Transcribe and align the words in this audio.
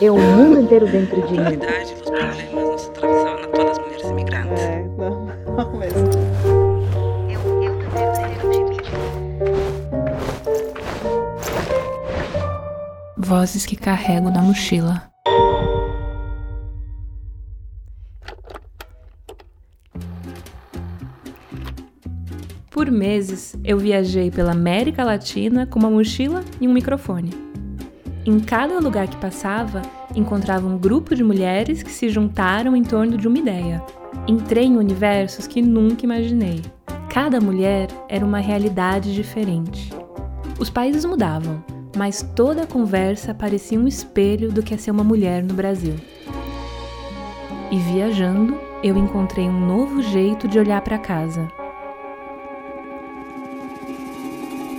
É 0.00 0.10
o 0.10 0.16
mundo 0.16 0.60
inteiro 0.60 0.86
dentro 0.86 1.22
de 1.22 1.32
mim. 1.34 1.58
problemas 2.92 3.44
a 3.44 3.48
todas 3.48 3.70
as 3.70 3.78
mulheres 3.78 4.04
imigrantes. 4.10 4.60
É, 4.60 4.82
não, 4.98 5.26
não 5.56 5.76
mesmo. 5.76 5.98
Vozes 13.16 13.64
que 13.64 13.76
carrego 13.76 14.30
na 14.30 14.42
mochila. 14.42 15.12
Por 22.68 22.90
meses, 22.90 23.56
eu 23.62 23.78
viajei 23.78 24.30
pela 24.30 24.52
América 24.52 25.04
Latina 25.04 25.66
com 25.66 25.78
uma 25.78 25.90
mochila 25.90 26.44
e 26.60 26.66
um 26.66 26.72
microfone. 26.72 27.47
Em 28.26 28.40
cada 28.40 28.78
lugar 28.78 29.08
que 29.08 29.16
passava, 29.16 29.82
encontrava 30.14 30.66
um 30.66 30.76
grupo 30.76 31.14
de 31.14 31.24
mulheres 31.24 31.82
que 31.82 31.90
se 31.90 32.08
juntaram 32.08 32.76
em 32.76 32.82
torno 32.82 33.16
de 33.16 33.26
uma 33.26 33.38
ideia. 33.38 33.82
Entrei 34.26 34.64
em 34.64 34.76
universos 34.76 35.46
que 35.46 35.62
nunca 35.62 36.04
imaginei. 36.04 36.62
Cada 37.08 37.40
mulher 37.40 37.88
era 38.08 38.24
uma 38.24 38.38
realidade 38.38 39.14
diferente. 39.14 39.90
Os 40.58 40.68
países 40.68 41.04
mudavam, 41.04 41.62
mas 41.96 42.22
toda 42.36 42.62
a 42.62 42.66
conversa 42.66 43.32
parecia 43.32 43.78
um 43.78 43.88
espelho 43.88 44.52
do 44.52 44.62
que 44.62 44.74
é 44.74 44.76
ser 44.76 44.90
uma 44.90 45.04
mulher 45.04 45.42
no 45.42 45.54
Brasil. 45.54 45.94
E 47.70 47.78
viajando, 47.78 48.58
eu 48.82 48.96
encontrei 48.96 49.48
um 49.48 49.66
novo 49.66 50.02
jeito 50.02 50.46
de 50.46 50.58
olhar 50.58 50.80
para 50.82 50.98
casa. 50.98 51.57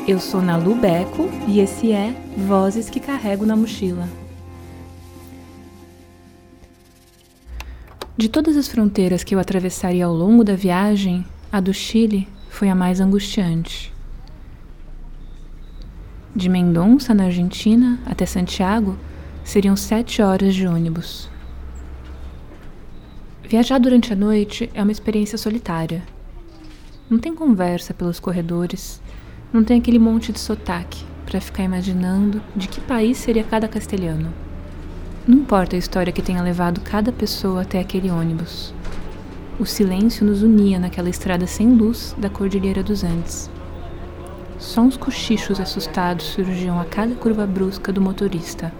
Eu 0.10 0.20
sou 0.20 0.42
Nalu 0.42 0.74
Beco 0.74 1.30
e 1.48 1.60
esse 1.60 1.92
é 1.92 2.16
Vozes 2.36 2.90
que 2.90 3.00
Carrego 3.00 3.46
na 3.46 3.56
Mochila. 3.56 4.10
De 8.18 8.28
todas 8.28 8.58
as 8.58 8.68
fronteiras 8.68 9.24
que 9.24 9.36
eu 9.36 9.40
atravessaria 9.40 10.04
ao 10.04 10.12
longo 10.12 10.44
da 10.44 10.56
viagem, 10.56 11.24
a 11.52 11.60
do 11.60 11.72
Chile 11.72 12.28
foi 12.50 12.70
a 12.70 12.74
mais 12.74 13.00
angustiante. 13.00 13.94
De 16.36 16.50
Mendonça, 16.50 17.14
na 17.14 17.26
Argentina, 17.26 18.00
até 18.04 18.26
Santiago, 18.26 18.98
seriam 19.44 19.76
sete 19.76 20.24
horas 20.24 20.56
de 20.56 20.66
ônibus. 20.66 21.30
Viajar 23.44 23.78
durante 23.78 24.12
a 24.12 24.16
noite 24.16 24.72
é 24.74 24.82
uma 24.82 24.92
experiência 24.92 25.38
solitária. 25.38 26.02
Não 27.08 27.20
tem 27.20 27.36
conversa 27.36 27.94
pelos 27.94 28.20
corredores, 28.20 29.00
não 29.52 29.64
tem 29.64 29.80
aquele 29.80 29.98
monte 29.98 30.32
de 30.32 30.40
sotaque 30.40 31.04
para 31.26 31.42
ficar 31.42 31.64
imaginando 31.64 32.42
de 32.56 32.68
que 32.68 32.80
país 32.80 33.18
seria 33.18 33.44
cada 33.44 33.68
castelhano. 33.68 34.32
Não 35.28 35.40
importa 35.40 35.76
a 35.76 35.80
história 35.80 36.14
que 36.14 36.22
tenha 36.22 36.42
levado 36.42 36.82
cada 36.82 37.12
pessoa 37.12 37.62
até 37.62 37.80
aquele 37.80 38.10
ônibus. 38.10 38.74
O 39.60 39.66
silêncio 39.66 40.26
nos 40.26 40.42
unia 40.42 40.80
naquela 40.80 41.10
estrada 41.10 41.46
sem 41.46 41.74
luz 41.76 42.16
da 42.18 42.30
Cordilheira 42.30 42.82
dos 42.82 43.04
Andes. 43.04 43.50
Só 44.58 44.82
uns 44.82 44.98
cochichos 44.98 45.60
assustados 45.60 46.26
surgiam 46.26 46.80
a 46.80 46.86
cada 46.86 47.16
curva 47.16 47.46
brusca 47.46 47.92
do 47.92 48.02
motorista. 48.02 48.72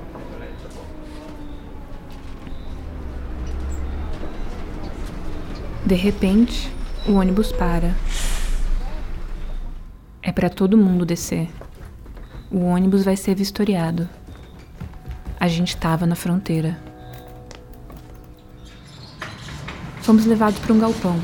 De 5.86 5.96
repente, 5.96 6.72
o 7.08 7.14
ônibus 7.14 7.52
para. 7.52 7.96
É 10.22 10.34
para 10.34 10.50
todo 10.50 10.78
mundo 10.78 11.06
descer. 11.06 11.50
O 12.52 12.60
ônibus 12.66 13.06
vai 13.06 13.16
ser 13.16 13.36
vistoriado. 13.36 14.10
A 15.40 15.48
gente 15.48 15.70
estava 15.70 16.06
na 16.06 16.16
fronteira. 16.16 16.78
Fomos 20.02 20.26
levados 20.26 20.60
para 20.60 20.74
um 20.74 20.80
galpão. 20.80 21.18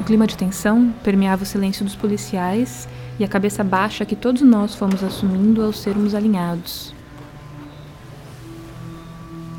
O 0.00 0.04
clima 0.04 0.26
de 0.26 0.38
tensão 0.38 0.94
permeava 1.04 1.42
o 1.42 1.46
silêncio 1.46 1.84
dos 1.84 1.94
policiais 1.94 2.88
e 3.18 3.24
a 3.24 3.28
cabeça 3.28 3.62
baixa 3.62 4.06
que 4.06 4.16
todos 4.16 4.40
nós 4.40 4.74
fomos 4.74 5.04
assumindo 5.04 5.62
ao 5.62 5.72
sermos 5.72 6.14
alinhados. 6.14 6.94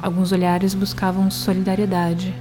Alguns 0.01 0.31
olhares 0.31 0.73
buscavam 0.73 1.29
solidariedade. 1.29 2.33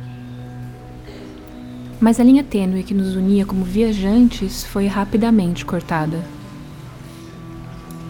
Mas 2.02 2.18
a 2.18 2.24
linha 2.24 2.42
tênue 2.42 2.82
que 2.82 2.92
nos 2.92 3.14
unia 3.14 3.46
como 3.46 3.64
viajantes 3.64 4.64
foi 4.64 4.88
rapidamente 4.88 5.64
cortada. 5.64 6.20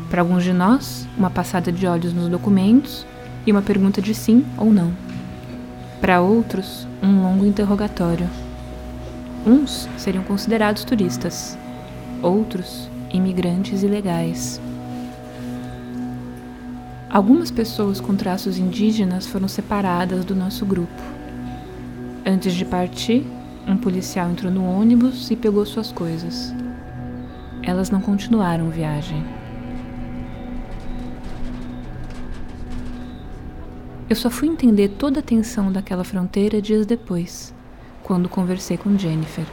Para 0.09 0.23
alguns 0.23 0.45
de 0.45 0.53
nós, 0.55 1.07
uma 1.15 1.29
passada 1.29 1.71
de 1.71 1.87
olhos 1.87 2.15
nos 2.15 2.31
documentos 2.31 3.07
e 3.47 3.53
uma 3.53 3.61
pergunta 3.61 4.01
de 4.01 4.15
sim 4.15 4.47
ou 4.57 4.73
não. 4.73 4.95
Para 6.01 6.23
outros, 6.23 6.89
um 7.03 7.21
longo 7.23 7.45
interrogatório. 7.45 8.27
Uns 9.47 9.87
seriam 9.99 10.25
considerados 10.25 10.85
turistas, 10.85 11.59
outros, 12.23 12.89
imigrantes 13.13 13.83
ilegais. 13.83 14.59
Algumas 17.11 17.51
pessoas 17.51 18.01
com 18.01 18.17
traços 18.17 18.57
indígenas 18.57 19.27
foram 19.27 19.49
separadas 19.49 20.25
do 20.25 20.35
nosso 20.35 20.65
grupo. 20.65 21.03
Antes 22.25 22.55
de 22.55 22.65
partir, 22.65 23.27
um 23.67 23.77
policial 23.77 24.31
entrou 24.31 24.51
no 24.51 24.65
ônibus 24.65 25.31
e 25.31 25.37
pegou 25.37 25.65
suas 25.65 25.93
coisas. 25.93 26.53
Elas 27.63 27.91
não 27.91 28.01
continuaram 28.01 28.71
viagem. 28.71 29.25
Eu 34.11 34.17
só 34.17 34.29
fui 34.29 34.49
entender 34.49 34.89
toda 34.89 35.21
a 35.21 35.23
tensão 35.23 35.73
daquela 35.73 36.05
fronteira 36.05 36.61
dias 36.61 36.85
depois, 36.85 37.55
quando 38.03 38.29
conversei 38.29 38.77
com 38.77 38.99
Jennifer. 38.99 39.47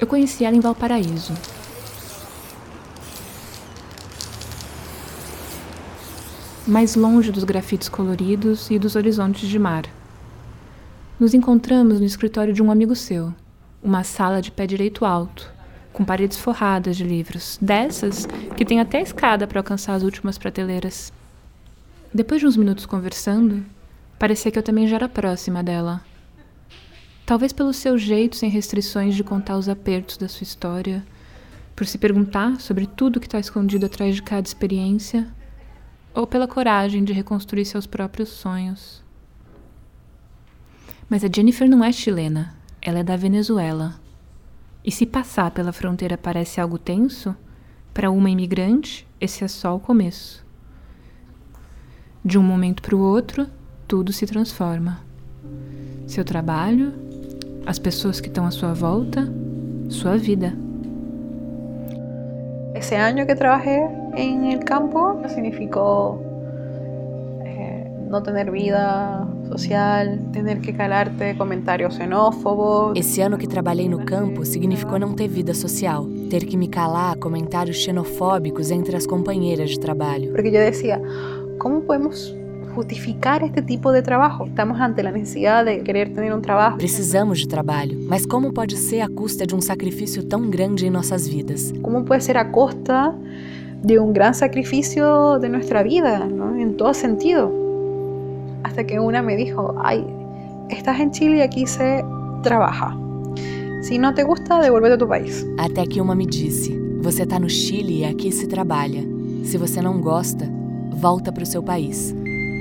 Eu 0.00 0.06
conheci 0.06 0.44
ela 0.44 0.56
em 0.56 0.60
Valparaíso. 0.60 1.34
Mais 6.68 6.94
longe 6.94 7.32
dos 7.32 7.44
grafites 7.44 7.88
coloridos 7.88 8.70
e 8.70 8.78
dos 8.78 8.94
horizontes 8.94 9.48
de 9.48 9.58
mar. 9.58 9.86
Nos 11.18 11.32
encontramos 11.32 11.98
no 11.98 12.04
escritório 12.04 12.52
de 12.52 12.62
um 12.62 12.70
amigo 12.70 12.94
seu, 12.94 13.32
uma 13.82 14.04
sala 14.04 14.42
de 14.42 14.50
pé 14.50 14.66
direito 14.66 15.06
alto, 15.06 15.50
com 15.94 16.04
paredes 16.04 16.36
forradas 16.36 16.94
de 16.94 17.04
livros, 17.04 17.58
dessas 17.58 18.28
que 18.54 18.66
tem 18.66 18.80
até 18.80 19.00
escada 19.00 19.46
para 19.46 19.60
alcançar 19.60 19.94
as 19.94 20.02
últimas 20.02 20.36
prateleiras. 20.36 21.10
Depois 22.12 22.38
de 22.38 22.46
uns 22.46 22.58
minutos 22.58 22.84
conversando, 22.84 23.64
parecia 24.18 24.52
que 24.52 24.58
eu 24.58 24.62
também 24.62 24.86
já 24.86 24.96
era 24.96 25.08
próxima 25.08 25.62
dela. 25.62 26.02
Talvez 27.24 27.50
pelo 27.50 27.72
seu 27.72 27.96
jeito 27.96 28.36
sem 28.36 28.50
restrições 28.50 29.14
de 29.14 29.24
contar 29.24 29.56
os 29.56 29.70
apertos 29.70 30.18
da 30.18 30.28
sua 30.28 30.44
história, 30.44 31.02
por 31.74 31.86
se 31.86 31.96
perguntar 31.96 32.60
sobre 32.60 32.86
tudo 32.86 33.20
que 33.20 33.26
está 33.26 33.38
escondido 33.38 33.86
atrás 33.86 34.16
de 34.16 34.22
cada 34.22 34.46
experiência, 34.46 35.26
ou 36.18 36.26
pela 36.26 36.48
coragem 36.48 37.04
de 37.04 37.12
reconstruir 37.12 37.64
seus 37.64 37.86
próprios 37.86 38.28
sonhos. 38.30 39.04
Mas 41.08 41.22
a 41.22 41.28
Jennifer 41.32 41.70
não 41.70 41.84
é 41.84 41.92
chilena, 41.92 42.56
ela 42.82 42.98
é 42.98 43.04
da 43.04 43.14
Venezuela. 43.14 43.94
E 44.84 44.90
se 44.90 45.06
passar 45.06 45.52
pela 45.52 45.72
fronteira 45.72 46.18
parece 46.18 46.60
algo 46.60 46.76
tenso, 46.76 47.36
para 47.94 48.10
uma 48.10 48.28
imigrante, 48.28 49.06
esse 49.20 49.44
é 49.44 49.48
só 49.48 49.76
o 49.76 49.78
começo. 49.78 50.44
De 52.24 52.36
um 52.36 52.42
momento 52.42 52.82
para 52.82 52.96
o 52.96 53.00
outro, 53.00 53.46
tudo 53.86 54.12
se 54.12 54.26
transforma. 54.26 54.98
Seu 56.04 56.24
trabalho, 56.24 56.92
as 57.64 57.78
pessoas 57.78 58.20
que 58.20 58.26
estão 58.26 58.44
à 58.44 58.50
sua 58.50 58.74
volta, 58.74 59.32
sua 59.88 60.16
vida. 60.16 60.52
Ese 62.74 62.96
año 62.96 63.24
que 63.24 63.36
trabajé 63.36 64.07
en 64.18 64.44
el 64.44 64.64
campo 64.64 65.20
significó 65.28 66.20
eh, 67.44 67.88
no 68.10 68.22
tener 68.22 68.50
vida 68.50 69.26
social, 69.48 70.20
tener 70.32 70.60
que 70.60 70.74
calarte 70.74 71.36
comentarios 71.36 71.94
xenófobos. 71.94 72.98
Esse 72.98 73.22
ano 73.22 73.38
que 73.38 73.46
trabalhei 73.46 73.88
no 73.88 74.04
campo 74.04 74.44
significou 74.44 74.98
não 74.98 75.14
ter 75.14 75.28
vida 75.28 75.54
social, 75.54 76.06
ter 76.28 76.44
que 76.44 76.56
me 76.56 76.68
calar 76.68 77.12
a 77.12 77.16
comentários 77.16 77.78
xenofóbicos 77.78 78.70
entre 78.70 78.96
as 78.96 79.06
companheiras 79.06 79.70
de 79.70 79.78
trabalho. 79.78 80.32
Porque 80.32 80.50
yo 80.50 80.60
decía, 80.60 81.00
¿cómo 81.58 81.82
podemos 81.82 82.34
justificar 82.74 83.42
este 83.42 83.62
tipo 83.62 83.90
de 83.92 84.02
trabajo? 84.02 84.46
Estamos 84.46 84.80
ante 84.80 85.02
la 85.02 85.12
necesidad 85.12 85.64
de 85.64 85.82
querer 85.82 86.12
tener 86.12 86.32
un 86.34 86.42
trabajo. 86.42 86.76
Precisamos 86.76 87.38
de 87.38 87.46
trabalho, 87.46 87.98
mas 88.08 88.26
como 88.26 88.52
pode 88.52 88.76
ser 88.76 89.00
a 89.00 89.08
custa 89.08 89.46
de 89.46 89.54
um 89.54 89.60
sacrifício 89.60 90.24
tão 90.24 90.50
grande 90.50 90.86
em 90.86 90.90
nossas 90.90 91.26
vidas? 91.26 91.72
¿Cómo 91.82 92.04
puede 92.04 92.22
ser 92.22 92.36
a 92.36 92.44
costa 92.50 93.14
de 93.82 93.98
un 93.98 94.12
gran 94.12 94.34
sacrificio 94.34 95.38
de 95.38 95.48
nuestra 95.48 95.82
vida, 95.82 96.26
¿no? 96.26 96.56
en 96.56 96.76
todo 96.76 96.94
sentido? 96.94 97.52
Hasta 98.64 98.84
que 98.84 98.98
una 98.98 99.22
me 99.22 99.36
dijo, 99.36 99.74
ay, 99.82 100.04
estás 100.68 101.00
en 101.00 101.10
Chile 101.10 101.38
y 101.38 101.40
aquí 101.40 101.66
se 101.66 102.04
trabaja. 102.42 102.96
Si 103.82 103.98
no 103.98 104.12
te 104.12 104.24
gusta, 104.24 104.60
devuélvete 104.60 104.94
a 104.94 104.98
tu 104.98 105.08
país. 105.08 105.46
Até 105.56 105.86
que 105.86 106.00
uma 106.00 106.14
me 106.14 106.26
disse: 106.26 106.76
Você 107.00 107.24
tá 107.24 107.38
no 107.38 107.48
Chile 107.48 108.00
e 108.00 108.04
aqui 108.04 108.32
se 108.32 108.48
trabalha. 108.48 109.02
Se 109.44 109.56
você 109.56 109.80
não 109.80 110.00
gosta, 110.00 110.50
volta 110.90 111.32
para 111.32 111.44
o 111.44 111.46
seu 111.46 111.62
país. 111.62 112.14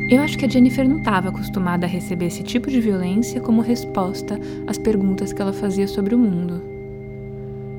Eu 0.09 0.21
acho 0.21 0.37
que 0.37 0.45
a 0.45 0.49
Jennifer 0.49 0.87
não 0.87 0.99
estava 0.99 1.29
acostumada 1.29 1.85
a 1.85 1.89
receber 1.89 2.27
esse 2.27 2.43
tipo 2.43 2.69
de 2.69 2.79
violência 2.79 3.41
como 3.41 3.61
resposta 3.61 4.39
às 4.67 4.77
perguntas 4.77 5.33
que 5.33 5.41
ela 5.41 5.51
fazia 5.51 5.87
sobre 5.87 6.15
o 6.15 6.17
mundo. 6.17 6.61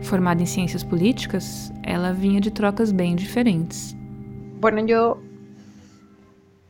Formada 0.02 0.42
em 0.42 0.46
ciências 0.46 0.82
políticas, 0.82 1.72
ela 1.82 2.12
vinha 2.12 2.40
de 2.40 2.50
trocas 2.50 2.92
bem 2.92 3.14
diferentes. 3.14 3.96
Bueno, 4.60 4.86
yo 4.86 5.18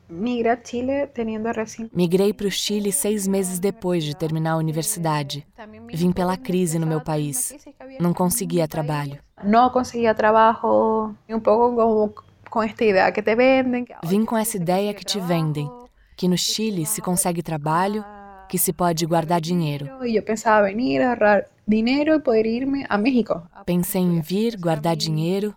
migré 0.08 0.50
a 0.50 0.58
Chile 0.62 1.06
teniendo 1.14 1.52
recién... 1.52 1.90
Migrei 1.92 2.32
para 2.32 2.46
o 2.46 2.50
Chile 2.50 2.90
seis 2.90 3.28
meses 3.28 3.58
depois 3.58 4.02
de 4.02 4.16
terminar 4.16 4.52
a 4.52 4.56
universidade. 4.56 5.46
Vim 5.92 6.12
pela 6.12 6.36
crise 6.36 6.78
no 6.78 6.86
meu 6.86 7.00
país. 7.00 7.54
Não 8.00 8.12
conseguia 8.12 8.66
trabalho. 8.66 9.18
Não 9.44 9.70
conseguia 9.70 10.14
trabalho, 10.14 11.14
um 11.28 11.40
pouco 11.40 11.76
como 11.76 12.14
com 12.50 12.62
esta 12.62 12.84
ideia 12.84 13.12
que 13.12 13.22
te 13.22 13.34
vendem. 13.34 13.86
Vim 14.04 14.24
com 14.24 14.36
essa 14.36 14.56
ideia 14.56 14.94
que 14.94 15.04
te 15.04 15.20
vendem, 15.20 15.70
que 16.16 16.26
no 16.26 16.36
Chile 16.36 16.86
se 16.86 17.00
consegue 17.00 17.42
trabalho, 17.42 18.04
que 18.48 18.58
se 18.58 18.72
pode 18.72 19.04
guardar 19.06 19.40
dinheiro. 19.40 19.86
E 20.04 20.16
eu 20.16 20.22
pensava 20.22 20.66
venir, 20.66 21.02
ahorrar 21.02 21.44
dinheiro 21.68 22.14
e 22.14 22.18
poder 22.18 22.46
irme 22.46 22.86
a 22.88 22.96
México. 22.96 23.42
Pensei 23.66 24.00
em 24.00 24.20
vir, 24.20 24.56
guardar 24.56 24.96
dinheiro 24.96 25.54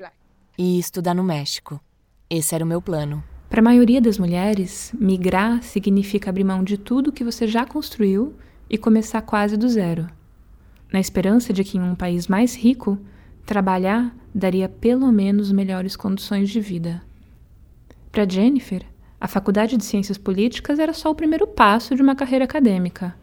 e 0.57 0.77
estudar 0.77 1.13
no 1.13 1.23
México. 1.23 1.79
Esse 2.29 2.53
era 2.53 2.65
o 2.65 2.67
meu 2.67 2.81
plano. 2.81 3.23
Para 3.49 3.61
a 3.61 3.63
maioria 3.63 4.01
das 4.01 4.17
mulheres, 4.17 4.93
migrar 4.99 5.63
significa 5.63 6.29
abrir 6.29 6.43
mão 6.43 6.63
de 6.63 6.77
tudo 6.77 7.11
que 7.11 7.23
você 7.23 7.47
já 7.47 7.65
construiu 7.65 8.35
e 8.69 8.77
começar 8.77 9.21
quase 9.21 9.55
do 9.55 9.69
zero. 9.69 10.07
Na 10.91 10.99
esperança 10.99 11.53
de 11.53 11.63
que 11.63 11.77
em 11.77 11.81
um 11.81 11.95
país 11.95 12.27
mais 12.27 12.55
rico, 12.55 12.99
trabalhar 13.45 14.13
daria 14.35 14.67
pelo 14.67 15.11
menos 15.11 15.51
melhores 15.51 15.95
condições 15.95 16.49
de 16.49 16.59
vida. 16.59 17.01
Para 18.11 18.27
Jennifer, 18.27 18.85
a 19.19 19.27
faculdade 19.27 19.77
de 19.77 19.85
Ciências 19.85 20.17
Políticas 20.17 20.77
era 20.79 20.93
só 20.93 21.09
o 21.09 21.15
primeiro 21.15 21.47
passo 21.47 21.95
de 21.95 22.01
uma 22.01 22.15
carreira 22.15 22.43
acadêmica. 22.43 23.15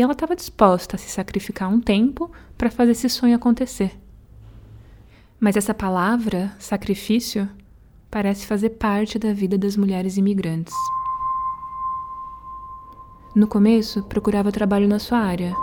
E 0.00 0.02
ela 0.02 0.12
estava 0.12 0.34
disposta 0.34 0.96
a 0.96 0.98
se 0.98 1.10
sacrificar 1.10 1.68
um 1.68 1.78
tempo 1.78 2.30
para 2.56 2.70
fazer 2.70 2.92
esse 2.92 3.06
sonho 3.06 3.36
acontecer. 3.36 4.00
Mas 5.38 5.58
essa 5.58 5.74
palavra, 5.74 6.56
sacrifício, 6.58 7.46
parece 8.10 8.46
fazer 8.46 8.70
parte 8.70 9.18
da 9.18 9.34
vida 9.34 9.58
das 9.58 9.76
mulheres 9.76 10.16
imigrantes. 10.16 10.72
No 13.34 13.46
começo, 13.46 14.02
procurava 14.04 14.50
trabalho 14.50 14.88
na 14.88 14.98
sua 14.98 15.18
área. 15.18 15.54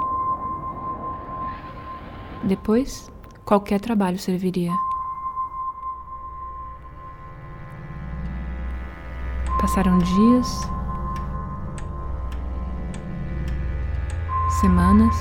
Depois, 2.43 3.11
qualquer 3.43 3.81
trabalho 3.81 4.19
serviria. 4.19 4.71
Passaram 9.59 9.97
dias, 9.97 10.76
semanas, 14.61 15.15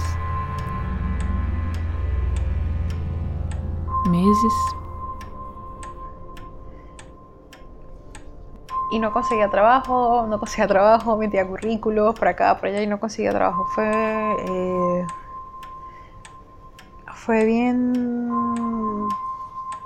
meses. 4.08 4.54
Y 8.92 8.98
no 8.98 9.12
conseguía 9.12 9.50
trabajo, 9.50 10.26
no 10.28 10.38
conseguía 10.38 10.66
trabajo, 10.68 11.16
metía 11.16 11.46
currículos 11.46 12.14
por 12.14 12.28
acá, 12.28 12.56
por 12.56 12.68
allá 12.68 12.82
y 12.82 12.86
no 12.86 13.00
conseguía 13.00 13.32
trabajo. 13.32 13.66
Fue, 13.74 13.86
eh, 13.88 15.06
fue 17.14 17.44
bien 17.44 19.08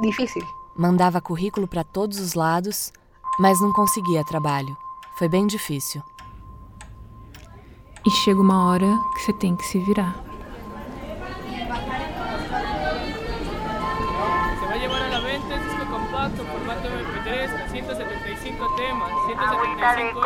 difícil. 0.00 0.44
Mandava 0.76 1.20
currículo 1.20 1.66
para 1.66 1.82
todos 1.82 2.20
os 2.20 2.34
lados, 2.34 2.92
mas 3.38 3.60
não 3.60 3.72
conseguia 3.72 4.22
trabalho. 4.22 4.76
Foi 5.16 5.28
bem 5.28 5.46
difícil. 5.46 6.02
E 8.06 8.10
chega 8.10 8.40
uma 8.40 8.66
hora 8.66 8.86
que 9.14 9.20
você 9.22 9.32
tem 9.32 9.54
que 9.56 9.64
se 9.64 9.78
virar. 9.78 10.14
Se 14.58 14.66
va 14.66 14.72
a 14.72 14.76
llevar 14.78 15.02
a 15.02 15.08
la 15.08 15.20
venta 15.20 15.54
el 15.54 15.62
disco 15.64 15.84
compacto 15.90 16.44
formato 16.44 16.88
MP3 16.88 17.60
con 17.60 17.68
175 17.70 18.74
temas, 18.76 19.10
175 19.26 20.20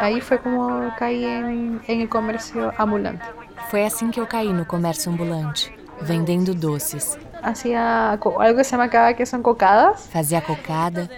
Ahí 0.00 0.20
fue 0.20 0.38
como 0.38 0.94
caí 0.96 1.24
en, 1.24 1.82
en 1.86 2.00
el 2.00 2.08
comercio 2.08 2.72
ambulante. 2.78 3.24
Foi 3.70 3.84
assim 3.84 4.10
que 4.10 4.20
eu 4.20 4.26
caí 4.26 4.52
no 4.52 4.64
comércio 4.64 5.10
ambulante, 5.12 5.76
vendendo 6.00 6.54
doces. 6.54 7.18
Hacía 7.42 8.16
co- 8.20 8.40
algo 8.40 8.56
que 8.58 8.64
se 8.64 8.74
acá 8.76 9.12
que 9.14 9.26
son 9.26 9.42
cocadas. 9.42 10.08
Fazia 10.10 10.40
cocada, 10.40 11.08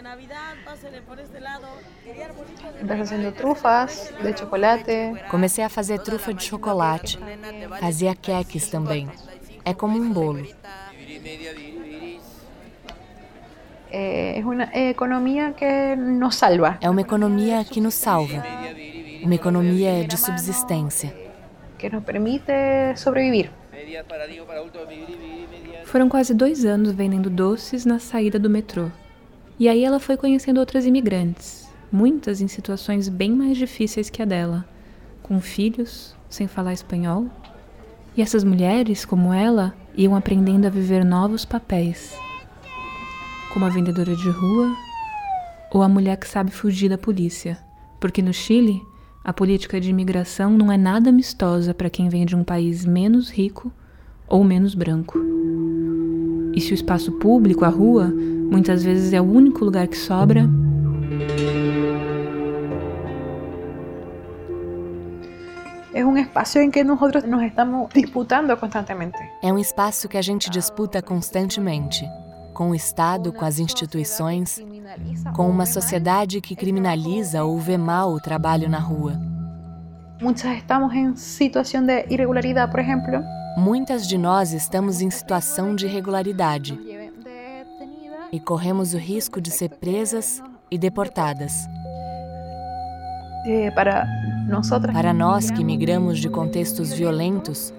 Empecé 2.81 3.03
haciendo 3.03 3.33
trufas 3.33 4.13
de 4.23 4.33
chocolate. 4.39 5.15
comecei 5.31 5.65
a 5.65 5.69
fazer 5.69 5.99
trufa 6.01 6.33
de 6.33 6.45
chocolate. 6.45 7.19
Fazia 7.81 8.15
queques 8.15 8.69
também. 8.69 9.09
É 9.65 9.75
como 9.75 9.99
um 9.99 10.13
bolo. 10.13 10.47
Eh, 13.91 14.39
es 14.39 14.45
una 14.45 14.71
economía 14.75 15.55
que 15.55 15.97
nos 15.97 16.35
salva, 16.37 16.77
É 16.81 16.91
uma 16.91 17.01
economia 17.01 17.65
que 17.65 17.81
nos 17.81 17.95
salva. 17.95 18.45
Uma 19.23 19.35
economia 19.35 20.05
de 20.07 20.17
subsistência. 20.17 21.13
que 21.79 21.89
nos 21.89 22.03
permite 22.05 22.53
sobrevivir. 22.97 23.51
Foram 25.85 26.09
quase 26.09 26.35
dois 26.35 26.65
anos 26.65 26.93
vendendo 26.93 27.31
doces 27.31 27.87
na 27.87 27.99
saída 27.99 28.39
do 28.39 28.51
metrô. 28.51 28.91
E 29.59 29.69
aí 29.69 29.85
ela 29.85 29.99
foi 30.01 30.17
conhecendo 30.17 30.59
outras 30.61 30.85
imigrantes, 30.85 31.68
muitas 31.91 32.41
em 32.41 32.49
situações 32.49 33.09
bem 33.09 33.33
mais 33.33 33.57
difíceis 33.57 34.11
que 34.11 34.23
a 34.23 34.25
dela, 34.25 34.65
com 35.23 35.41
filhos, 35.41 36.17
sem 36.29 36.47
falar 36.47 36.73
espanhol. 36.73 37.27
E 38.17 38.23
essas 38.23 38.45
mulheres, 38.45 39.05
como 39.05 39.33
ela, 39.33 39.75
iam 39.97 40.15
aprendendo 40.15 40.67
a 40.67 40.71
viver 40.71 41.05
novos 41.05 41.45
papéis, 41.45 42.17
como 43.53 43.65
a 43.65 43.69
vendedora 43.69 44.15
de 44.15 44.29
rua 44.31 44.75
ou 45.73 45.83
a 45.83 45.89
mulher 45.89 46.17
que 46.17 46.29
sabe 46.29 46.51
fugir 46.51 46.89
da 46.89 46.99
polícia. 46.99 47.59
Porque 48.01 48.23
no 48.23 48.33
Chile, 48.33 48.81
a 49.25 49.33
política 49.33 49.81
de 49.81 49.91
imigração 49.91 50.57
não 50.57 50.73
é 50.73 50.77
nada 50.77 51.11
amistosa 51.11 51.75
para 51.75 51.91
quem 51.91 52.09
vem 52.09 52.25
de 52.25 52.35
um 52.35 52.45
país 52.45 52.85
menos 52.85 53.31
rico 53.31 53.73
ou 54.27 54.45
menos 54.45 54.75
branco. 54.75 55.19
E 56.55 56.61
se 56.61 56.73
o 56.73 56.75
espaço 56.75 57.13
público, 57.13 57.65
a 57.65 57.69
rua, 57.69 58.07
muitas 58.07 58.83
vezes 58.83 59.13
é 59.13 59.21
o 59.21 59.25
único 59.25 59.65
lugar 59.65 59.87
que 59.87 59.97
sobra, 59.97 60.49
Es 65.99 66.05
un 66.05 66.17
espacio 66.17 66.61
en 66.61 66.71
que 66.71 66.85
nosotros 66.85 67.25
nos 67.25 67.43
estamos 67.43 67.93
disputando 67.93 68.57
constantemente. 68.57 69.19
É 69.43 69.53
um 69.53 69.59
espaço 69.59 70.09
que 70.09 70.17
a 70.17 70.23
gente 70.23 70.49
disputa 70.49 71.03
constantemente 71.03 72.09
com 72.55 72.71
o 72.71 72.75
Estado, 72.75 73.33
com 73.33 73.45
as 73.45 73.59
instituições, 73.59 74.63
com 75.35 75.51
uma 75.51 75.67
sociedade 75.67 76.41
que 76.41 76.55
criminaliza 76.55 77.43
ou 77.43 77.59
vê 77.59 77.77
mal 77.77 78.13
o 78.13 78.21
trabalho 78.21 78.69
na 78.69 78.79
rua. 78.79 79.21
Muchas 80.23 80.57
estamos 80.57 80.95
en 80.95 81.17
situación 81.17 81.85
de 81.85 82.07
irregularidad, 82.09 82.71
por 82.71 82.79
ejemplo. 82.79 83.21
Muitas 83.57 84.07
de 84.07 84.17
nós 84.17 84.53
estamos 84.53 85.01
em 85.01 85.11
situação 85.11 85.75
de 85.75 85.87
irregularidade 85.87 86.79
e 88.31 88.39
corremos 88.39 88.95
o 88.95 88.99
risco 88.99 89.41
de 89.41 89.51
ser 89.51 89.71
presas 89.71 90.41
e 90.71 90.79
deportadas. 90.79 91.67
Eh, 93.47 93.71
para 93.71 94.07
nosotras, 94.49 94.95
Para 94.95 95.13
nós 95.13 95.51
que 95.51 95.65
migramos 95.65 96.19
de 96.19 96.29
contextos 96.29 96.93
violentos, 96.93 97.73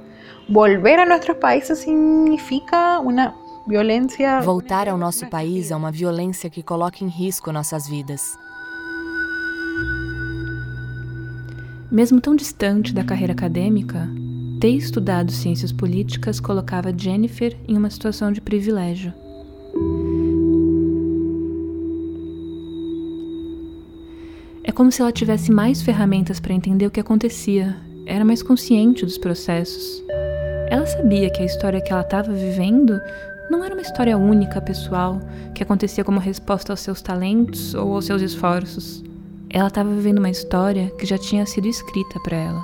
volver 0.47 0.99
a 0.99 1.05
nuestros 1.05 1.37
países 1.37 1.79
significa 1.79 2.99
una 2.99 3.33
violencia 3.67 4.41
voltar 4.41 4.87
ao 4.87 4.97
nosso 4.97 5.27
país 5.27 5.69
é 5.69 5.75
uma 5.75 5.91
violência 5.91 6.49
que 6.49 6.63
coloca 6.63 7.03
em 7.03 7.07
risco 7.07 7.51
nossas 7.51 7.87
vidas. 7.87 8.37
mesmo 11.91 12.21
tão 12.21 12.35
distante 12.35 12.93
da 12.93 13.03
carreira 13.03 13.33
acadêmica, 13.33 14.07
ter 14.59 14.69
estudado 14.69 15.31
ciências 15.31 15.71
políticas 15.71 16.39
colocava 16.39 16.93
Jennifer 16.95 17.57
em 17.67 17.77
uma 17.77 17.89
situação 17.89 18.31
de 18.31 18.41
privilégio. 18.41 19.13
É 24.69 24.71
como 24.71 24.91
se 24.91 25.01
ela 25.01 25.11
tivesse 25.11 25.51
mais 25.51 25.81
ferramentas 25.81 26.39
para 26.39 26.53
entender 26.53 26.85
o 26.85 26.91
que 26.91 26.99
acontecia, 26.99 27.75
era 28.05 28.23
mais 28.23 28.43
consciente 28.43 29.03
dos 29.03 29.17
processos. 29.17 30.03
Ela 30.69 30.85
sabia 30.85 31.31
que 31.31 31.41
a 31.41 31.45
história 31.45 31.81
que 31.81 31.91
ela 31.91 32.03
estava 32.03 32.31
vivendo 32.31 33.01
não 33.49 33.63
era 33.63 33.73
uma 33.73 33.81
história 33.81 34.15
única, 34.15 34.61
pessoal, 34.61 35.19
que 35.55 35.63
acontecia 35.63 36.03
como 36.03 36.19
resposta 36.19 36.71
aos 36.71 36.81
seus 36.81 37.01
talentos 37.01 37.73
ou 37.73 37.95
aos 37.95 38.05
seus 38.05 38.21
esforços. 38.21 39.03
Ela 39.49 39.69
estava 39.69 39.89
vivendo 39.89 40.19
uma 40.19 40.29
história 40.29 40.91
que 40.99 41.05
já 41.07 41.17
tinha 41.17 41.47
sido 41.47 41.67
escrita 41.67 42.19
para 42.19 42.37
ela. 42.37 42.63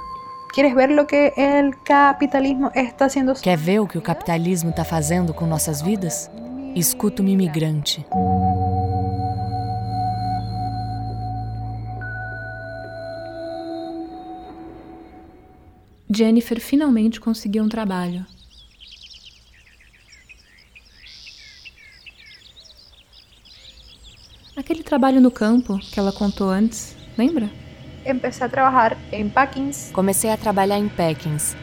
¿Quieres 0.53 0.75
ver 0.75 0.91
lo 0.91 1.07
que 1.07 1.33
el 1.35 1.71
capitalismo 1.85 2.69
está 2.75 3.05
haciendo? 3.05 3.33
Quer 3.33 3.57
ver 3.57 3.79
o 3.79 3.87
que 3.87 3.97
o 3.97 4.01
capitalismo 4.03 4.69
está 4.69 4.83
fazendo 4.83 5.33
com 5.33 5.47
nossas 5.47 5.81
vidas? 5.81 6.29
Escuta 6.75 7.23
uma 7.23 7.31
imigrante. 7.31 8.05
Jennifer 16.09 16.59
finalmente 16.59 17.19
conseguiu 17.19 17.63
um 17.63 17.69
trabalho. 17.69 18.25
Aquele 24.55 24.83
trabalho 24.83 25.19
no 25.19 25.31
campo 25.31 25.77
que 25.79 25.99
ela 25.99 26.13
contou 26.13 26.49
antes, 26.49 26.95
lembra? 27.17 27.49
Empecé 28.05 28.45
a 28.45 28.49
trabajar 28.49 28.97
en 29.11 29.29
packings. 29.29 29.89
Comecei 29.91 30.29
a 30.29 30.37
trabalhar 30.37 30.77
em 30.77 30.87
packings. 30.87 31.55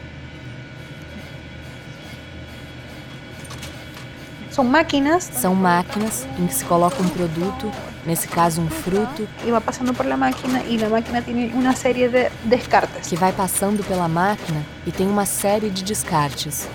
Son 4.53 4.65
máquinas 4.65 5.23
São 5.33 5.55
máquinas 5.55 6.27
em 6.37 6.45
que 6.45 6.53
se 6.53 6.63
coloca 6.65 7.01
um 7.01 7.09
produto, 7.09 7.71
nesse 8.05 8.27
caso 8.27 8.61
um 8.61 8.69
fruto, 8.69 9.27
y 9.43 9.49
va 9.49 9.59
pasando 9.59 9.95
por 9.95 10.05
la 10.05 10.15
máquina 10.15 10.61
y 10.69 10.77
la 10.77 10.89
máquina 10.89 11.23
tiene 11.23 11.51
una 11.55 11.75
serie 11.75 12.07
de 12.07 12.29
descartes. 12.43 13.07
que 13.07 13.15
vai 13.15 13.31
passando 13.33 13.83
pela 13.83 14.07
máquina 14.07 14.63
e 14.85 14.91
tem 14.91 15.07
uma 15.07 15.25
série 15.25 15.71
de 15.71 15.83
descartes. 15.83 16.67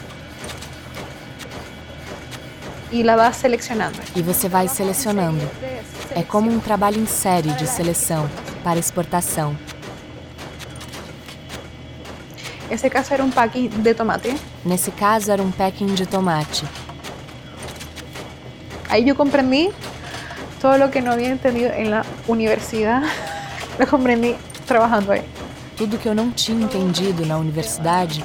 Y 2.90 3.04
la 3.04 3.14
va 3.14 3.32
seleccionando. 3.32 3.98
E 4.16 4.22
você 4.22 4.48
vai 4.48 4.66
selecionando. 4.66 5.48
É 6.16 6.22
como 6.24 6.50
um 6.50 6.58
trabalho 6.58 7.00
em 7.00 7.06
série 7.06 7.50
de 7.50 7.66
seleção 7.68 8.28
para 8.64 8.80
exportação. 8.80 9.56
Ese 12.68 12.90
caso 12.90 13.14
era 13.14 13.22
un 13.22 13.30
packing 13.30 13.68
de 13.68 13.94
tomate. 13.94 14.34
Nesse 14.64 14.90
caso 14.90 15.30
era 15.30 15.42
um 15.42 15.52
packing 15.52 15.94
de 15.94 16.06
tomate. 16.06 16.64
Ahí 18.88 19.04
yo 19.04 19.14
comprendí 19.14 19.70
todo 20.60 20.78
lo 20.78 20.90
que 20.90 21.00
no 21.02 21.12
había 21.12 21.30
entendido 21.30 21.70
en 21.72 21.90
la 21.90 22.04
universidad. 22.26 23.02
Lo 23.78 23.86
comprendí 23.86 24.34
trabajando 24.66 25.12
ahí. 25.12 25.22
Tudo 25.76 25.98
que 25.98 26.08
eu 26.08 26.14
não 26.14 26.32
tinha 26.32 26.64
entendido 26.64 27.24
na 27.24 27.38
universidade, 27.38 28.24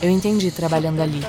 eu 0.00 0.08
entendi 0.08 0.52
trabalhando 0.52 1.02
ali. 1.02 1.20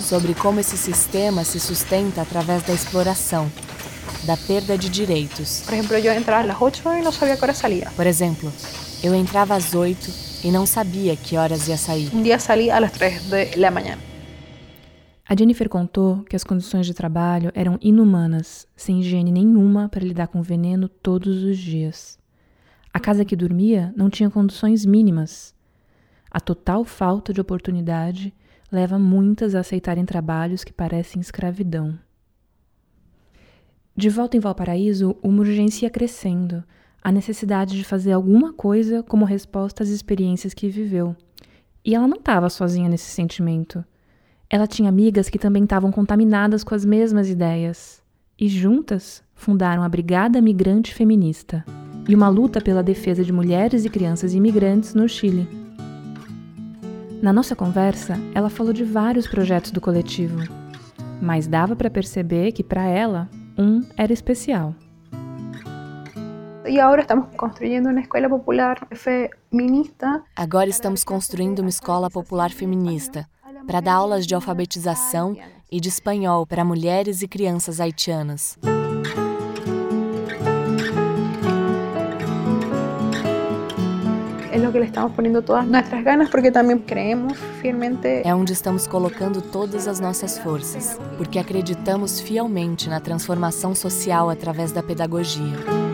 Sobre 0.00 0.34
como 0.34 0.60
esse 0.60 0.76
sistema 0.76 1.44
se 1.44 1.58
sustenta 1.58 2.22
através 2.22 2.62
da 2.62 2.72
exploração, 2.72 3.50
da 4.22 4.36
perda 4.36 4.78
de 4.78 4.88
direitos. 4.88 5.62
Por 5.64 5.74
ejemplo, 5.74 5.98
yo 5.98 6.12
entraba 6.12 6.42
a 6.42 6.46
las 6.46 6.56
8 6.60 6.98
y 6.98 7.02
no 7.02 7.10
sabía 7.10 7.36
qué 7.36 7.44
hora 7.44 7.54
salía. 7.54 7.90
Por 7.96 8.06
exemplo, 8.06 8.52
eu 9.02 9.14
entrava 9.14 9.56
às 9.56 9.74
oito 9.74 10.10
e 10.44 10.50
não 10.50 10.66
sabia 10.66 11.16
que 11.16 11.36
horas 11.36 11.66
ia 11.66 11.76
sair. 11.76 12.10
Un 12.12 12.22
día 12.22 12.38
salí 12.38 12.70
a 12.70 12.78
las 12.78 12.92
3 12.92 13.30
de 13.30 13.56
la 13.56 13.70
mañana. 13.70 14.07
A 15.28 15.36
Jennifer 15.36 15.68
contou 15.68 16.24
que 16.24 16.34
as 16.34 16.42
condições 16.42 16.86
de 16.86 16.94
trabalho 16.94 17.52
eram 17.54 17.78
inumanas, 17.82 18.66
sem 18.74 19.00
higiene 19.00 19.30
nenhuma 19.30 19.86
para 19.86 20.02
lidar 20.02 20.28
com 20.28 20.40
veneno 20.40 20.88
todos 20.88 21.42
os 21.42 21.58
dias. 21.58 22.18
A 22.94 22.98
casa 22.98 23.26
que 23.26 23.36
dormia 23.36 23.92
não 23.94 24.08
tinha 24.08 24.30
condições 24.30 24.86
mínimas. 24.86 25.54
A 26.30 26.40
total 26.40 26.82
falta 26.82 27.30
de 27.30 27.42
oportunidade 27.42 28.34
leva 28.72 28.98
muitas 28.98 29.54
a 29.54 29.60
aceitarem 29.60 30.06
trabalhos 30.06 30.64
que 30.64 30.72
parecem 30.72 31.20
escravidão. 31.20 31.98
De 33.94 34.08
volta 34.08 34.34
em 34.34 34.40
Valparaíso, 34.40 35.14
uma 35.22 35.40
urgência 35.40 35.84
ia 35.84 35.90
crescendo, 35.90 36.64
a 37.02 37.12
necessidade 37.12 37.76
de 37.76 37.84
fazer 37.84 38.12
alguma 38.12 38.54
coisa 38.54 39.02
como 39.02 39.26
resposta 39.26 39.82
às 39.82 39.90
experiências 39.90 40.54
que 40.54 40.70
viveu. 40.70 41.14
E 41.84 41.94
ela 41.94 42.08
não 42.08 42.16
estava 42.16 42.48
sozinha 42.48 42.88
nesse 42.88 43.10
sentimento. 43.10 43.84
Ela 44.50 44.66
tinha 44.66 44.88
amigas 44.88 45.28
que 45.28 45.38
também 45.38 45.64
estavam 45.64 45.92
contaminadas 45.92 46.64
com 46.64 46.74
as 46.74 46.82
mesmas 46.82 47.28
ideias. 47.28 48.02
E 48.38 48.48
juntas 48.48 49.22
fundaram 49.34 49.82
a 49.82 49.88
Brigada 49.88 50.40
Migrante 50.40 50.94
Feminista 50.94 51.62
e 52.08 52.14
uma 52.14 52.30
luta 52.30 52.58
pela 52.58 52.82
defesa 52.82 53.22
de 53.22 53.30
mulheres 53.30 53.84
e 53.84 53.90
crianças 53.90 54.32
imigrantes 54.32 54.94
no 54.94 55.06
Chile. 55.06 55.46
Na 57.20 57.30
nossa 57.30 57.54
conversa, 57.54 58.18
ela 58.34 58.48
falou 58.48 58.72
de 58.72 58.84
vários 58.84 59.26
projetos 59.26 59.70
do 59.70 59.82
coletivo, 59.82 60.38
mas 61.20 61.46
dava 61.46 61.76
para 61.76 61.90
perceber 61.90 62.52
que 62.52 62.64
para 62.64 62.86
ela 62.86 63.28
um 63.58 63.82
era 63.98 64.14
especial. 64.14 64.74
Y 66.66 66.78
ahora 66.80 67.02
estamos 67.02 67.28
construyendo 67.36 67.88
una 67.90 68.00
escuela 68.00 68.28
popular 68.28 68.78
feminista. 68.92 70.22
Agora 70.36 70.68
estamos 70.68 71.02
construindo 71.02 71.60
uma 71.60 71.70
escola 71.70 72.08
popular 72.08 72.50
feminista 72.50 73.26
para 73.66 73.80
dar 73.80 73.94
aulas 73.94 74.26
de 74.26 74.34
alfabetização 74.34 75.36
e 75.70 75.80
de 75.80 75.88
espanhol 75.88 76.46
para 76.46 76.64
mulheres 76.64 77.22
e 77.22 77.28
crianças 77.28 77.80
haitianas. 77.80 78.58
É 88.24 88.34
onde 88.34 88.52
estamos 88.52 88.86
colocando 88.86 89.40
todas 89.40 89.86
as 89.86 90.00
nossas 90.00 90.38
forças, 90.38 90.98
porque 91.16 91.38
acreditamos 91.38 92.20
fielmente 92.20 92.88
na 92.88 93.00
transformação 93.00 93.74
social 93.74 94.28
através 94.28 94.72
da 94.72 94.82
pedagogia. 94.82 95.87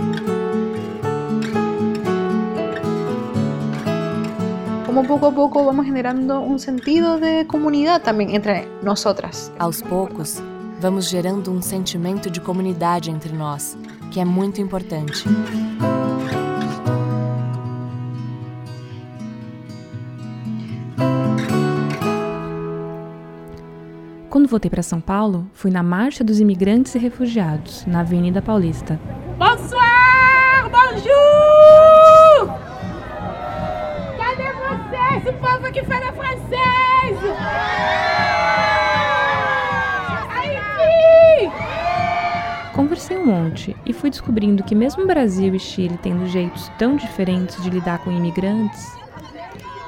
Como 4.94 5.08
poco 5.08 5.26
a 5.26 5.32
poco 5.32 5.64
vamos 5.64 5.86
generando 5.86 6.40
un 6.40 6.60
sentido 6.60 7.18
de 7.18 7.44
comunidad 7.48 8.00
también 8.00 8.30
entre 8.30 8.68
nosotras. 8.80 9.52
Aos 9.58 9.82
poucos, 9.82 10.40
vamos 10.80 11.10
gerando 11.10 11.50
um 11.50 11.60
sentimento 11.60 12.30
de 12.30 12.40
comunidade 12.40 13.10
entre 13.10 13.32
nós, 13.32 13.76
que 14.12 14.20
é 14.20 14.24
muito 14.24 14.60
importante. 14.60 15.24
Quando 24.30 24.48
voltei 24.48 24.70
para 24.70 24.82
São 24.82 25.00
Paulo, 25.00 25.50
fui 25.54 25.72
na 25.72 25.82
Marcha 25.82 26.22
dos 26.22 26.38
Imigrantes 26.38 26.94
e 26.94 26.98
Refugiados, 26.98 27.84
na 27.86 28.00
Avenida 28.00 28.40
Paulista. 28.40 29.00
Bonsoir, 29.38 30.70
bonjour! 30.70 31.44
Cadê 34.16 34.52
você, 34.52 35.28
esse 35.28 35.32
povo 35.38 35.54
que 35.74 35.84
fala 35.86 36.12
francês? 36.12 37.18
Haiti! 40.30 41.50
Conversei 42.72 43.16
um 43.16 43.26
monte 43.26 43.76
e 43.84 43.92
fui 43.92 44.08
descobrindo 44.08 44.62
que, 44.62 44.72
mesmo 44.72 45.04
Brasil 45.04 45.52
e 45.52 45.58
Chile 45.58 45.98
tendo 46.00 46.28
jeitos 46.28 46.70
tão 46.78 46.94
diferentes 46.94 47.60
de 47.60 47.70
lidar 47.70 47.98
com 47.98 48.12
imigrantes, 48.12 48.96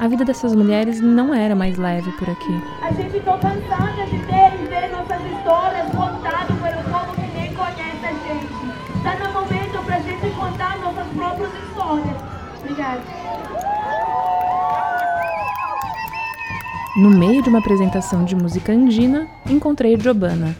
a 0.00 0.08
vida 0.08 0.24
dessas 0.24 0.56
mulheres 0.56 1.00
não 1.00 1.32
era 1.32 1.54
mais 1.54 1.76
leve 1.78 2.10
por 2.18 2.28
aqui. 2.28 2.62
A 2.82 2.92
gente 2.92 3.20
tô 3.20 3.38
cansada 3.38 4.06
de 4.06 4.18
ter 4.26 4.60
e 4.60 4.66
ver 4.66 4.90
nossas 4.90 5.24
histórias 5.24 5.88
contadas 5.92 6.58
pelo 6.58 6.82
povo 6.82 7.14
que 7.14 7.38
nem 7.38 7.54
conhece 7.54 8.04
a 8.04 8.12
gente. 8.12 8.48
Tá 9.04 9.14
no 9.24 9.32
momento 9.32 9.84
pra 9.84 10.00
gente 10.00 10.30
contar 10.34 10.78
nossas 10.80 11.06
próprias 11.14 11.50
histórias. 11.54 12.16
Obrigada. 12.58 13.25
No 16.96 17.10
meio 17.10 17.42
de 17.42 17.50
uma 17.50 17.58
apresentação 17.58 18.24
de 18.24 18.34
música 18.34 18.72
andina, 18.72 19.28
encontrei 19.50 20.00
Giovanna. 20.00 20.56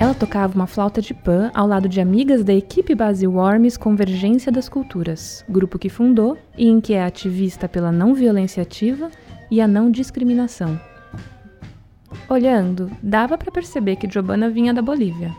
Ela 0.00 0.14
tocava 0.14 0.54
uma 0.54 0.68
flauta 0.68 1.02
de 1.02 1.12
pan 1.12 1.50
ao 1.52 1.66
lado 1.66 1.88
de 1.88 2.00
amigas 2.00 2.44
da 2.44 2.54
equipe 2.54 2.94
Base 2.94 3.26
Worms 3.26 3.76
Convergência 3.76 4.52
das 4.52 4.68
Culturas, 4.68 5.44
grupo 5.48 5.76
que 5.76 5.88
fundou 5.88 6.38
e 6.56 6.68
em 6.68 6.80
que 6.80 6.94
é 6.94 7.04
ativista 7.04 7.68
pela 7.68 7.90
não 7.90 8.14
violência 8.14 8.62
ativa 8.62 9.10
e 9.50 9.60
a 9.60 9.66
não 9.66 9.90
discriminação. 9.90 10.78
Olhando, 12.28 12.90
dava 13.02 13.36
para 13.36 13.50
perceber 13.50 13.96
que 13.96 14.08
Giovanna 14.08 14.48
vinha 14.48 14.72
da 14.72 14.82
Bolívia. 14.82 15.34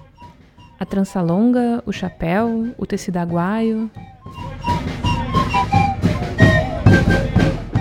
A 0.79 0.85
trança 0.85 1.21
longa, 1.21 1.81
o 1.85 1.91
chapéu, 1.91 2.73
o 2.77 2.85
tecido 2.85 3.17
aguaio. 3.17 3.89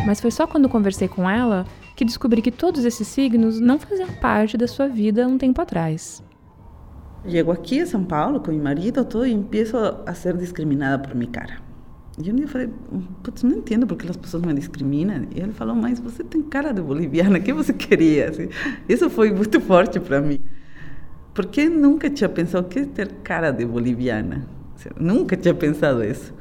Mas 0.07 0.21
foi 0.21 0.31
só 0.31 0.47
quando 0.47 0.69
conversei 0.69 1.09
com 1.09 1.29
ela 1.29 1.67
que 1.97 2.05
descobri 2.05 2.41
que 2.41 2.51
todos 2.51 2.85
esses 2.85 3.09
signos 3.09 3.59
não 3.59 3.79
faziam 3.79 4.09
parte 4.21 4.57
da 4.57 4.69
sua 4.69 4.87
vida 4.87 5.27
um 5.27 5.39
tempo 5.39 5.61
atrás. 5.61 6.23
Llego 7.25 7.51
aquí 7.51 7.81
a 7.81 7.87
São 7.87 8.05
Paulo 8.05 8.41
con 8.41 8.55
mi 8.55 8.63
marido, 8.63 9.05
todo, 9.05 9.27
y 9.27 9.33
empiezo 9.33 10.05
a 10.07 10.15
ser 10.15 10.37
discriminada 10.37 11.03
por 11.03 11.17
mi 11.17 11.27
cara. 11.27 11.66
E 12.19 12.33
um 12.33 12.35
dia 12.35 12.45
eu 12.45 12.49
falei, 12.49 12.71
putz, 13.23 13.43
não 13.43 13.59
entendo 13.59 13.87
porque 13.87 14.09
as 14.09 14.17
pessoas 14.17 14.43
me 14.43 14.55
discriminam. 14.55 15.27
E 15.35 15.41
ele 15.41 15.53
falou, 15.53 15.75
mas 15.75 16.01
você 16.01 16.25
tem 16.25 16.43
cara 16.43 16.73
de 16.73 16.81
boliviana, 16.81 17.39
o 17.39 17.43
que 17.43 17.53
você 17.53 17.73
queria? 17.75 18.31
Assim, 18.31 18.49
isso 18.89 19.11
foi 19.11 19.31
muito 19.31 19.61
forte 19.61 20.01
para 20.01 20.21
mim. 20.21 20.41
Porque 21.35 21.69
nunca 21.69 22.09
tinha 22.09 22.29
pensado, 22.29 22.67
que 22.69 22.79
é 22.79 22.85
ter 22.87 23.13
cara 23.23 23.51
de 23.51 23.67
boliviana? 23.67 24.47
Assim, 24.75 24.89
nunca 24.99 25.37
tinha 25.37 25.53
pensado 25.53 26.03
isso. 26.03 26.33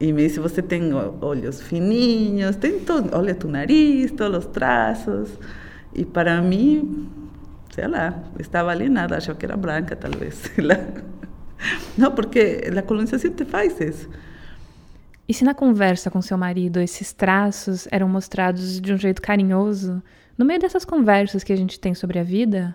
E 0.00 0.12
me 0.12 0.26
disse, 0.26 0.40
você 0.40 0.60
tem 0.60 0.92
olhos 1.20 1.62
fininhos, 1.62 2.56
tem 2.56 2.80
todo, 2.80 3.16
olha 3.16 3.34
tu 3.34 3.48
nariz, 3.48 4.10
todos 4.10 4.38
os 4.38 4.46
traços. 4.46 5.30
E 5.94 6.04
para 6.04 6.42
mim, 6.42 7.08
sei 7.72 7.86
lá, 7.86 8.24
estava 8.40 8.72
alienada, 8.72 9.16
achava 9.16 9.38
que 9.38 9.46
era 9.46 9.56
branca, 9.56 9.94
talvez. 9.94 10.50
Não, 11.96 12.10
porque 12.12 12.60
a 12.76 12.82
colonização 12.82 13.30
te 13.30 13.44
faz 13.44 13.80
isso. 13.80 14.08
E 15.28 15.34
se 15.34 15.44
na 15.44 15.52
conversa 15.52 16.10
com 16.10 16.22
seu 16.22 16.38
marido 16.38 16.80
esses 16.80 17.12
traços 17.12 17.86
eram 17.90 18.08
mostrados 18.08 18.80
de 18.80 18.94
um 18.94 18.96
jeito 18.96 19.20
carinhoso, 19.20 20.02
no 20.38 20.44
meio 20.46 20.58
dessas 20.58 20.86
conversas 20.86 21.44
que 21.44 21.52
a 21.52 21.56
gente 21.56 21.78
tem 21.78 21.94
sobre 21.94 22.18
a 22.18 22.22
vida, 22.22 22.74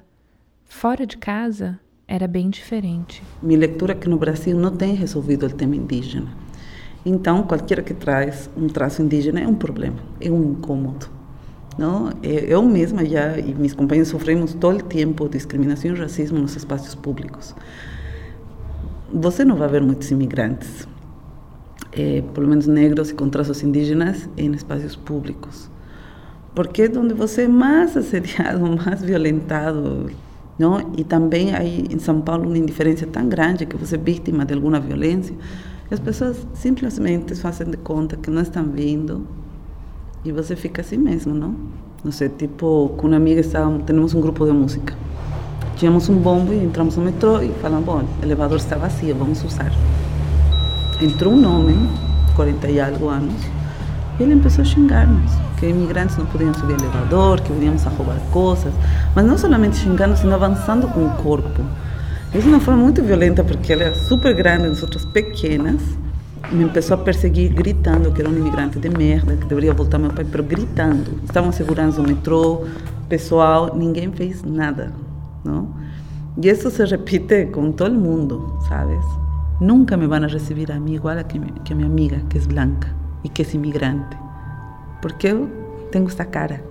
fora 0.64 1.04
de 1.04 1.18
casa 1.18 1.80
era 2.08 2.28
bem 2.28 2.52
diferente. 2.52 3.24
Minha 3.42 3.58
leitura 3.58 3.94
é 3.94 3.96
que 3.96 4.08
no 4.08 4.20
Brasil 4.20 4.56
não 4.56 4.70
tem 4.70 4.94
resolvido 4.94 5.48
o 5.48 5.50
tema 5.50 5.76
indígena. 5.76 6.32
Então, 7.04 7.42
qualquer 7.42 7.82
que 7.84 7.96
traz 7.96 8.48
um 8.56 8.68
traço 8.68 9.02
indígena 9.02 9.40
é 9.40 9.48
um 9.48 9.56
problema, 9.56 9.98
é 10.22 10.30
um 10.30 10.52
incômodo. 10.52 11.08
Não? 11.76 12.12
Eu 12.22 12.62
mesma 12.62 13.04
já 13.04 13.36
e 13.40 13.56
meus 13.56 13.74
companheiros 13.74 14.10
sofremos 14.10 14.54
todo 14.54 14.78
o 14.78 14.84
tempo 14.84 15.28
discriminação 15.28 15.90
e 15.90 16.00
racismo 16.00 16.38
nos 16.38 16.56
espaços 16.56 16.94
públicos. 16.94 17.56
Você 19.12 19.44
não 19.44 19.56
vai 19.56 19.70
ver 19.70 19.82
muitos 19.82 20.12
imigrantes 20.12 20.88
eh, 21.96 22.24
pelo 22.34 22.48
menos 22.48 22.68
negros 22.68 23.10
e 23.12 23.14
com 23.14 23.30
traços 23.30 23.62
indígenas, 23.64 24.28
em 24.38 24.52
espaços 24.52 24.96
públicos. 24.96 25.70
Porque 26.56 26.84
é 26.84 26.98
onde 26.98 27.14
você 27.14 27.44
é 27.44 27.48
mais 27.48 27.96
assediado, 27.98 28.60
mais 28.78 29.02
violentado. 29.02 30.10
Não? 30.58 30.94
E 30.96 31.04
também 31.04 31.54
aí 31.56 31.88
em 31.90 32.00
São 32.00 32.22
Paulo 32.22 32.48
uma 32.48 32.58
indiferença 32.58 33.08
tão 33.08 33.28
grande 33.28 33.66
que 33.66 33.76
você 33.76 33.96
é 33.96 33.98
vítima 33.98 34.46
de 34.46 34.54
alguma 34.54 34.80
violência, 34.80 35.36
as 35.90 36.00
pessoas 36.00 36.46
simplesmente 36.54 37.36
fazem 37.36 37.70
de 37.70 37.78
conta 37.78 38.16
que 38.18 38.30
não 38.30 38.42
estão 38.42 38.64
vindo 38.66 39.28
e 40.24 40.32
você 40.32 40.56
fica 40.56 40.82
assim 40.82 40.98
mesmo, 40.98 41.34
não? 41.34 41.56
Não 42.04 42.12
sei, 42.12 42.30
tipo, 42.30 42.94
com 42.98 43.08
uma 43.08 43.18
amiga 43.18 43.42
estávamos, 43.42 43.84
temos 43.84 44.14
um 44.14 44.22
grupo 44.22 44.46
de 44.46 44.52
música. 44.52 44.96
Tínhamos 45.76 46.08
um 46.10 46.16
bombo 46.16 46.54
e 46.54 46.64
entramos 46.64 46.98
no 46.98 47.04
metrô 47.04 47.42
e 47.42 47.50
falamos, 47.62 47.86
bom, 47.86 48.04
o 48.22 48.26
elevador 48.26 48.58
está 48.58 48.76
vazio, 48.76 49.16
vamos 49.16 49.44
usar 49.44 49.72
entrou 51.06 51.34
um 51.34 51.46
homem, 51.46 51.78
40 52.36 52.68
e 52.70 52.80
algo 52.80 53.10
anos, 53.10 53.36
e 54.20 54.24
ele 54.24 54.36
começou 54.36 54.62
a 54.62 54.66
xingar-nos, 54.66 55.32
que 55.58 55.68
imigrantes 55.68 56.18
não 56.18 56.26
podiam 56.26 56.54
subir 56.54 56.74
elevador, 56.74 57.42
que 57.42 57.52
viníamos 57.52 57.86
a 57.86 57.90
roubar 57.90 58.18
coisas, 58.32 58.74
mas 59.16 59.26
não 59.26 59.38
somente 59.38 59.78
xingando, 59.78 60.16
sino 60.16 60.34
avançando 60.34 60.88
com 60.88 61.06
o 61.06 61.10
corpo. 61.16 61.62
Isso 62.34 62.48
uma 62.48 62.60
forma 62.60 62.82
muito 62.82 63.02
violenta, 63.04 63.44
porque 63.44 63.74
ele 63.74 63.84
era 63.84 63.96
super 63.96 64.34
grande, 64.34 64.68
nós 64.68 64.82
outras 64.82 65.06
pequenas, 65.06 65.82
me 66.52 66.68
começou 66.68 66.96
a 66.96 66.98
perseguir 66.98 67.54
gritando 67.54 68.12
que 68.12 68.22
era 68.22 68.30
um 68.30 68.38
imigrante 68.38 68.80
de 68.80 68.90
merda, 68.90 69.36
que 69.36 69.46
deveria 69.46 69.74
voltar 69.74 69.98
meu 69.98 70.12
pai, 70.12 70.26
pero 70.30 70.44
gritando. 70.44 71.20
Estavam 71.24 71.52
segurando 71.52 71.98
o 72.00 72.04
metrô, 72.04 72.66
pessoal, 73.08 73.76
ninguém 73.76 74.12
fez 74.12 74.44
nada, 74.44 74.92
não? 75.44 75.70
E 76.42 76.50
isso 76.50 76.70
se 76.70 76.84
repite 76.86 77.46
com 77.48 77.72
todo 77.72 77.94
mundo, 77.94 78.58
sabes? 78.68 79.23
Nunca 79.64 79.96
me 79.96 80.08
van 80.08 80.26
a 80.26 80.28
recibir 80.28 80.74
a 80.74 80.78
mí 80.78 80.96
igual 80.96 81.20
a 81.20 81.24
que, 81.26 81.40
mi, 81.40 81.48
a 81.48 81.74
mi 81.74 81.86
amiga, 81.86 82.22
que 82.28 82.38
es 82.38 82.48
blanca 82.50 82.94
y 83.24 83.30
que 83.30 83.44
es 83.44 83.56
inmigrante. 83.56 84.18
Porque 85.02 85.30
eu 85.30 85.48
tenho 85.90 86.06
esta 86.06 86.26
cara. 86.26 86.62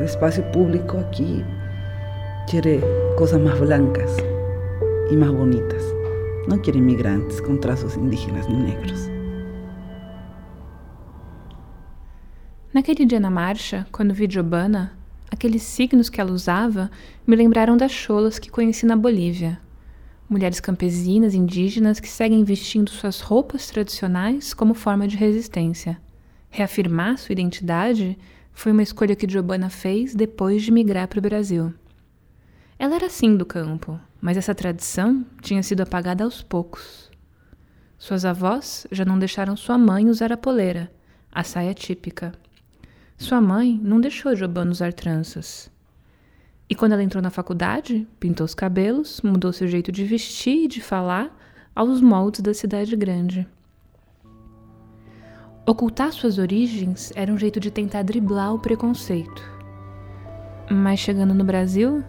O 0.00 0.04
espaço 0.04 0.40
público 0.52 0.98
aqui 0.98 1.44
quiere 2.48 2.80
coisas 3.18 3.40
mais 3.40 3.58
blancas 3.58 4.16
e 5.10 5.16
mais 5.16 5.32
bonitas. 5.32 5.82
Não 6.46 6.60
quer 6.60 6.76
imigrantes 6.76 7.40
com 7.40 7.56
traços 7.56 7.96
indígenas 7.96 8.46
nem 8.46 8.62
negros. 8.62 9.10
Naquele 12.72 13.04
dia 13.04 13.18
na 13.18 13.30
marcha, 13.30 13.84
quando 13.90 14.14
vi 14.14 14.28
Giovanna, 14.30 15.01
Aqueles 15.32 15.62
signos 15.62 16.10
que 16.10 16.20
ela 16.20 16.30
usava 16.30 16.90
me 17.26 17.34
lembraram 17.34 17.74
das 17.74 17.90
cholas 17.90 18.38
que 18.38 18.50
conheci 18.50 18.84
na 18.84 18.94
Bolívia. 18.94 19.58
Mulheres 20.28 20.60
campesinas 20.60 21.32
indígenas 21.32 21.98
que 21.98 22.08
seguem 22.08 22.44
vestindo 22.44 22.90
suas 22.90 23.22
roupas 23.22 23.66
tradicionais 23.66 24.52
como 24.52 24.74
forma 24.74 25.08
de 25.08 25.16
resistência. 25.16 25.98
Reafirmar 26.50 27.16
sua 27.16 27.32
identidade 27.32 28.18
foi 28.52 28.72
uma 28.72 28.82
escolha 28.82 29.16
que 29.16 29.26
Giovanna 29.26 29.70
fez 29.70 30.14
depois 30.14 30.62
de 30.62 30.70
migrar 30.70 31.08
para 31.08 31.18
o 31.18 31.22
Brasil. 31.22 31.72
Ela 32.78 32.96
era 32.96 33.08
sim 33.08 33.34
do 33.34 33.46
campo, 33.46 33.98
mas 34.20 34.36
essa 34.36 34.54
tradição 34.54 35.24
tinha 35.40 35.62
sido 35.62 35.80
apagada 35.80 36.24
aos 36.24 36.42
poucos. 36.42 37.10
Suas 37.96 38.26
avós 38.26 38.86
já 38.92 39.06
não 39.06 39.18
deixaram 39.18 39.56
sua 39.56 39.78
mãe 39.78 40.10
usar 40.10 40.30
a 40.30 40.36
poleira, 40.36 40.92
a 41.32 41.42
saia 41.42 41.72
típica. 41.72 42.34
Sua 43.22 43.40
mãe 43.40 43.80
não 43.80 44.00
deixou 44.00 44.34
Giovanna 44.34 44.72
usar 44.72 44.92
tranças. 44.92 45.70
E 46.68 46.74
quando 46.74 46.90
ela 46.90 47.04
entrou 47.04 47.22
na 47.22 47.30
faculdade, 47.30 48.04
pintou 48.18 48.44
os 48.44 48.52
cabelos, 48.52 49.20
mudou 49.22 49.52
seu 49.52 49.68
jeito 49.68 49.92
de 49.92 50.04
vestir 50.04 50.64
e 50.64 50.66
de 50.66 50.80
falar 50.80 51.32
aos 51.72 52.00
moldes 52.00 52.40
da 52.40 52.52
cidade 52.52 52.96
grande. 52.96 53.46
Ocultar 55.64 56.12
suas 56.12 56.36
origens 56.36 57.12
era 57.14 57.32
um 57.32 57.38
jeito 57.38 57.60
de 57.60 57.70
tentar 57.70 58.02
driblar 58.02 58.52
o 58.54 58.58
preconceito. 58.58 59.48
Mas 60.68 60.98
chegando 60.98 61.32
no 61.32 61.44
Brasil, 61.44 62.02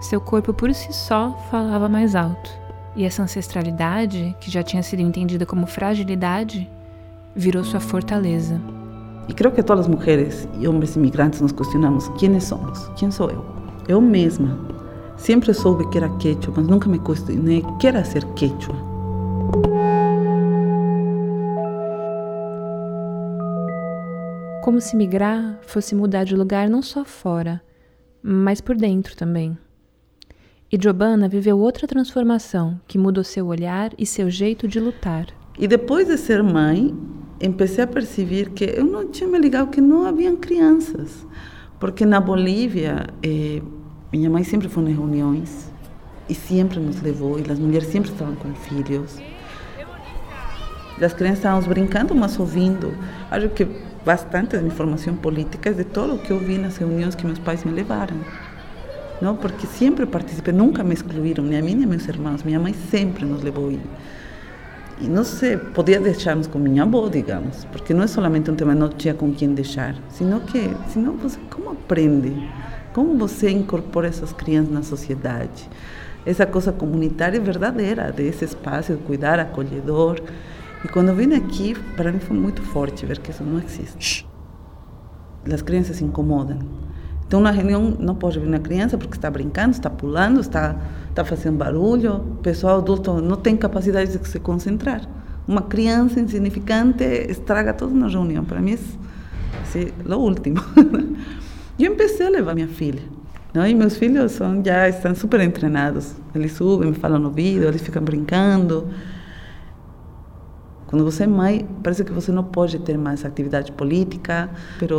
seu 0.00 0.20
corpo 0.20 0.52
por 0.52 0.74
si 0.74 0.92
só 0.92 1.38
falava 1.52 1.88
mais 1.88 2.16
alto. 2.16 2.50
E 2.96 3.04
essa 3.04 3.22
ancestralidade, 3.22 4.36
que 4.40 4.50
já 4.50 4.64
tinha 4.64 4.82
sido 4.82 5.02
entendida 5.02 5.46
como 5.46 5.68
fragilidade, 5.68 6.68
virou 7.32 7.62
sua 7.62 7.78
fortaleza. 7.78 8.60
E 9.28 9.34
creio 9.34 9.54
que 9.54 9.62
todas 9.62 9.86
as 9.86 9.94
mulheres 9.94 10.48
e 10.58 10.66
homens 10.66 10.96
imigrantes 10.96 11.40
nos 11.40 11.52
questionamos 11.52 12.08
quem 12.18 12.40
somos, 12.40 12.88
quem 12.96 13.10
sou 13.10 13.30
eu. 13.30 13.44
Eu 13.86 14.00
mesma 14.00 14.58
sempre 15.16 15.52
soube 15.52 15.88
que 15.90 15.98
era 15.98 16.08
quechua, 16.16 16.54
mas 16.56 16.66
nunca 16.66 16.88
me 16.88 16.98
questionei 16.98 17.62
que 17.78 17.86
era 17.86 18.04
ser 18.04 18.24
quechua. 18.34 18.74
Como 24.62 24.80
se 24.80 24.96
migrar 24.96 25.58
fosse 25.62 25.94
mudar 25.94 26.24
de 26.24 26.36
lugar 26.36 26.68
não 26.68 26.82
só 26.82 27.04
fora, 27.04 27.60
mas 28.22 28.60
por 28.60 28.76
dentro 28.76 29.16
também. 29.16 29.56
E 30.70 30.78
Giovanna 30.80 31.28
viveu 31.28 31.58
outra 31.58 31.86
transformação 31.86 32.78
que 32.86 32.98
mudou 32.98 33.24
seu 33.24 33.46
olhar 33.46 33.90
e 33.98 34.04
seu 34.04 34.30
jeito 34.30 34.68
de 34.68 34.78
lutar. 34.78 35.26
E 35.58 35.66
depois 35.66 36.06
de 36.06 36.18
ser 36.18 36.42
mãe, 36.42 36.94
comecei 37.40 37.84
a 37.84 37.86
perceber 37.86 38.50
que 38.50 38.64
eu 38.64 38.84
não 38.84 39.08
tinha 39.08 39.28
me 39.28 39.38
ligado 39.38 39.70
que 39.70 39.80
não 39.80 40.06
haviam 40.06 40.36
crianças. 40.36 41.26
Porque 41.78 42.04
na 42.04 42.20
Bolívia, 42.20 43.06
eh, 43.22 43.62
minha 44.12 44.28
mãe 44.28 44.42
sempre 44.42 44.68
foi 44.68 44.82
nas 44.82 44.94
reuniões 44.94 45.70
e 46.28 46.34
sempre 46.34 46.80
nos 46.80 47.00
levou, 47.00 47.38
e 47.38 47.50
as 47.50 47.58
mulheres 47.58 47.88
sempre 47.88 48.10
estavam 48.10 48.34
com 48.34 48.52
filhos. 48.54 49.18
As 51.00 51.12
crianças 51.12 51.38
estavam 51.38 51.62
brincando, 51.68 52.14
mas 52.14 52.38
ouvindo. 52.38 52.92
Acho 53.30 53.48
que 53.50 53.66
bastante 54.04 54.56
informação 54.56 55.14
política 55.14 55.72
de 55.72 55.84
todo 55.84 56.14
o 56.14 56.18
que 56.18 56.32
eu 56.32 56.38
vi 56.38 56.58
nas 56.58 56.76
reuniões 56.76 57.14
que 57.14 57.24
meus 57.24 57.38
pais 57.38 57.64
me 57.64 57.70
levaram. 57.70 58.16
Não, 59.20 59.36
porque 59.36 59.66
sempre 59.66 60.06
participei, 60.06 60.52
nunca 60.52 60.82
me 60.82 60.94
excluíram, 60.94 61.44
nem 61.44 61.58
a 61.58 61.62
mim 61.62 61.74
nem 61.74 61.84
a 61.84 61.88
meus 61.88 62.06
irmãos. 62.08 62.42
Minha 62.42 62.58
mãe 62.58 62.74
sempre 62.90 63.24
nos 63.24 63.42
levou. 63.42 63.70
E, 63.70 63.80
e 65.00 65.08
não 65.08 65.22
se 65.24 65.56
podia 65.56 66.00
deixarmos 66.00 66.46
com 66.46 66.58
minha 66.58 66.82
avó, 66.82 67.08
digamos, 67.08 67.64
porque 67.66 67.94
não 67.94 68.02
é 68.02 68.06
somente 68.06 68.50
um 68.50 68.54
tema 68.54 68.74
não 68.74 68.88
tinha 68.88 69.14
com 69.14 69.32
quem 69.32 69.54
deixar, 69.54 69.94
sino 70.08 70.40
que, 70.40 70.70
senão 70.88 71.16
você 71.16 71.38
como 71.50 71.70
aprende, 71.70 72.34
como 72.92 73.16
você 73.16 73.50
incorpora 73.50 74.08
essas 74.08 74.32
crianças 74.32 74.72
na 74.72 74.82
sociedade, 74.82 75.68
essa 76.26 76.44
coisa 76.44 76.72
comunitária 76.72 77.40
verdadeira 77.40 78.10
desse 78.12 78.44
espaço 78.44 78.94
de 78.94 79.02
cuidar, 79.02 79.38
acolhedor. 79.38 80.20
E 80.84 80.88
quando 80.88 81.08
eu 81.08 81.14
vim 81.14 81.32
aqui, 81.34 81.74
para 81.96 82.12
mim 82.12 82.18
foi 82.18 82.36
muito 82.36 82.62
forte 82.62 83.06
ver 83.06 83.18
que 83.18 83.30
isso 83.30 83.42
não 83.42 83.58
existe. 83.58 84.28
As 85.50 85.62
crianças 85.62 85.96
se 85.96 86.04
incomodam. 86.04 86.58
Então, 87.26 87.40
na 87.40 87.50
reunião 87.50 87.94
não 87.98 88.14
pode 88.14 88.38
vir 88.38 88.48
uma 88.48 88.58
criança 88.58 88.96
porque 88.96 89.16
está 89.16 89.30
brincando, 89.30 89.72
está 89.72 89.90
pulando, 89.90 90.40
está, 90.40 90.76
está 91.20 91.24
fazendo 91.24 91.56
barulho. 91.56 92.14
O 92.14 92.36
pessoal 92.36 92.78
adulto 92.78 93.20
não 93.20 93.36
tem 93.36 93.56
capacidade 93.56 94.16
de 94.16 94.28
se 94.28 94.38
concentrar. 94.38 95.02
Uma 95.46 95.62
criança 95.62 96.20
insignificante 96.20 97.04
estraga 97.28 97.72
tudo 97.72 97.94
na 97.94 98.06
reunião. 98.06 98.44
Para 98.44 98.60
mim, 98.60 98.74
é, 98.74 99.80
é 99.80 100.14
o 100.14 100.18
último. 100.18 100.58
Eu 101.78 101.92
comecei 101.92 102.26
a 102.26 102.30
levar 102.30 102.54
minha 102.54 102.68
filha. 102.68 103.02
Não? 103.54 103.66
E 103.66 103.74
meus 103.74 103.96
filhos 103.96 104.32
são, 104.32 104.62
já 104.64 104.88
estão 104.88 105.14
super 105.14 105.50
treinados. 105.50 106.14
Eles 106.34 106.52
subem, 106.52 106.90
me 106.90 106.94
falam 106.94 107.18
no 107.18 107.28
ouvido, 107.28 107.64
eles 107.64 107.82
ficam 107.82 108.02
brincando. 108.02 108.86
Quando 110.86 111.04
você 111.04 111.24
é 111.24 111.26
mãe, 111.26 111.68
parece 111.82 112.04
que 112.04 112.12
você 112.12 112.32
não 112.32 112.44
pode 112.44 112.78
ter 112.78 112.96
mais 112.96 113.24
atividade 113.24 113.72
política, 113.72 114.50
mas 114.80 114.90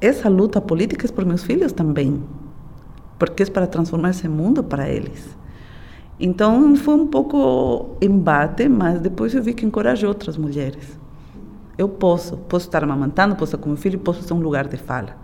essa 0.00 0.28
luta 0.28 0.60
política 0.60 1.06
é 1.06 1.10
por 1.10 1.24
meus 1.24 1.44
filhos 1.44 1.72
também, 1.72 2.22
porque 3.18 3.42
é 3.42 3.46
para 3.46 3.66
transformar 3.66 4.10
esse 4.10 4.28
mundo 4.28 4.62
para 4.62 4.88
eles. 4.88 5.36
Então 6.18 6.74
foi 6.76 6.94
um 6.94 7.06
pouco 7.06 7.96
embate, 8.00 8.68
mas 8.68 9.00
depois 9.00 9.34
eu 9.34 9.42
vi 9.42 9.52
que 9.52 9.66
encorajou 9.66 10.08
outras 10.08 10.36
mulheres. 10.36 10.98
Eu 11.76 11.88
posso, 11.88 12.38
posso 12.38 12.66
estar 12.66 12.82
amamantando, 12.82 13.36
posso 13.36 13.54
estar 13.54 13.58
com 13.58 13.68
meu 13.68 13.76
filho, 13.76 13.98
posso 13.98 14.22
ser 14.22 14.32
um 14.32 14.40
lugar 14.40 14.66
de 14.66 14.78
fala. 14.78 15.16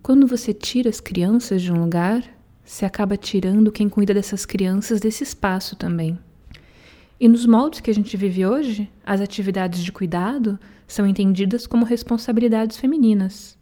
Quando 0.00 0.26
você 0.26 0.52
tira 0.52 0.88
as 0.88 1.00
crianças 1.00 1.60
de 1.60 1.72
um 1.72 1.80
lugar, 1.80 2.22
você 2.64 2.84
acaba 2.84 3.16
tirando 3.16 3.72
quem 3.72 3.88
cuida 3.88 4.14
dessas 4.14 4.46
crianças 4.46 5.00
desse 5.00 5.24
espaço 5.24 5.74
também. 5.74 6.18
E 7.18 7.28
nos 7.28 7.46
moldes 7.46 7.80
que 7.80 7.90
a 7.90 7.94
gente 7.94 8.16
vive 8.16 8.46
hoje, 8.46 8.90
as 9.04 9.20
atividades 9.20 9.82
de 9.82 9.90
cuidado 9.90 10.58
são 10.86 11.06
entendidas 11.06 11.66
como 11.66 11.84
responsabilidades 11.84 12.76
femininas. 12.76 13.58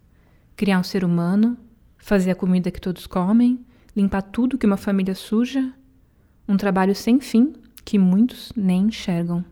Criar 0.56 0.78
um 0.78 0.82
ser 0.82 1.04
humano, 1.04 1.56
fazer 2.02 2.32
a 2.32 2.34
comida 2.34 2.70
que 2.72 2.80
todos 2.80 3.06
comem, 3.06 3.64
limpar 3.96 4.22
tudo 4.22 4.58
que 4.58 4.66
uma 4.66 4.76
família 4.76 5.14
suja, 5.14 5.72
um 6.48 6.56
trabalho 6.56 6.96
sem 6.96 7.20
fim 7.20 7.52
que 7.84 7.96
muitos 7.96 8.52
nem 8.56 8.86
enxergam. 8.86 9.44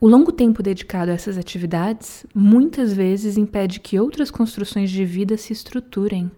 O 0.00 0.08
longo 0.08 0.32
tempo 0.32 0.64
dedicado 0.64 1.12
a 1.12 1.14
essas 1.14 1.38
atividades 1.38 2.26
muitas 2.34 2.92
vezes 2.92 3.36
impede 3.36 3.78
que 3.78 4.00
outras 4.00 4.32
construções 4.32 4.90
de 4.90 5.04
vida 5.04 5.36
se 5.36 5.52
estruturem, 5.52 6.28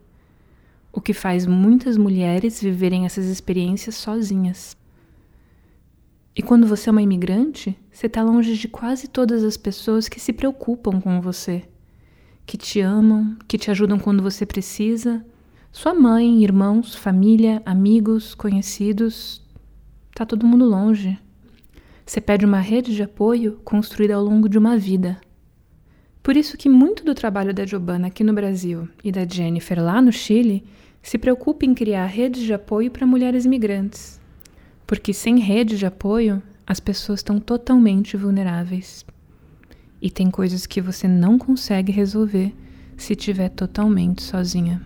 o 0.92 1.00
que 1.00 1.14
faz 1.14 1.46
muitas 1.46 1.96
mulheres 1.96 2.60
viverem 2.60 3.06
essas 3.06 3.24
experiências 3.24 3.94
sozinhas. 3.94 4.76
E 6.36 6.42
quando 6.42 6.66
você 6.66 6.90
é 6.90 6.92
uma 6.92 7.02
imigrante, 7.02 7.74
você 7.90 8.06
está 8.06 8.22
longe 8.22 8.54
de 8.54 8.68
quase 8.68 9.08
todas 9.08 9.42
as 9.42 9.56
pessoas 9.56 10.10
que 10.10 10.20
se 10.20 10.32
preocupam 10.32 11.00
com 11.00 11.22
você, 11.22 11.64
que 12.46 12.56
te 12.56 12.80
amam, 12.80 13.36
que 13.46 13.58
te 13.58 13.70
ajudam 13.70 13.98
quando 13.98 14.22
você 14.22 14.44
precisa. 14.44 15.24
Sua 15.72 15.94
mãe, 15.94 16.42
irmãos, 16.42 16.94
família, 16.94 17.62
amigos, 17.64 18.34
conhecidos, 18.34 19.42
tá 20.14 20.24
todo 20.24 20.46
mundo 20.46 20.64
longe. 20.64 21.18
Você 22.06 22.20
pede 22.20 22.44
uma 22.44 22.60
rede 22.60 22.94
de 22.94 23.02
apoio 23.02 23.60
construída 23.64 24.14
ao 24.14 24.24
longo 24.24 24.48
de 24.48 24.58
uma 24.58 24.76
vida. 24.76 25.20
Por 26.22 26.36
isso 26.36 26.56
que 26.56 26.68
muito 26.68 27.04
do 27.04 27.14
trabalho 27.14 27.52
da 27.52 27.66
Giovanna 27.66 28.06
aqui 28.06 28.22
no 28.22 28.32
Brasil 28.32 28.88
e 29.02 29.10
da 29.10 29.26
Jennifer 29.26 29.82
lá 29.82 30.00
no 30.00 30.12
Chile 30.12 30.64
se 31.02 31.18
preocupa 31.18 31.64
em 31.64 31.74
criar 31.74 32.06
redes 32.06 32.42
de 32.42 32.54
apoio 32.54 32.90
para 32.90 33.06
mulheres 33.06 33.44
imigrantes 33.44 34.22
porque 34.86 35.12
sem 35.12 35.38
rede 35.38 35.78
de 35.78 35.86
apoio, 35.86 36.42
as 36.66 36.80
pessoas 36.80 37.20
estão 37.20 37.38
totalmente 37.38 38.16
vulneráveis. 38.16 39.04
E 40.04 40.10
tem 40.10 40.30
coisas 40.30 40.66
que 40.66 40.82
você 40.82 41.08
não 41.08 41.38
consegue 41.38 41.90
resolver 41.90 42.54
se 42.94 43.14
estiver 43.14 43.48
totalmente 43.48 44.22
sozinha. 44.22 44.82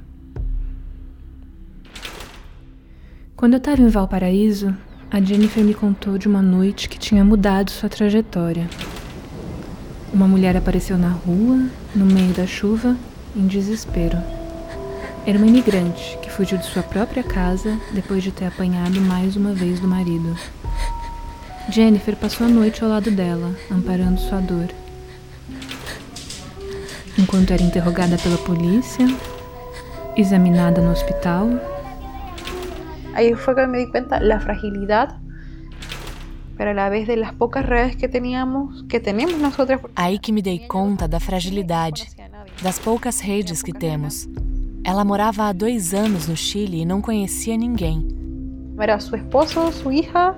Quando 3.35 3.55
eu 3.55 3.59
estava 3.59 3.83
em 3.83 3.89
Valparaíso, 3.89 4.73
a 5.11 5.21
Jennifer 5.21 5.65
me 5.65 5.75
contou 5.75 6.19
de 6.19 6.29
uma 6.29 6.41
noite 6.41 6.89
que 6.89 7.01
tinha 7.01 7.25
mudado 7.25 7.73
sua 7.73 7.89
trajetória. 7.89 8.71
Uma 10.15 10.29
mulher 10.29 10.57
apareceu 10.57 10.97
na 10.97 11.11
rua, 11.11 11.67
no 11.97 12.07
meio 12.07 12.33
da 12.33 12.47
chuva, 12.47 12.97
em 13.35 13.49
desespero. 13.49 14.19
Era 15.27 15.37
uma 15.37 15.49
imigrante 15.49 16.17
que 16.23 16.31
fugiu 16.31 16.59
de 16.59 16.67
sua 16.67 16.85
própria 16.85 17.25
casa 17.25 17.77
depois 17.93 18.23
de 18.23 18.31
ter 18.31 18.45
apanhado 18.45 19.01
mais 19.01 19.35
uma 19.35 19.53
vez 19.53 19.81
do 19.81 19.89
marido. 19.89 20.39
Jennifer 21.71 22.15
passou 22.15 22.47
a 22.47 22.51
noite 22.51 22.85
ao 22.85 22.91
lado 22.91 23.11
dela, 23.11 23.53
amparando 23.69 24.21
sua 24.21 24.39
dor. 24.41 24.69
Enquanto 27.19 27.53
era 27.53 27.63
interrogada 27.63 28.17
pela 28.17 28.39
polícia, 28.39 29.07
examinada 30.17 30.81
no 30.81 30.93
hospital. 30.93 31.49
Aí 33.15 33.35
foi 33.35 33.55
que 33.55 33.67
me 33.67 33.79
di 33.79 33.91
cuenta 33.91 34.21
la 34.21 34.39
fragilidad 34.39 35.19
pero 36.59 36.73
a 36.73 36.75
la 36.75 36.89
vez 36.91 37.07
de 37.07 37.17
las 37.17 37.33
pocas 37.33 37.65
redes 37.65 37.95
que 37.95 38.09
teníamos, 38.09 38.85
que 38.89 38.99
tenemos 38.99 39.39
nosotras. 39.39 39.81
Aí 39.95 40.19
que 40.19 40.33
me 40.33 40.43
dei 40.43 40.59
conta 40.67 41.07
da 41.07 41.21
fragilidade, 41.21 42.09
das 42.61 42.81
poucas 42.81 43.21
redes 43.21 43.63
que 43.63 43.73
temos. 43.73 44.29
Ela 44.85 45.05
morava 45.05 45.45
há 45.45 45.53
dois 45.53 45.95
anos 45.95 46.27
no 46.27 46.37
Chile 46.37 46.81
e 46.81 46.85
não 46.85 47.01
conhecia 47.01 47.57
ninguém. 47.57 48.09
Era 48.77 48.99
seu 48.99 49.17
esposo, 49.17 49.71
sua 49.71 49.95
hija 49.95 50.37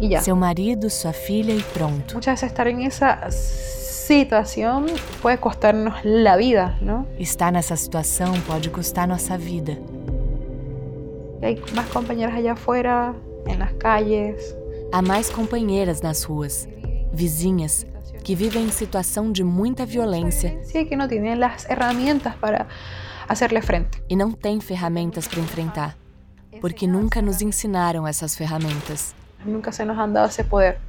e 0.00 0.10
já. 0.10 0.22
Seu 0.22 0.34
marido, 0.34 0.88
sua 0.88 1.12
filha 1.12 1.52
e 1.52 1.62
pronto. 1.62 2.14
Muitas 2.14 2.40
vezes 2.40 2.42
estar 2.44 2.64
nessa 2.72 3.28
situação 4.08 4.86
pode 5.20 5.36
custar-nos 5.36 5.92
a 6.26 6.36
vida, 6.38 6.74
não? 6.80 7.06
Estar 7.18 7.52
nessa 7.52 7.76
situação 7.76 8.40
pode 8.46 8.70
custar 8.70 9.06
nossa 9.06 9.36
vida. 9.36 9.78
Hay 11.42 11.62
mais 11.74 11.90
companheiras 11.90 12.34
allá 12.34 12.52
afuera, 12.52 13.14
nas 13.58 13.72
calles. 13.72 14.56
Há 14.90 15.02
mais 15.02 15.28
companheiras 15.28 16.00
nas 16.00 16.22
ruas, 16.22 16.66
vizinhas 17.12 17.86
que 18.24 18.34
vivem 18.34 18.64
em 18.64 18.70
situação 18.70 19.30
de 19.30 19.44
muita 19.44 19.84
violência. 19.84 20.58
Sí, 20.62 20.86
que 20.86 20.96
não 20.96 21.06
têm 21.06 21.30
as 21.44 21.64
ferramentas 21.64 22.34
para 22.36 22.66
hacerle 23.28 23.60
frente. 23.60 24.02
E 24.08 24.16
não 24.16 24.32
tem 24.32 24.58
ferramentas 24.58 25.28
para 25.28 25.40
enfrentar, 25.40 25.98
porque 26.62 26.86
nunca 26.86 27.20
nos 27.20 27.42
ensinaram 27.42 28.06
essas 28.06 28.34
ferramentas. 28.34 29.14
Nunca 29.44 29.70
se 29.70 29.84
nos 29.84 29.98
han 29.98 30.12
dado 30.14 30.30
esse 30.30 30.44
poder. 30.44 30.87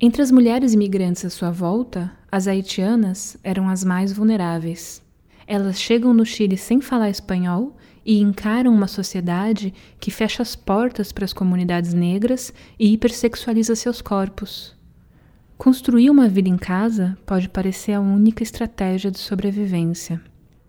Entre 0.00 0.22
as 0.22 0.30
mulheres 0.30 0.74
imigrantes 0.74 1.24
à 1.24 1.30
sua 1.30 1.50
volta, 1.50 2.12
as 2.30 2.46
haitianas 2.46 3.36
eram 3.42 3.68
as 3.68 3.82
mais 3.82 4.12
vulneráveis. 4.12 5.02
Elas 5.44 5.80
chegam 5.80 6.14
no 6.14 6.24
Chile 6.24 6.56
sem 6.56 6.80
falar 6.80 7.10
espanhol 7.10 7.76
e 8.06 8.20
encaram 8.20 8.72
uma 8.72 8.86
sociedade 8.86 9.74
que 9.98 10.12
fecha 10.12 10.40
as 10.40 10.54
portas 10.54 11.10
para 11.10 11.24
as 11.24 11.32
comunidades 11.32 11.92
negras 11.92 12.52
e 12.78 12.92
hipersexualiza 12.92 13.74
seus 13.74 14.00
corpos. 14.00 14.76
Construir 15.56 16.10
uma 16.10 16.28
vida 16.28 16.48
em 16.48 16.56
casa 16.56 17.18
pode 17.26 17.48
parecer 17.48 17.92
a 17.92 18.00
única 18.00 18.44
estratégia 18.44 19.10
de 19.10 19.18
sobrevivência. 19.18 20.20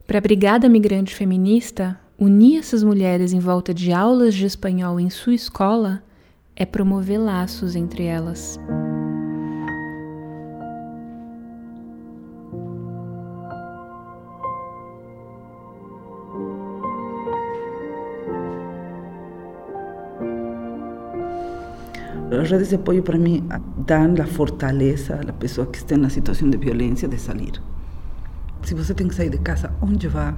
Para 0.07 0.17
a 0.17 0.21
Brigada 0.21 0.67
Migrante 0.67 1.13
Feminista, 1.13 1.99
unir 2.17 2.57
essas 2.57 2.83
mulheres 2.83 3.31
em 3.31 3.39
volta 3.39 3.75
de 3.75 3.93
aulas 3.93 4.33
de 4.33 4.47
espanhol 4.47 4.99
em 4.99 5.11
sua 5.11 5.35
escola 5.35 6.01
é 6.55 6.65
promover 6.65 7.19
laços 7.19 7.75
entre 7.75 8.05
elas. 8.05 8.59
As 22.31 22.51
redes 22.51 22.69
de 22.69 22.75
apoio 22.75 23.01
para 23.01 23.17
mim 23.17 23.43
dão 23.87 24.13
a 24.21 24.27
fortaleza 24.27 25.19
à 25.27 25.33
pessoa 25.33 25.65
que 25.65 25.79
está 25.79 25.97
na 25.97 26.09
situação 26.09 26.47
de 26.47 26.57
violência 26.57 27.07
de 27.07 27.17
sair. 27.17 27.53
Se 28.61 28.75
você 28.75 28.93
tem 28.93 29.07
que 29.07 29.15
sair 29.15 29.31
de 29.31 29.39
casa, 29.39 29.73
onde 29.81 30.07
vai? 30.07 30.35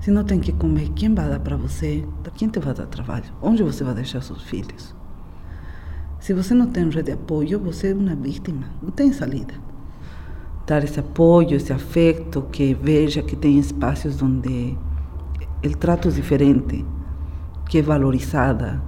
Se 0.00 0.10
não 0.10 0.24
tem 0.24 0.40
que 0.40 0.52
comer, 0.52 0.88
quem 0.94 1.14
vai 1.14 1.28
dar 1.28 1.40
para 1.40 1.54
você? 1.54 2.02
Quem 2.36 2.48
te 2.48 2.58
vai 2.60 2.72
dar 2.72 2.86
trabalho? 2.86 3.26
Onde 3.42 3.62
você 3.62 3.84
vai 3.84 3.92
deixar 3.92 4.22
seus 4.22 4.42
filhos? 4.44 4.94
Se 6.18 6.32
você 6.32 6.54
não 6.54 6.68
tem 6.68 6.84
rede 6.84 7.02
de 7.02 7.12
apoio, 7.12 7.60
você 7.60 7.90
é 7.90 7.94
uma 7.94 8.14
vítima, 8.14 8.64
não 8.82 8.90
tem 8.90 9.12
saída. 9.12 9.52
Dar 10.66 10.82
esse 10.82 10.98
apoio, 10.98 11.56
esse 11.56 11.74
afeto, 11.74 12.42
que 12.50 12.72
veja 12.72 13.22
que 13.22 13.36
tem 13.36 13.58
espaços 13.58 14.22
onde 14.22 14.78
o 15.62 15.76
trato 15.76 16.08
é 16.08 16.10
diferente, 16.10 16.86
que 17.68 17.78
é 17.78 17.82
valorizada, 17.82 18.80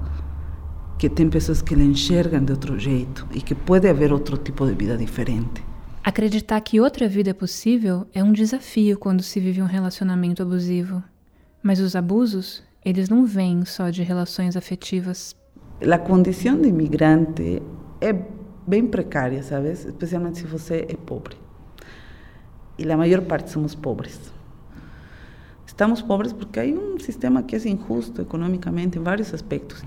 que 0.99 1.09
tem 1.09 1.31
pessoas 1.31 1.63
que 1.63 1.77
lhe 1.77 1.85
enxergam 1.85 2.45
de 2.45 2.51
outro 2.51 2.77
jeito 2.77 3.25
e 3.33 3.41
que 3.41 3.55
pode 3.55 3.89
haver 3.89 4.13
outro 4.13 4.37
tipo 4.37 4.67
de 4.67 4.75
vida 4.75 4.97
diferente. 4.97 5.63
Acreditar 6.03 6.61
que 6.61 6.81
outra 6.81 7.09
vida 7.09 7.31
é 7.31 7.35
possível 7.35 8.07
é 8.13 8.25
um 8.25 8.33
desafio 8.33 8.99
quando 8.99 9.23
se 9.23 9.39
vive 9.39 9.63
um 9.63 9.67
relacionamento 9.67 10.43
abusivo. 10.43 11.03
Mas 11.63 11.79
os 11.79 11.95
abusos, 11.95 12.65
eles 12.85 13.09
não 13.09 13.25
vêm 13.25 13.65
só 13.65 13.91
de 13.91 14.03
relações 14.03 14.57
afetivas. 14.57 15.37
A 15.81 15.99
condição 15.99 16.61
de 16.61 16.69
imigrante 16.69 17.63
é 18.01 18.13
bem 18.67 18.85
precária, 18.87 19.43
sabes? 19.43 19.85
Especialmente 19.85 20.39
se 20.39 20.47
você 20.47 20.85
é 20.89 20.97
pobre. 20.97 21.37
E 22.77 22.91
a 22.91 22.97
maior 22.97 23.23
parte 23.23 23.51
somos 23.51 23.75
pobres. 23.75 24.33
Estamos 25.65 26.03
pobres 26.03 26.33
porque 26.33 26.59
há 26.59 26.65
um 26.65 26.99
sistema 26.99 27.43
que 27.43 27.55
é 27.55 27.69
injusto 27.69 28.23
econômicamente 28.23 28.99
em 28.99 29.03
vários 29.03 29.33
aspectos. 29.33 29.85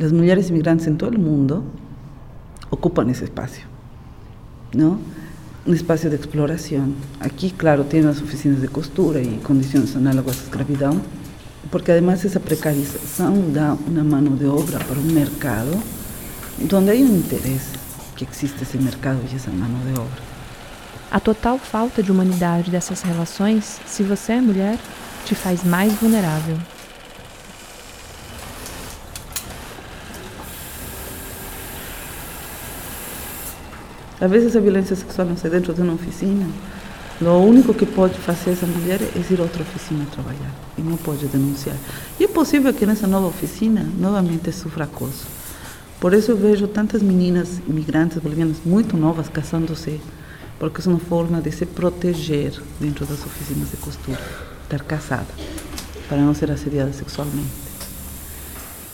As 0.00 0.12
mulheres 0.12 0.48
imigrantes 0.50 0.86
em 0.86 0.94
todo 0.94 1.16
o 1.16 1.20
mundo 1.20 1.64
ocupam 2.70 3.10
esse 3.10 3.24
espaço, 3.24 3.60
não? 4.74 4.98
um 5.66 5.72
espaço 5.74 6.08
de 6.08 6.14
exploração. 6.14 6.94
Aqui, 7.18 7.50
claro, 7.50 7.82
tem 7.82 8.06
as 8.06 8.22
oficinas 8.22 8.60
de 8.60 8.68
costura 8.68 9.20
e 9.20 9.38
condições 9.38 9.96
análogas 9.96 10.38
à 10.38 10.42
escravidão, 10.42 11.00
porque 11.70 11.90
además 11.90 12.24
essa 12.24 12.38
precarização 12.38 13.50
dá 13.50 13.76
uma 13.86 14.04
mão 14.04 14.36
de 14.36 14.46
obra 14.46 14.78
para 14.78 14.98
um 14.98 15.12
mercado 15.12 15.82
onde 16.62 16.74
há 16.74 16.94
um 16.94 17.16
interesse 17.16 17.72
que 18.14 18.26
existe 18.30 18.62
esse 18.62 18.78
mercado 18.78 19.20
e 19.30 19.34
essa 19.34 19.50
mão 19.50 19.68
de 19.80 19.98
obra. 19.98 20.22
A 21.10 21.18
total 21.18 21.58
falta 21.58 22.02
de 22.02 22.12
humanidade 22.12 22.70
dessas 22.70 23.02
relações, 23.02 23.80
se 23.86 24.02
você 24.02 24.34
é 24.34 24.40
mulher, 24.40 24.78
te 25.24 25.34
faz 25.34 25.64
mais 25.64 25.92
vulnerável. 25.94 26.56
Às 34.20 34.30
vezes 34.30 34.56
a 34.56 34.60
violência 34.60 34.96
sexual 34.96 35.28
não 35.28 35.36
se 35.36 35.48
dentro 35.48 35.74
de 35.74 35.82
uma 35.82 35.94
oficina. 35.94 36.46
O 37.20 37.24
único 37.24 37.72
que 37.72 37.86
pode 37.86 38.18
fazer 38.18 38.50
essa 38.50 38.66
mulher 38.66 39.00
é 39.00 39.32
ir 39.32 39.38
a 39.38 39.42
outra 39.42 39.62
oficina 39.62 40.06
trabalhar 40.12 40.54
e 40.76 40.82
não 40.82 40.96
pode 40.96 41.26
denunciar. 41.26 41.76
E 42.20 42.24
é 42.24 42.28
possível 42.28 42.72
que 42.74 42.86
nessa 42.86 43.06
nova 43.06 43.26
oficina 43.26 43.86
novamente 43.98 44.52
sofra 44.52 44.84
acoso. 44.84 45.24
Por 45.98 46.12
isso 46.12 46.30
eu 46.30 46.36
vejo 46.36 46.68
tantas 46.68 47.02
meninas 47.02 47.58
imigrantes 47.66 48.18
bolivianas 48.18 48.58
muito 48.64 48.96
novas 48.98 49.28
casando-se, 49.28 49.98
porque 50.58 50.86
é 50.86 50.90
uma 50.90 50.98
forma 50.98 51.40
de 51.40 51.50
se 51.50 51.64
proteger 51.64 52.52
dentro 52.78 53.06
das 53.06 53.24
oficinas 53.24 53.70
de 53.70 53.78
costura, 53.78 54.20
estar 54.64 54.82
casada, 54.84 55.28
para 56.08 56.18
não 56.18 56.34
ser 56.34 56.50
assediada 56.50 56.92
sexualmente. 56.92 57.48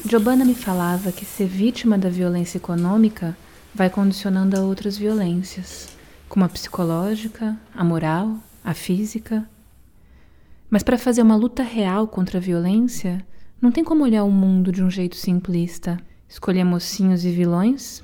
Giovanna 0.09 0.45
me 0.45 0.55
falava 0.55 1.11
que 1.11 1.25
ser 1.25 1.47
vítima 1.47 1.99
da 1.99 2.09
violência 2.09 2.59
econômica 2.59 3.37
vai 3.75 3.89
condicionando 3.89 4.57
a 4.57 4.61
outras 4.61 4.97
violências, 4.97 5.89
como 6.29 6.45
a 6.45 6.49
psicológica, 6.49 7.57
a 7.75 7.85
moral, 7.85 8.37
a 8.65 8.75
física. 8.75 9.49
Mas 10.71 10.83
para 10.83 10.99
fazer 10.99 11.23
uma 11.23 11.37
luta 11.37 11.63
real 11.63 12.07
contra 12.07 12.39
a 12.39 12.41
violência, 12.41 13.25
não 13.61 13.71
tem 13.71 13.85
como 13.85 14.05
olhar 14.05 14.25
o 14.25 14.31
mundo 14.31 14.73
de 14.73 14.83
um 14.83 14.91
jeito 14.91 15.17
simplista. 15.17 15.99
Escolher 16.29 16.65
mocinhos 16.65 17.25
e 17.25 17.31
vilões 17.31 18.03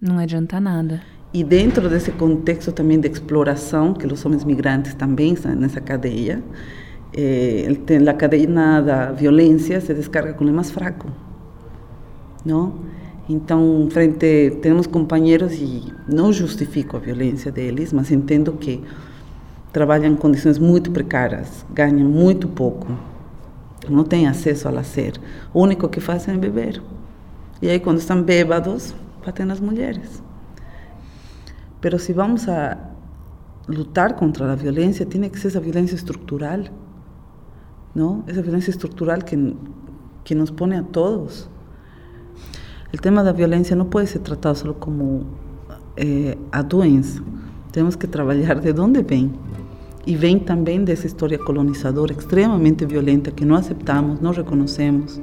não 0.00 0.18
adianta 0.18 0.60
nada. 0.60 1.02
E 1.32 1.44
dentro 1.44 1.88
desse 1.88 2.10
contexto 2.12 2.72
também 2.72 2.98
de 2.98 3.08
exploração, 3.08 3.94
que 3.94 4.06
os 4.06 4.24
homens 4.24 4.44
migrantes 4.44 4.94
também 4.94 5.34
estão 5.34 5.54
nessa 5.54 5.80
cadeia, 5.80 6.42
eh, 7.12 7.68
a 8.08 8.14
cadeia 8.14 8.48
da 8.82 9.12
violência 9.12 9.80
se 9.80 9.94
descarga 9.94 10.32
com 10.32 10.44
o 10.44 10.52
mais 10.52 10.70
fraco, 10.70 11.10
não? 12.44 12.80
Então, 13.32 13.86
frente 13.92 14.58
temos 14.60 14.88
companheiros 14.88 15.52
e 15.52 15.84
não 16.08 16.32
justifico 16.32 16.96
a 16.96 16.98
violência 16.98 17.52
deles, 17.52 17.92
mas 17.92 18.10
entendo 18.10 18.52
que 18.54 18.82
trabalham 19.72 20.12
em 20.12 20.16
condições 20.16 20.58
muito 20.58 20.90
precárias, 20.90 21.64
ganham 21.72 22.08
muito 22.08 22.48
pouco, 22.48 22.88
não 23.88 24.02
têm 24.02 24.26
acesso 24.26 24.66
ao 24.66 24.74
lazer. 24.74 25.12
O 25.54 25.62
único 25.62 25.88
que 25.88 26.00
fazem 26.00 26.34
é 26.34 26.38
beber. 26.38 26.82
E 27.62 27.68
aí, 27.68 27.78
quando 27.78 27.98
estão 27.98 28.20
bêbados, 28.20 28.92
batem 29.24 29.46
nas 29.46 29.60
mulheres. 29.60 30.20
Mas 31.80 32.02
se 32.02 32.12
vamos 32.12 32.48
a 32.48 32.76
lutar 33.68 34.14
contra 34.14 34.50
a 34.50 34.56
violência, 34.56 35.06
tem 35.06 35.20
que 35.30 35.38
ser 35.38 35.46
essa 35.46 35.60
violência 35.60 35.94
estrutural, 35.94 36.64
não? 37.94 38.24
Essa 38.26 38.42
violência 38.42 38.70
estrutural 38.70 39.18
que 39.18 39.54
que 40.24 40.34
nos 40.34 40.50
põe 40.50 40.76
a 40.76 40.82
todos 40.82 41.48
o 42.96 43.00
tema 43.00 43.22
da 43.22 43.32
violência 43.32 43.76
não 43.76 43.86
pode 43.86 44.08
ser 44.08 44.18
tratado 44.20 44.58
só 44.58 44.72
como 44.72 45.26
eh, 45.96 46.36
a 46.50 46.62
doença. 46.62 47.22
Temos 47.72 47.94
que 47.94 48.06
trabalhar 48.06 48.58
de 48.58 48.80
onde 48.80 49.02
vem. 49.02 49.32
E 50.06 50.16
vem 50.16 50.38
também 50.38 50.82
dessa 50.82 51.06
história 51.06 51.38
colonizadora 51.38 52.12
extremamente 52.12 52.84
violenta 52.86 53.30
que 53.30 53.44
não 53.44 53.54
aceitamos, 53.54 54.20
não 54.20 54.32
reconhecemos. 54.32 55.20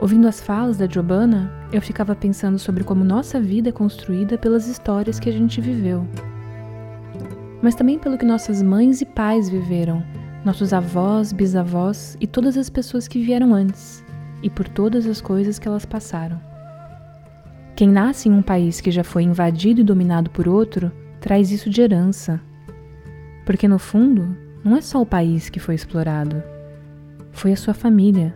Ouvindo 0.00 0.28
as 0.28 0.40
falas 0.40 0.76
da 0.76 0.86
Giovanna, 0.86 1.52
eu 1.72 1.80
ficava 1.82 2.14
pensando 2.14 2.58
sobre 2.58 2.84
como 2.84 3.04
nossa 3.04 3.40
vida 3.40 3.68
é 3.68 3.72
construída 3.72 4.38
pelas 4.38 4.66
histórias 4.66 5.18
que 5.20 5.28
a 5.28 5.32
gente 5.32 5.60
viveu. 5.60 6.06
Mas 7.62 7.74
também 7.74 7.98
pelo 7.98 8.16
que 8.18 8.24
nossas 8.24 8.62
mães 8.62 9.00
e 9.00 9.06
pais 9.06 9.48
viveram, 9.48 10.02
nossos 10.46 10.72
avós, 10.72 11.32
bisavós 11.32 12.16
e 12.20 12.26
todas 12.26 12.56
as 12.56 12.70
pessoas 12.70 13.08
que 13.08 13.20
vieram 13.20 13.52
antes, 13.52 14.04
e 14.44 14.48
por 14.48 14.68
todas 14.68 15.04
as 15.04 15.20
coisas 15.20 15.58
que 15.58 15.66
elas 15.66 15.84
passaram. 15.84 16.40
Quem 17.74 17.88
nasce 17.88 18.28
em 18.28 18.32
um 18.32 18.42
país 18.42 18.80
que 18.80 18.92
já 18.92 19.02
foi 19.02 19.24
invadido 19.24 19.80
e 19.80 19.84
dominado 19.84 20.30
por 20.30 20.46
outro 20.46 20.92
traz 21.20 21.50
isso 21.50 21.68
de 21.68 21.82
herança. 21.82 22.40
Porque 23.44 23.66
no 23.66 23.76
fundo, 23.76 24.36
não 24.62 24.76
é 24.76 24.80
só 24.80 25.02
o 25.02 25.06
país 25.06 25.50
que 25.50 25.58
foi 25.58 25.74
explorado, 25.74 26.40
foi 27.32 27.52
a 27.52 27.56
sua 27.56 27.74
família. 27.74 28.32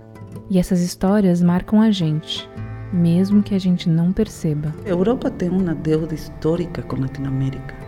E 0.51 0.59
essas 0.59 0.81
histórias 0.81 1.41
marcam 1.41 1.81
a 1.81 1.93
gente, 1.93 2.51
mesmo 2.93 3.41
que 3.41 3.55
a 3.55 3.59
gente 3.59 3.89
não 3.89 4.13
perceba. 4.13 4.75
A 4.85 4.89
Europa 4.89 5.31
tem 5.31 5.49
uma 5.49 5.77
deuda 5.77 6.13
histórica 6.13 6.83
com 6.83 6.97
a 6.97 7.01
Latinoamérica 7.03 7.80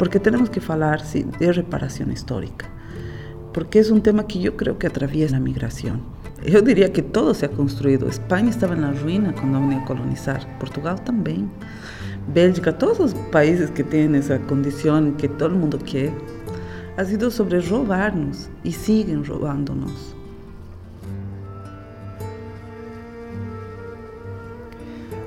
porque 0.00 0.18
temos 0.18 0.48
que 0.48 0.60
falar 0.60 1.00
sim, 1.00 1.26
de 1.38 1.52
reparação 1.52 2.10
histórica, 2.10 2.66
porque 3.52 3.80
é 3.80 3.92
um 3.92 4.00
tema 4.00 4.24
que 4.24 4.42
eu 4.42 4.52
creio 4.52 4.74
que 4.74 4.86
atraviesa 4.86 5.36
a 5.36 5.40
migração. 5.40 6.00
Eu 6.42 6.62
diria 6.62 6.88
que 6.88 7.02
todo 7.02 7.34
se 7.34 7.44
ha 7.44 7.48
construído. 7.50 8.08
Espanha 8.08 8.48
estava 8.48 8.74
na 8.74 8.92
ruína 8.92 9.34
quando 9.34 9.68
veio 9.68 9.82
a 9.82 9.84
colonizar, 9.84 10.40
Portugal 10.58 10.94
também, 10.98 11.50
Bélgica, 12.28 12.72
todos 12.72 12.98
os 12.98 13.12
países 13.30 13.68
que 13.68 13.84
têm 13.84 14.16
essa 14.16 14.38
condição 14.38 15.12
que 15.12 15.28
todo 15.28 15.54
mundo 15.54 15.76
quer, 15.76 16.10
ha 16.96 17.04
sido 17.04 17.30
sobre 17.30 17.58
roubar-nos 17.58 18.48
e 18.64 18.72
siguen 18.72 19.22
roubando-nos. 19.22 20.16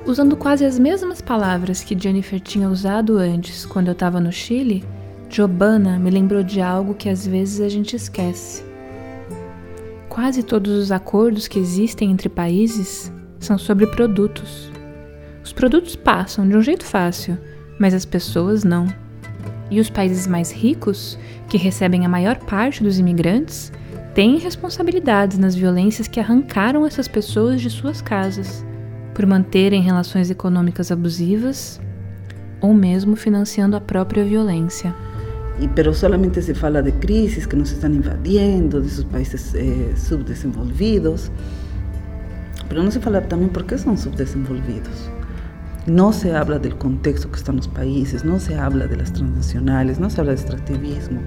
Usando 0.05 0.35
quase 0.35 0.65
as 0.65 0.77
mesmas 0.77 1.21
palavras 1.21 1.81
que 1.81 1.97
Jennifer 1.97 2.37
tinha 2.37 2.67
usado 2.67 3.17
antes 3.17 3.65
quando 3.65 3.87
eu 3.87 3.93
estava 3.93 4.19
no 4.19 4.33
Chile, 4.33 4.83
Giovanna 5.29 5.97
me 5.97 6.09
lembrou 6.09 6.43
de 6.43 6.59
algo 6.59 6.93
que 6.93 7.07
às 7.07 7.25
vezes 7.25 7.61
a 7.61 7.69
gente 7.69 7.95
esquece. 7.95 8.65
Quase 10.09 10.43
todos 10.43 10.73
os 10.73 10.91
acordos 10.91 11.47
que 11.47 11.57
existem 11.57 12.11
entre 12.11 12.27
países 12.27 13.09
são 13.39 13.57
sobre 13.57 13.87
produtos. 13.87 14.69
Os 15.41 15.53
produtos 15.53 15.95
passam 15.95 16.47
de 16.49 16.57
um 16.57 16.61
jeito 16.61 16.83
fácil, 16.83 17.37
mas 17.79 17.93
as 17.93 18.03
pessoas 18.03 18.65
não. 18.65 18.85
E 19.71 19.79
os 19.79 19.89
países 19.89 20.27
mais 20.27 20.51
ricos, 20.51 21.17
que 21.47 21.57
recebem 21.57 22.05
a 22.05 22.09
maior 22.09 22.37
parte 22.39 22.83
dos 22.83 22.99
imigrantes, 22.99 23.71
têm 24.13 24.37
responsabilidades 24.37 25.37
nas 25.37 25.55
violências 25.55 26.09
que 26.09 26.19
arrancaram 26.19 26.85
essas 26.85 27.07
pessoas 27.07 27.61
de 27.61 27.69
suas 27.69 28.01
casas 28.01 28.65
por 29.13 29.25
manterem 29.25 29.81
relações 29.81 30.29
econômicas 30.29 30.91
abusivas 30.91 31.79
ou 32.61 32.73
mesmo 32.73 33.15
financiando 33.15 33.75
a 33.75 33.81
própria 33.81 34.23
violência. 34.23 34.95
E 35.59 35.67
pero 35.67 35.93
solamente 35.93 36.41
se 36.41 36.53
fala 36.53 36.81
de 36.81 36.91
crises 36.93 37.45
que 37.45 37.55
nos 37.55 37.71
estão 37.71 37.91
invadindo, 37.91 38.81
desses 38.81 39.03
países 39.03 39.53
eh, 39.53 39.93
subdesenvolvidos, 39.95 41.31
pero 42.67 42.81
não 42.81 42.89
se 42.89 42.99
fala 42.99 43.21
também 43.21 43.49
por 43.49 43.63
que 43.63 43.77
são 43.77 43.95
subdesenvolvidos. 43.95 45.11
Não 45.85 46.11
se 46.13 46.31
habla 46.31 46.57
do 46.57 46.73
contexto 46.77 47.27
que 47.27 47.37
estão 47.37 47.55
os 47.55 47.67
países, 47.67 48.23
não 48.23 48.39
se 48.39 48.53
habla 48.53 48.87
de 48.87 48.95
las 48.95 49.11
transnacionales, 49.11 49.99
não 49.99 50.09
se 50.09 50.19
habla 50.19 50.33
de 50.33 50.39
extrativismo, 50.39 51.21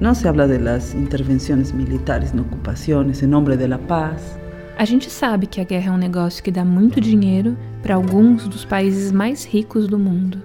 não 0.00 0.14
se 0.14 0.26
habla 0.28 0.46
de 0.46 0.58
las 0.58 0.94
intervenções 0.94 1.72
militares 1.72 2.32
em 2.32 2.40
ocupações 2.40 3.22
em 3.22 3.26
nome 3.26 3.56
de 3.56 3.66
la 3.66 3.78
paz. 3.78 4.39
A 4.80 4.86
gente 4.86 5.10
sabe 5.10 5.46
que 5.46 5.60
a 5.60 5.64
guerra 5.64 5.90
é 5.90 5.94
um 5.94 5.98
negócio 5.98 6.42
que 6.42 6.50
dá 6.50 6.64
muito 6.64 7.02
dinheiro 7.02 7.54
para 7.82 7.96
alguns 7.96 8.48
dos 8.48 8.64
países 8.64 9.12
mais 9.12 9.44
ricos 9.44 9.86
do 9.86 9.98
mundo. 9.98 10.42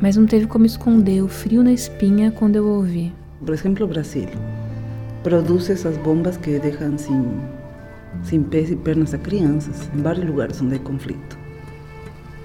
Mas 0.00 0.16
não 0.16 0.24
teve 0.24 0.46
como 0.46 0.64
esconder 0.64 1.22
o 1.22 1.28
frio 1.28 1.62
na 1.62 1.70
espinha 1.70 2.30
quando 2.30 2.56
eu 2.56 2.66
ouvi. 2.66 3.14
Por 3.44 3.52
exemplo, 3.52 3.84
o 3.84 3.86
Brasil 3.86 4.30
produz 5.22 5.68
essas 5.68 5.98
bombas 5.98 6.38
que 6.38 6.58
deixam 6.58 6.96
sem, 6.96 7.22
sem 8.22 8.42
pés 8.42 8.70
e 8.70 8.76
pernas 8.76 9.12
a 9.12 9.18
crianças 9.18 9.90
em 9.94 10.00
vários 10.00 10.24
lugares 10.24 10.62
onde 10.62 10.76
há 10.76 10.78
conflito. 10.78 11.38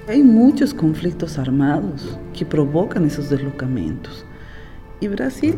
Há 0.10 0.18
muitos 0.18 0.74
conflitos 0.74 1.40
armados 1.40 2.20
que 2.34 2.44
provocam 2.44 3.06
esses 3.06 3.30
deslocamentos. 3.30 4.26
E 5.00 5.08
Brasil 5.08 5.58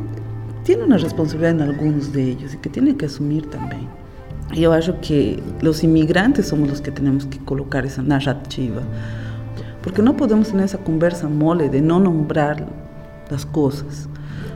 tem 0.64 0.76
uma 0.84 0.98
responsabilidade 0.98 1.64
em 1.64 1.68
alguns 1.68 2.10
deles 2.10 2.54
e 2.54 2.58
que 2.58 2.70
tem 2.70 2.94
que 2.94 3.06
assumir 3.06 3.42
também. 3.48 3.90
Eu 4.54 4.72
acho 4.72 4.94
que 4.94 5.42
os 5.64 5.82
imigrantes 5.82 6.48
somos 6.48 6.72
os 6.72 6.80
que 6.80 6.92
temos 6.92 7.26
que 7.26 7.40
colocar 7.40 7.84
essa 7.84 8.02
narrativa. 8.02 8.84
Porque 9.82 10.02
não 10.02 10.14
podemos 10.14 10.52
ter 10.52 10.62
essa 10.62 10.78
conversa 10.78 11.28
mole 11.28 11.70
de 11.70 11.82
não 11.82 12.00
nombrar 12.00 12.64
as 13.32 13.44
coisas. 13.44 14.08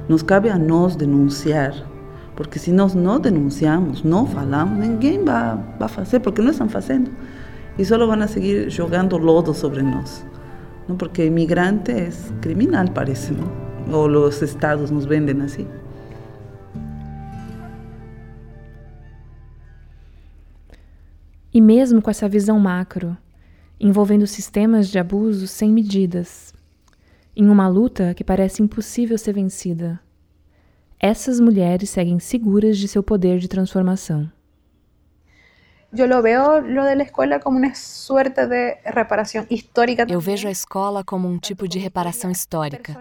Nos 0.07 0.21
cabe 0.21 0.49
a 0.49 0.57
nós 0.57 0.95
denunciar. 0.95 1.73
Porque 2.35 2.59
se 2.59 2.71
nós 2.71 2.93
não 2.93 3.19
denunciamos, 3.19 4.03
não 4.03 4.25
falamos, 4.25 4.79
ninguém 4.79 5.23
vai, 5.23 5.57
vai 5.77 5.89
fazer, 5.89 6.19
porque 6.19 6.41
não 6.41 6.51
estão 6.51 6.69
fazendo. 6.69 7.11
e 7.77 7.83
só 7.83 7.97
vão 7.97 8.27
seguir 8.27 8.69
jogando 8.69 9.17
lodo 9.17 9.53
sobre 9.53 9.81
nós. 9.81 10.25
Porque 10.97 11.25
imigrante 11.25 11.91
é 11.91 12.09
criminal, 12.41 12.85
parece, 12.93 13.33
não? 13.33 13.69
ou 13.91 14.07
os 14.07 14.41
estados 14.41 14.91
nos 14.91 15.05
vendem 15.05 15.41
assim. 15.41 15.67
E 21.59 21.61
mesmo 21.61 22.01
com 22.01 22.09
essa 22.09 22.29
visão 22.29 22.57
macro, 22.57 23.17
envolvendo 23.77 24.25
sistemas 24.25 24.87
de 24.87 24.97
abuso 24.97 25.45
sem 25.45 25.73
medidas, 25.73 26.53
em 27.35 27.49
uma 27.49 27.67
luta 27.67 28.13
que 28.13 28.23
parece 28.23 28.63
impossível 28.63 29.17
ser 29.17 29.33
vencida, 29.33 29.99
essas 30.97 31.37
mulheres 31.37 31.89
seguem 31.89 32.17
seguras 32.17 32.77
de 32.77 32.87
seu 32.87 33.03
poder 33.03 33.39
de 33.39 33.49
transformação. 33.49 34.31
Eu 35.91 36.07
lo 36.07 36.21
veo 36.21 36.61
lo 36.61 36.85
de 36.85 36.95
la 36.95 37.03
escuela 37.03 37.41
como 37.41 37.57
uma 37.57 37.75
suerte 37.75 38.47
de 38.47 38.77
reparação 38.85 39.45
histórica. 39.49 40.05
Eu 40.07 40.21
vejo 40.21 40.47
a 40.47 40.51
escola 40.51 41.03
como 41.03 41.27
um 41.27 41.37
tipo 41.37 41.67
de 41.67 41.77
reparação 41.77 42.31
histórica, 42.31 42.95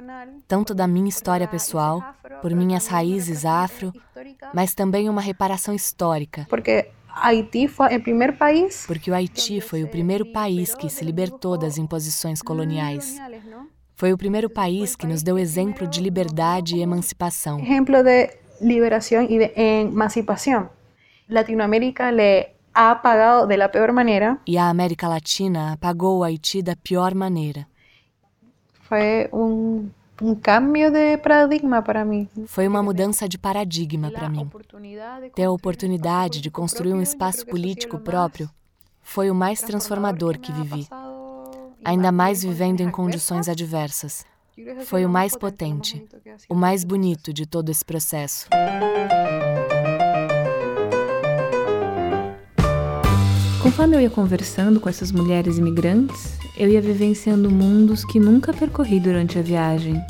tanto 0.48 0.74
da 0.74 0.88
minha 0.88 1.08
história 1.08 1.46
pessoal, 1.46 2.02
por 2.42 2.52
minhas 2.56 2.88
raízes 2.88 3.44
afro, 3.44 3.92
mas 4.52 4.74
também 4.74 5.08
uma 5.08 5.20
reparação 5.20 5.72
histórica. 5.72 6.44
Porque 6.50 6.90
Haiti 7.20 7.68
foi 7.68 7.96
o 7.96 8.02
primeiro 8.02 8.32
país. 8.34 8.84
Porque 8.86 9.10
o 9.10 9.14
Haiti 9.14 9.60
foi 9.60 9.82
o 9.82 9.88
primeiro 9.88 10.26
país 10.32 10.74
que 10.74 10.88
se 10.88 11.04
libertou 11.04 11.56
das 11.56 11.78
imposições 11.78 12.42
coloniais. 12.42 13.18
Foi 13.94 14.12
o 14.12 14.18
primeiro 14.18 14.48
país 14.48 14.94
que 14.94 15.06
nos 15.06 15.22
deu 15.22 15.38
exemplo 15.38 15.86
de 15.86 16.00
liberdade 16.00 16.76
e 16.76 16.80
emancipação. 16.80 17.58
Exemplo 17.60 18.02
de 18.02 18.30
liberação 18.60 19.22
e 19.24 19.38
de 19.38 19.52
emancipação. 19.56 20.70
Latinoamérica 21.28 22.10
le 22.10 22.48
ha 22.72 22.92
apagado 22.92 23.46
de 23.46 23.56
la 23.56 23.68
peor 23.68 23.92
maneira. 23.92 24.38
E 24.46 24.56
a 24.56 24.68
América 24.68 25.08
Latina 25.08 25.72
apagou 25.72 26.18
o 26.18 26.24
Haiti 26.24 26.62
da 26.62 26.76
pior 26.76 27.14
maneira. 27.14 27.66
Foi 28.88 29.28
um 29.32 29.90
um 30.20 30.34
cambio 30.34 30.90
de 30.90 31.16
paradigma 31.18 31.82
para 31.82 32.04
mim. 32.04 32.28
Foi 32.46 32.66
uma 32.66 32.82
mudança 32.82 33.28
de 33.28 33.38
paradigma 33.38 34.10
para 34.10 34.28
mim. 34.28 34.50
Ter 35.34 35.44
a 35.44 35.50
oportunidade 35.50 36.40
de 36.40 36.50
construir 36.50 36.92
um 36.92 37.02
espaço 37.02 37.46
político 37.46 37.98
próprio 37.98 38.50
foi 39.02 39.30
o 39.30 39.34
mais 39.34 39.60
transformador 39.60 40.38
que 40.38 40.52
vivi. 40.52 40.86
Ainda 41.84 42.10
mais 42.10 42.42
vivendo 42.42 42.80
em 42.80 42.90
condições 42.90 43.48
adversas. 43.48 44.26
Foi 44.86 45.06
o 45.06 45.08
mais 45.08 45.36
potente, 45.36 46.04
o 46.48 46.54
mais 46.54 46.82
bonito 46.82 47.32
de 47.32 47.46
todo 47.46 47.70
esse 47.70 47.84
processo. 47.84 48.48
Conforme 53.62 53.96
eu 53.96 54.00
ia 54.00 54.10
conversando 54.10 54.80
com 54.80 54.88
essas 54.88 55.12
mulheres 55.12 55.58
imigrantes, 55.58 56.36
eu 56.58 56.68
ia 56.68 56.80
vivenciando 56.80 57.50
mundos 57.50 58.04
que 58.04 58.18
nunca 58.18 58.52
percorri 58.52 58.98
durante 58.98 59.38
a 59.38 59.42
viagem. 59.42 60.02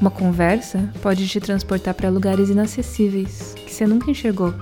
Uma 0.00 0.10
conversa 0.10 0.90
pode 1.02 1.28
te 1.28 1.38
transportar 1.38 1.94
para 1.94 2.08
lugares 2.08 2.48
inacessíveis 2.48 3.54
que 3.54 3.72
você 3.72 3.86
nunca 3.86 4.10
enxergou. 4.10 4.54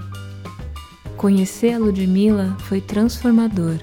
Conhecer 1.17 1.73
a 1.73 1.79
Ludmilla 1.79 2.57
foi 2.61 2.81
transformador. 2.81 3.77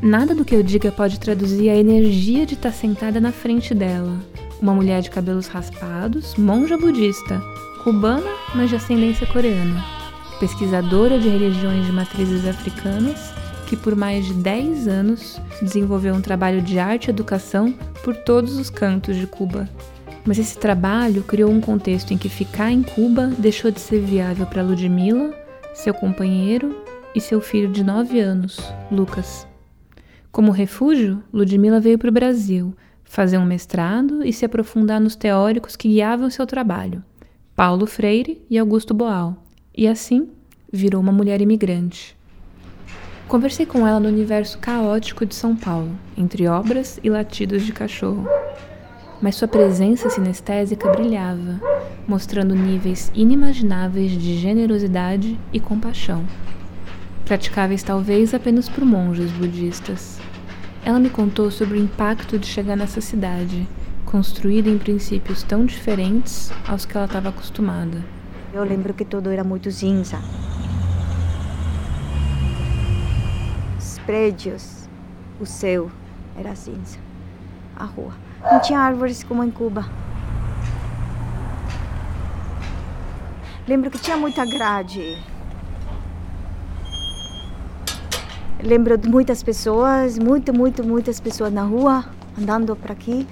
Nada 0.00 0.34
do 0.34 0.44
que 0.44 0.54
eu 0.54 0.62
diga 0.62 0.90
pode 0.90 1.18
traduzir 1.18 1.68
a 1.68 1.76
energia 1.76 2.46
de 2.46 2.54
estar 2.54 2.72
sentada 2.72 3.20
na 3.20 3.32
frente 3.32 3.74
dela. 3.74 4.18
Uma 4.62 4.74
mulher 4.74 5.02
de 5.02 5.10
cabelos 5.10 5.48
raspados, 5.48 6.36
monja 6.36 6.78
budista, 6.78 7.42
cubana, 7.82 8.30
mas 8.54 8.70
de 8.70 8.76
ascendência 8.76 9.26
coreana 9.26 10.00
pesquisadora 10.40 11.18
de 11.18 11.28
religiões 11.28 11.84
de 11.84 11.92
matrizes 11.92 12.46
africanas, 12.46 13.34
que 13.70 13.76
por 13.76 13.94
mais 13.94 14.26
de 14.26 14.34
10 14.34 14.88
anos 14.88 15.40
desenvolveu 15.62 16.12
um 16.12 16.20
trabalho 16.20 16.60
de 16.60 16.80
arte 16.80 17.06
e 17.06 17.10
educação 17.10 17.72
por 18.02 18.16
todos 18.16 18.58
os 18.58 18.68
cantos 18.68 19.14
de 19.14 19.28
Cuba. 19.28 19.70
Mas 20.26 20.40
esse 20.40 20.58
trabalho 20.58 21.22
criou 21.22 21.52
um 21.52 21.60
contexto 21.60 22.12
em 22.12 22.18
que 22.18 22.28
ficar 22.28 22.72
em 22.72 22.82
Cuba 22.82 23.28
deixou 23.38 23.70
de 23.70 23.78
ser 23.78 24.00
viável 24.00 24.44
para 24.44 24.64
Ludmilla, 24.64 25.32
seu 25.72 25.94
companheiro 25.94 26.82
e 27.14 27.20
seu 27.20 27.40
filho 27.40 27.70
de 27.70 27.84
9 27.84 28.18
anos, 28.18 28.58
Lucas. 28.90 29.46
Como 30.32 30.50
refúgio, 30.50 31.22
Ludmilla 31.32 31.78
veio 31.78 31.96
para 31.96 32.10
o 32.10 32.12
Brasil, 32.12 32.74
fazer 33.04 33.38
um 33.38 33.46
mestrado 33.46 34.26
e 34.26 34.32
se 34.32 34.44
aprofundar 34.44 35.00
nos 35.00 35.14
teóricos 35.14 35.76
que 35.76 35.86
guiavam 35.86 36.28
seu 36.28 36.44
trabalho, 36.44 37.04
Paulo 37.54 37.86
Freire 37.86 38.44
e 38.50 38.58
Augusto 38.58 38.92
Boal 38.92 39.40
e 39.72 39.86
assim 39.86 40.28
virou 40.72 41.00
uma 41.00 41.12
mulher 41.12 41.40
imigrante. 41.40 42.18
Conversei 43.30 43.64
com 43.64 43.86
ela 43.86 44.00
no 44.00 44.08
universo 44.08 44.58
caótico 44.58 45.24
de 45.24 45.36
São 45.36 45.54
Paulo, 45.54 45.92
entre 46.18 46.48
obras 46.48 46.98
e 47.00 47.08
latidos 47.08 47.62
de 47.62 47.72
cachorro. 47.72 48.26
Mas 49.22 49.36
sua 49.36 49.46
presença 49.46 50.10
sinestésica 50.10 50.90
brilhava, 50.90 51.60
mostrando 52.08 52.56
níveis 52.56 53.08
inimagináveis 53.14 54.10
de 54.10 54.36
generosidade 54.36 55.38
e 55.52 55.60
compaixão, 55.60 56.24
praticáveis 57.24 57.84
talvez 57.84 58.34
apenas 58.34 58.68
por 58.68 58.84
monges 58.84 59.30
budistas. 59.30 60.18
Ela 60.84 60.98
me 60.98 61.08
contou 61.08 61.52
sobre 61.52 61.78
o 61.78 61.80
impacto 61.80 62.36
de 62.36 62.48
chegar 62.48 62.74
nessa 62.74 63.00
cidade, 63.00 63.64
construída 64.04 64.68
em 64.68 64.76
princípios 64.76 65.44
tão 65.44 65.64
diferentes 65.64 66.50
aos 66.66 66.84
que 66.84 66.96
ela 66.96 67.06
estava 67.06 67.28
acostumada. 67.28 68.04
Eu 68.52 68.64
lembro 68.64 68.92
que 68.92 69.04
tudo 69.04 69.30
era 69.30 69.44
muito 69.44 69.70
cinza. 69.70 70.18
Os 73.80 73.89
prédios, 74.06 74.88
o 75.40 75.46
céu 75.46 75.90
era 76.36 76.54
cinza. 76.54 76.98
A 77.76 77.84
rua. 77.84 78.12
Não 78.50 78.60
tinha 78.60 78.78
árvores 78.78 79.22
como 79.22 79.44
em 79.44 79.50
Cuba. 79.50 79.84
Lembro 83.66 83.90
que 83.90 83.98
tinha 83.98 84.16
muita 84.16 84.44
grade. 84.44 85.16
Lembro 88.62 88.98
de 88.98 89.08
muitas 89.08 89.42
pessoas, 89.42 90.18
muito, 90.18 90.52
muito, 90.52 90.84
muitas 90.84 91.20
pessoas 91.20 91.52
na 91.52 91.62
rua, 91.62 92.04
andando 92.38 92.76
para 92.76 92.92
aqui. 92.92 93.26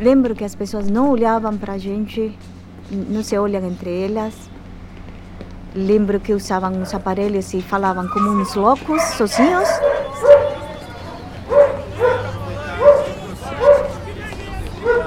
Lembro 0.00 0.34
que 0.34 0.44
as 0.44 0.54
pessoas 0.54 0.88
não 0.88 1.10
olhavam 1.10 1.56
para 1.56 1.74
a 1.74 1.78
gente 1.78 2.36
não 2.92 3.22
se 3.22 3.36
olham 3.36 3.64
entre 3.64 4.04
elas. 4.04 4.34
Lembro 5.74 6.20
que 6.20 6.34
usavam 6.34 6.70
uns 6.72 6.94
aparelhos 6.94 7.54
e 7.54 7.62
falavam 7.62 8.06
como 8.08 8.30
uns 8.30 8.54
loucos, 8.54 9.02
sozinhos. 9.16 9.68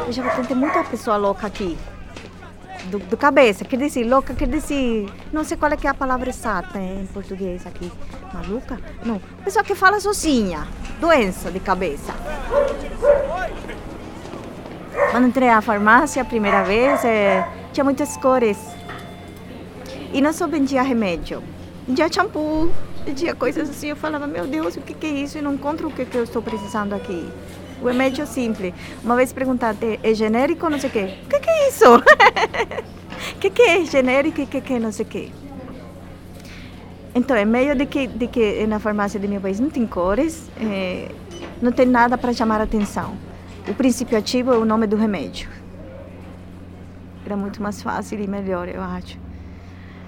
Eu 0.07 0.11
já 0.11 0.43
tem 0.43 0.57
muita 0.57 0.83
pessoa 0.83 1.17
louca 1.17 1.45
aqui. 1.45 1.77
Do, 2.85 2.99
do, 2.99 3.17
cabeça, 3.17 3.65
quer 3.65 3.77
dizer, 3.77 4.03
louca, 4.03 4.33
quer 4.33 4.47
dizer, 4.47 5.07
não 5.33 5.43
sei 5.43 5.57
qual 5.57 5.71
é, 5.71 5.77
que 5.77 5.87
é 5.87 5.89
a 5.89 5.93
palavra 5.93 6.29
exata 6.29 6.79
em 6.79 7.05
português 7.07 7.65
aqui. 7.65 7.91
Maluca? 8.33 8.79
Não, 9.03 9.19
pessoa 9.43 9.63
que 9.63 9.73
fala 9.73 9.99
sozinha, 9.99 10.67
doença 10.99 11.49
de 11.51 11.59
cabeça. 11.59 12.13
Quando 15.11 15.27
entrei 15.27 15.49
à 15.49 15.61
farmácia 15.61 16.21
a 16.21 16.25
primeira 16.25 16.63
vez, 16.63 17.03
é, 17.05 17.47
tinha 17.71 17.83
muitas 17.83 18.17
cores. 18.17 18.74
E 20.15 20.21
não 20.21 20.31
só 20.31 20.47
vendia 20.47 20.81
remédio, 20.81 21.43
vendia 21.85 22.09
shampoo, 22.09 22.71
vendia 23.05 23.35
coisas 23.35 23.69
assim. 23.69 23.89
Eu 23.89 23.97
falava, 23.97 24.25
meu 24.25 24.47
Deus, 24.47 24.77
o 24.77 24.79
que, 24.79 24.93
que 24.93 25.05
é 25.05 25.09
isso? 25.09 25.37
Eu 25.37 25.43
não 25.43 25.55
encontro 25.55 25.89
o 25.89 25.91
que, 25.91 26.05
que 26.05 26.17
eu 26.17 26.23
estou 26.23 26.41
precisando 26.41 26.93
aqui. 26.93 27.27
O 27.81 27.87
remédio 27.87 28.21
é 28.21 28.25
simples. 28.25 28.73
Uma 29.03 29.17
vez 29.17 29.33
perguntaste, 29.33 29.99
é 30.01 30.13
genérico 30.13 30.69
não 30.69 30.79
sei 30.79 30.89
o 30.89 30.93
quê? 30.93 31.17
O 31.25 31.27
que, 31.27 31.39
que 31.41 31.49
é 31.49 31.67
isso? 31.67 31.97
O 31.97 32.01
que, 33.41 33.49
que 33.49 33.61
é 33.61 33.83
genérico 33.83 34.39
e 34.39 34.45
o 34.45 34.47
que, 34.47 34.61
que 34.61 34.73
é 34.75 34.79
não 34.79 34.93
sei 34.93 35.05
o 35.05 35.09
quê? 35.09 35.31
Então, 37.13 37.35
em 37.35 37.45
meio 37.45 37.75
de 37.75 37.85
que, 37.85 38.07
de 38.07 38.27
que 38.27 38.65
na 38.67 38.79
farmácia 38.79 39.19
do 39.19 39.27
meu 39.27 39.41
país 39.41 39.59
não 39.59 39.69
tem 39.69 39.85
cores, 39.85 40.49
é, 40.61 41.09
não 41.61 41.73
tem 41.73 41.85
nada 41.85 42.17
para 42.17 42.31
chamar 42.31 42.61
atenção. 42.61 43.17
O 43.67 43.73
princípio 43.73 44.17
ativo 44.17 44.53
é 44.53 44.57
o 44.57 44.63
nome 44.63 44.87
do 44.87 44.95
remédio. 44.95 45.49
Era 47.25 47.35
muito 47.35 47.61
mais 47.61 47.81
fácil 47.81 48.17
e 48.21 48.27
melhor, 48.27 48.69
eu 48.69 48.81
acho. 48.81 49.24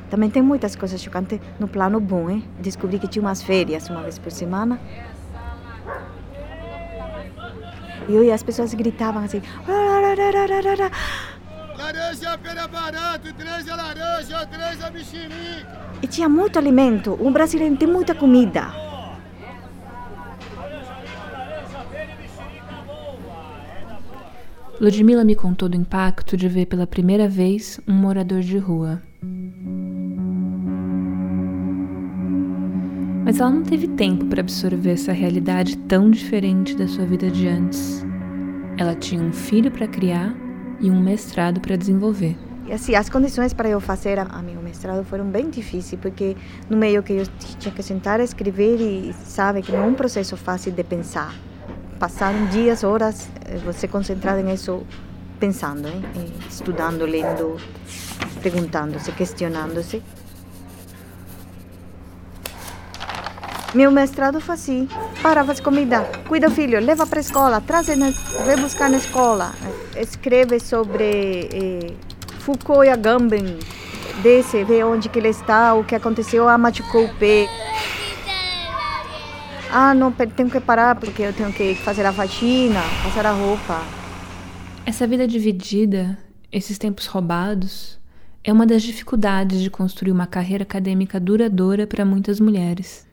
Também 0.09 0.29
tem 0.29 0.41
muitas 0.41 0.75
coisas 0.75 1.01
chocantes 1.01 1.39
no 1.59 1.67
plano 1.67 1.99
bom, 1.99 2.29
hein? 2.29 2.43
Descobri 2.59 2.97
que 2.97 3.07
tinha 3.07 3.21
umas 3.21 3.41
férias 3.41 3.89
uma 3.89 4.01
vez 4.01 4.17
por 4.17 4.31
semana. 4.31 4.79
E 8.07 8.15
eu 8.15 8.23
e 8.23 8.31
as 8.31 8.41
pessoas 8.41 8.73
gritavam 8.73 9.23
assim. 9.23 9.41
Laranja 11.77 12.37
pera 12.37 12.67
barato, 12.67 13.33
três 13.33 13.67
é 13.67 13.75
laranja, 13.75 14.45
três 14.47 14.81
é 14.81 14.89
mexerica. 14.89 15.87
E 16.01 16.07
tinha 16.07 16.29
muito 16.29 16.57
alimento. 16.57 17.17
Um 17.21 17.31
brasileiro 17.31 17.75
tem 17.75 17.87
muita 17.87 18.15
comida. 18.15 18.71
Ludmila 24.79 25.23
me 25.23 25.35
contou 25.35 25.67
do 25.67 25.75
impacto 25.75 26.37
de 26.37 26.47
ver 26.47 26.67
pela 26.67 26.85
primeira 26.85 27.27
vez 27.27 27.79
um 27.87 27.93
morador 27.93 28.41
de 28.41 28.57
rua. 28.57 29.01
Mas 33.27 33.41
ela 33.41 33.49
não 33.49 33.61
teve 33.61 33.89
tempo 33.89 34.25
para 34.27 34.39
absorver 34.39 34.91
essa 34.91 35.11
realidade 35.11 35.77
tão 35.79 36.09
diferente 36.09 36.73
da 36.73 36.87
sua 36.87 37.03
vida 37.03 37.29
de 37.29 37.45
antes. 37.45 38.01
Ela 38.77 38.95
tinha 38.95 39.21
um 39.21 39.33
filho 39.33 39.69
para 39.69 39.85
criar 39.85 40.33
e 40.79 40.89
um 40.89 41.03
mestrado 41.03 41.59
para 41.59 41.75
desenvolver. 41.75 42.37
E 42.65 42.71
assim, 42.71 42.95
as 42.95 43.09
condições 43.09 43.51
para 43.51 43.67
eu 43.67 43.81
fazer 43.81 44.17
a, 44.17 44.21
a 44.21 44.41
meu 44.41 44.61
mestrado 44.61 45.03
foram 45.03 45.25
bem 45.25 45.49
difíceis, 45.49 45.99
porque 46.01 46.37
no 46.69 46.77
meio 46.77 47.03
que 47.03 47.11
eu 47.11 47.27
tinha 47.59 47.75
que 47.75 47.83
sentar 47.83 48.21
a 48.21 48.23
escrever 48.23 48.79
e 48.79 49.11
sabe 49.11 49.61
que 49.61 49.73
não 49.73 49.79
é 49.79 49.87
um 49.87 49.93
processo 49.93 50.37
fácil 50.37 50.71
de 50.71 50.83
pensar. 50.85 51.35
Passaram 51.99 52.45
dias, 52.45 52.85
horas, 52.85 53.29
eh, 53.43 53.57
você 53.57 53.89
concentrado 53.89 54.41
nisso, 54.41 54.83
pensando, 55.37 55.85
hein? 55.89 56.01
estudando, 56.49 57.05
lendo, 57.05 57.57
perguntando-se, 58.41 59.11
questionando-se. 59.11 60.01
Meu 63.77 63.91
mestrado 63.91 64.41
foi 64.41 64.55
assim. 64.55 64.89
Para, 65.21 65.45
faz 65.45 65.59
comida. 65.59 66.01
Cuida, 66.27 66.49
filho. 66.49 66.79
Leva 66.79 67.05
para 67.05 67.19
a 67.19 67.21
escola. 67.21 67.61
Traz, 67.61 67.85
vai 68.43 68.57
buscar 68.57 68.89
na 68.89 68.97
escola. 68.97 69.53
Escreve 69.95 70.59
sobre 70.59 71.47
eh, 71.53 71.93
Foucault 72.39 72.87
e 72.87 72.89
Agamben. 72.89 73.59
Desce, 74.23 74.63
vê 74.63 74.83
onde 74.83 75.09
que 75.09 75.19
ele 75.19 75.27
está, 75.27 75.75
o 75.75 75.83
que 75.83 75.93
aconteceu. 75.93 76.49
Ah, 76.49 76.57
machucou 76.57 77.05
o 77.05 77.15
pé. 77.19 77.47
Ah, 79.71 79.93
não, 79.93 80.11
tenho 80.11 80.49
que 80.49 80.59
parar 80.59 80.95
porque 80.95 81.21
eu 81.21 81.33
tenho 81.33 81.53
que 81.53 81.75
fazer 81.75 82.03
a 82.03 82.11
faxina, 82.11 82.81
passar 83.03 83.27
a 83.27 83.31
roupa. 83.31 83.83
Essa 84.87 85.05
vida 85.05 85.27
dividida, 85.27 86.17
esses 86.51 86.79
tempos 86.79 87.05
roubados, 87.05 87.99
é 88.43 88.51
uma 88.51 88.65
das 88.65 88.81
dificuldades 88.81 89.61
de 89.61 89.69
construir 89.69 90.11
uma 90.11 90.25
carreira 90.25 90.63
acadêmica 90.63 91.19
duradoura 91.19 91.85
para 91.85 92.03
muitas 92.03 92.39
mulheres. 92.39 93.06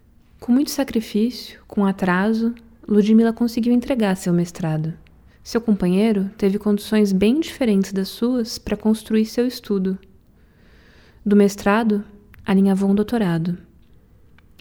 Com 0.45 0.53
muito 0.53 0.71
sacrifício, 0.71 1.59
com 1.67 1.87
atraso, 1.87 2.55
Ludmila 2.87 3.33
conseguiu 3.33 3.73
entregar 3.73 4.15
seu 4.15 4.31
mestrado. 4.31 4.93
Seu 5.43 5.59
companheiro 5.59 6.31
teve 6.37 6.59
condições 6.59 7.13
bem 7.13 7.41
diferentes 7.41 7.95
das 7.95 8.09
suas 8.09 8.59
para 8.59 8.77
construir 8.77 9.25
seu 9.25 9.47
estudo. 9.47 9.99
Do 11.25 11.35
mestrado, 11.35 12.05
alinhavou 12.45 12.91
um 12.91 12.95
doutorado. 12.95 13.57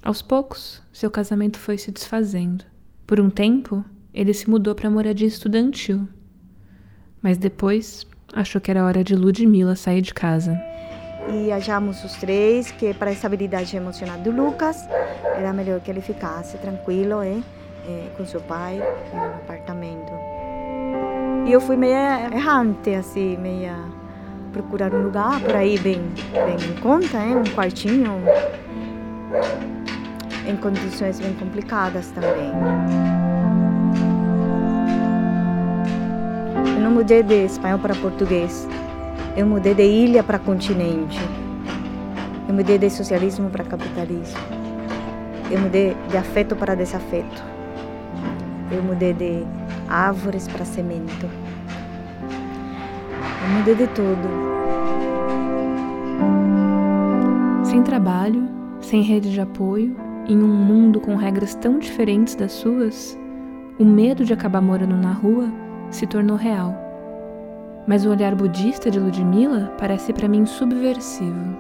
Aos 0.02 0.22
poucos, 0.22 0.82
seu 0.94 1.12
casamento 1.12 1.60
foi 1.60 1.78
se 1.78 1.92
desfazendo. 1.92 2.64
Por 3.06 3.20
um 3.20 3.30
tempo, 3.30 3.84
ele 4.14 4.34
se 4.34 4.50
mudou 4.50 4.74
para 4.74 4.88
a 4.88 4.92
moradia 4.92 5.28
estudantil. 5.28 6.08
Mas 7.22 7.38
depois, 7.38 8.08
achou 8.32 8.62
que 8.62 8.72
era 8.72 8.86
hora 8.86 9.04
de 9.04 9.18
Ludmila 9.18 9.76
sair 9.76 10.02
de 10.02 10.14
casa 10.14 10.58
e 11.32 11.52
achamos 11.52 12.04
os 12.04 12.14
três 12.14 12.72
que 12.72 12.94
para 12.94 13.10
a 13.10 13.14
estabilidade 13.14 13.76
emocional 13.76 14.18
do 14.18 14.32
Lucas 14.32 14.88
era 15.38 15.54
melhor 15.54 15.80
que 15.80 15.90
ele 15.90 16.02
ficasse 16.02 16.58
tranquilo 16.58 17.22
é, 17.22 17.40
é, 17.88 18.10
com 18.18 18.26
seu 18.26 18.42
pai 18.42 18.82
no 19.14 19.26
apartamento. 19.26 20.12
E 21.46 21.52
eu 21.52 21.60
fui 21.60 21.76
meia 21.76 22.30
errante, 22.34 22.94
assim, 22.96 23.38
meia 23.38 23.76
procurar 24.52 24.94
um 24.94 25.04
lugar 25.04 25.42
por 25.42 25.56
aí 25.56 25.78
bem, 25.80 26.02
bem 26.32 26.70
em 26.70 26.80
conta, 26.80 27.18
é, 27.18 27.36
um 27.36 27.44
quartinho 27.56 28.22
em 30.48 30.56
condições 30.58 31.20
bem 31.20 31.34
complicadas 31.34 32.12
também. 32.12 32.52
Eu 36.76 36.82
não 36.82 36.92
mudei 36.92 37.24
de 37.24 37.46
espanhol 37.46 37.80
para 37.80 37.96
português. 37.96 38.68
Eu 39.36 39.48
mudei 39.48 39.74
de 39.74 39.84
ilha 39.84 40.24
para 40.24 40.38
continente. 40.38 41.20
Eu 42.48 42.54
mudei 42.54 42.78
de 42.78 42.88
socialismo 42.92 43.50
para 43.50 43.64
capitalismo. 43.64 44.40
Eu 45.50 45.60
mudei 45.60 45.98
de 46.08 46.18
afeto 46.18 46.56
para 46.56 46.76
desafeto. 46.76 47.44
Eu 48.72 48.84
mudei 48.84 49.12
de 49.12 49.44
árvores 49.90 50.48
para 50.48 50.64
cimento. 50.64 51.28
Eu 53.42 53.50
mudei 53.58 53.74
de 53.74 53.88
tudo. 53.88 54.30
Sem 57.64 57.82
trabalho, 57.82 58.48
sem 58.82 59.02
rede 59.02 59.32
de 59.32 59.42
apoio, 59.42 59.96
em 60.28 60.38
um 60.38 60.48
mundo 60.48 61.00
com 61.00 61.16
regras 61.16 61.56
tão 61.56 61.80
diferentes 61.80 62.36
das 62.36 62.52
suas, 62.52 63.18
o 63.80 63.84
medo 63.84 64.24
de 64.24 64.32
acabar 64.32 64.62
morando 64.62 64.96
na 64.96 65.12
rua 65.12 65.52
se 65.90 66.06
tornou 66.06 66.38
real. 66.38 66.83
Mas 67.86 68.06
o 68.06 68.10
olhar 68.10 68.34
budista 68.34 68.90
de 68.90 69.00
Ludmila 69.00 69.74
parece 69.78 70.14
para 70.14 70.28
mim 70.28 70.46
subversivo. 70.46 71.58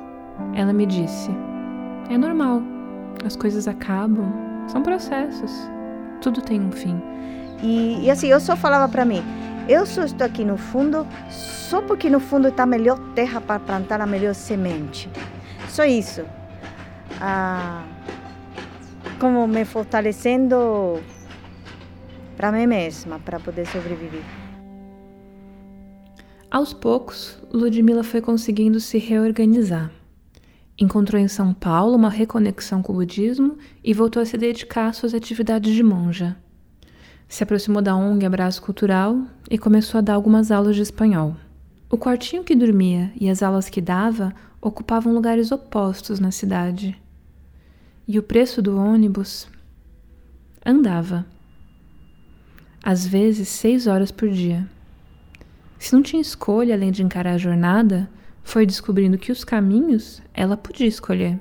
Ela 0.53 0.71
me 0.71 0.85
disse: 0.85 1.29
É 2.09 2.17
normal, 2.17 2.61
as 3.25 3.35
coisas 3.35 3.67
acabam, 3.67 4.31
são 4.67 4.81
processos, 4.81 5.51
tudo 6.21 6.41
tem 6.41 6.61
um 6.61 6.71
fim. 6.71 7.01
E, 7.61 8.05
e 8.05 8.11
assim, 8.11 8.27
eu 8.27 8.39
só 8.39 8.55
falava 8.55 8.87
para 8.87 9.05
mim: 9.05 9.23
eu 9.67 9.85
só 9.85 10.03
estou 10.03 10.27
aqui 10.27 10.43
no 10.43 10.57
fundo 10.57 11.07
só 11.29 11.81
porque 11.81 12.09
no 12.09 12.19
fundo 12.19 12.49
está 12.49 12.63
a 12.63 12.65
melhor 12.65 12.99
terra 13.15 13.39
para 13.39 13.59
plantar 13.59 14.01
a 14.01 14.05
melhor 14.05 14.35
semente. 14.35 15.09
Só 15.69 15.85
isso. 15.85 16.25
Ah, 17.21 17.83
como 19.19 19.47
me 19.47 19.63
fortalecendo 19.63 21.01
para 22.35 22.51
mim 22.51 22.67
mesma, 22.67 23.19
para 23.19 23.39
poder 23.39 23.65
sobreviver. 23.67 24.42
Aos 26.53 26.71
poucos, 26.71 27.35
Ludmila 27.51 28.03
foi 28.03 28.21
conseguindo 28.21 28.79
se 28.79 28.99
reorganizar. 28.99 29.91
Encontrou 30.77 31.19
em 31.19 31.27
São 31.27 31.51
Paulo 31.51 31.95
uma 31.95 32.11
reconexão 32.11 32.83
com 32.83 32.93
o 32.93 32.97
budismo 32.97 33.57
e 33.83 33.91
voltou 33.91 34.21
a 34.21 34.25
se 34.27 34.37
dedicar 34.37 34.89
às 34.89 34.97
suas 34.97 35.15
atividades 35.15 35.73
de 35.73 35.81
monja. 35.81 36.37
Se 37.27 37.41
aproximou 37.41 37.81
da 37.81 37.95
ONG 37.95 38.23
Abraço 38.23 38.61
Cultural 38.61 39.19
e 39.49 39.57
começou 39.57 39.97
a 39.97 40.01
dar 40.01 40.13
algumas 40.13 40.51
aulas 40.51 40.75
de 40.75 40.83
espanhol. 40.83 41.35
O 41.89 41.97
quartinho 41.97 42.43
que 42.43 42.55
dormia 42.55 43.11
e 43.19 43.31
as 43.31 43.41
aulas 43.41 43.67
que 43.67 43.81
dava 43.81 44.31
ocupavam 44.61 45.11
lugares 45.11 45.51
opostos 45.51 46.19
na 46.19 46.29
cidade. 46.29 46.95
E 48.07 48.19
o 48.19 48.21
preço 48.21 48.61
do 48.61 48.77
ônibus 48.77 49.47
andava. 50.63 51.25
Às 52.83 53.07
vezes, 53.07 53.49
seis 53.49 53.87
horas 53.87 54.11
por 54.11 54.29
dia. 54.29 54.69
Se 55.83 55.91
não 55.93 56.01
tinha 56.01 56.21
escolha 56.21 56.75
além 56.75 56.93
de 56.93 57.03
encarar 57.03 57.33
a 57.33 57.37
jornada, 57.37 58.09
foi 58.41 58.65
descobrindo 58.65 59.17
que 59.17 59.33
os 59.33 59.43
caminhos 59.43 60.21
ela 60.33 60.55
podia 60.55 60.87
escolher. 60.87 61.37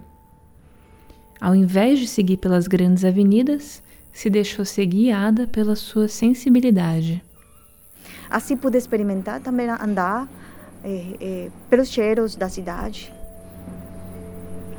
Ao 1.40 1.54
invés 1.54 2.00
de 2.00 2.08
seguir 2.08 2.38
pelas 2.38 2.66
grandes 2.66 3.04
avenidas, 3.04 3.80
se 4.12 4.28
deixou 4.28 4.64
ser 4.64 4.86
guiada 4.86 5.46
pela 5.46 5.76
sua 5.76 6.08
sensibilidade. 6.08 7.22
Assim 8.28 8.56
pude 8.56 8.76
experimentar 8.76 9.38
também 9.38 9.70
andar 9.70 10.28
eh, 10.82 11.16
eh, 11.20 11.50
pelos 11.70 11.88
cheiros 11.88 12.34
da 12.34 12.48
cidade. 12.48 13.14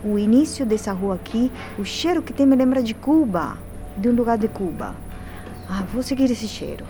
O 0.04 0.20
início 0.20 0.66
dessa 0.66 0.92
rua 0.92 1.16
aqui, 1.16 1.50
o 1.80 1.86
cheiro 1.86 2.22
que 2.22 2.34
tem 2.34 2.46
me 2.46 2.58
lembra 2.58 2.84
de 2.84 2.94
Cuba, 2.94 3.58
de 3.96 4.10
um 4.10 4.14
lugar 4.14 4.38
de 4.38 4.50
Cuba. 4.50 4.94
Ah, 5.70 5.84
vou 5.94 6.04
seguir 6.04 6.30
esse 6.30 6.50
cheiro. 6.50 6.86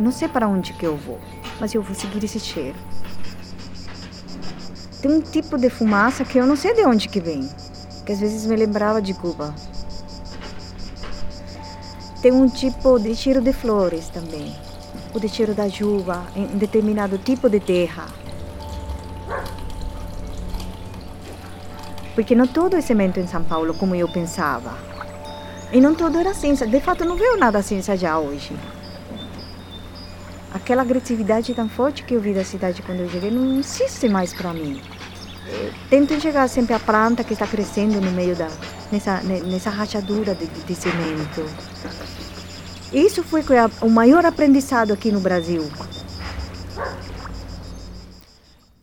Eu 0.00 0.04
não 0.04 0.12
sei 0.12 0.28
para 0.28 0.48
onde 0.48 0.72
que 0.72 0.86
eu 0.86 0.96
vou, 0.96 1.18
mas 1.60 1.74
eu 1.74 1.82
vou 1.82 1.94
seguir 1.94 2.24
esse 2.24 2.40
cheiro. 2.40 2.78
Tem 5.02 5.10
um 5.10 5.20
tipo 5.20 5.58
de 5.58 5.68
fumaça 5.68 6.24
que 6.24 6.38
eu 6.38 6.46
não 6.46 6.56
sei 6.56 6.72
de 6.72 6.82
onde 6.86 7.06
que 7.06 7.20
vem, 7.20 7.46
que 8.06 8.10
às 8.10 8.18
vezes 8.18 8.46
me 8.46 8.56
lembrava 8.56 9.02
de 9.02 9.12
Cuba. 9.12 9.54
Tem 12.22 12.32
um 12.32 12.48
tipo 12.48 12.98
de 12.98 13.14
cheiro 13.14 13.42
de 13.42 13.52
flores 13.52 14.08
também, 14.08 14.56
o 15.12 15.20
de 15.20 15.28
cheiro 15.28 15.52
da 15.52 15.68
chuva 15.68 16.24
em 16.34 16.46
determinado 16.46 17.18
tipo 17.18 17.50
de 17.50 17.60
terra. 17.60 18.06
Porque 22.14 22.34
não 22.34 22.46
todo 22.46 22.74
é 22.74 22.80
cimento 22.80 23.20
em 23.20 23.26
São 23.26 23.44
Paulo 23.44 23.74
como 23.74 23.94
eu 23.94 24.08
pensava. 24.08 24.78
E 25.70 25.78
não 25.78 25.94
todo 25.94 26.16
era 26.16 26.32
cinza. 26.32 26.66
De 26.66 26.80
fato, 26.80 27.04
não 27.04 27.16
veio 27.16 27.36
nada 27.36 27.60
cinza 27.60 27.94
já 27.98 28.18
hoje 28.18 28.56
aquela 30.52 30.82
agressividade 30.82 31.54
tão 31.54 31.68
forte 31.68 32.02
que 32.04 32.14
eu 32.14 32.20
vi 32.20 32.34
da 32.34 32.44
cidade 32.44 32.82
quando 32.82 33.00
eu 33.00 33.08
cheguei 33.08 33.30
não 33.30 33.58
existe 33.58 34.08
mais 34.08 34.32
para 34.34 34.52
mim. 34.52 34.80
Tento 35.88 36.14
enxergar 36.14 36.48
sempre 36.48 36.74
a 36.74 36.80
planta 36.80 37.24
que 37.24 37.32
está 37.32 37.46
crescendo 37.46 38.00
no 38.00 38.10
meio 38.12 38.36
da 38.36 38.48
nessa 38.92 39.22
nessa 39.22 39.70
rachadura 39.70 40.34
de, 40.34 40.46
de 40.46 40.74
cimento. 40.74 41.44
Isso 42.92 43.22
foi 43.22 43.42
o 43.80 43.88
maior 43.88 44.24
aprendizado 44.26 44.92
aqui 44.92 45.12
no 45.12 45.20
Brasil. 45.20 45.62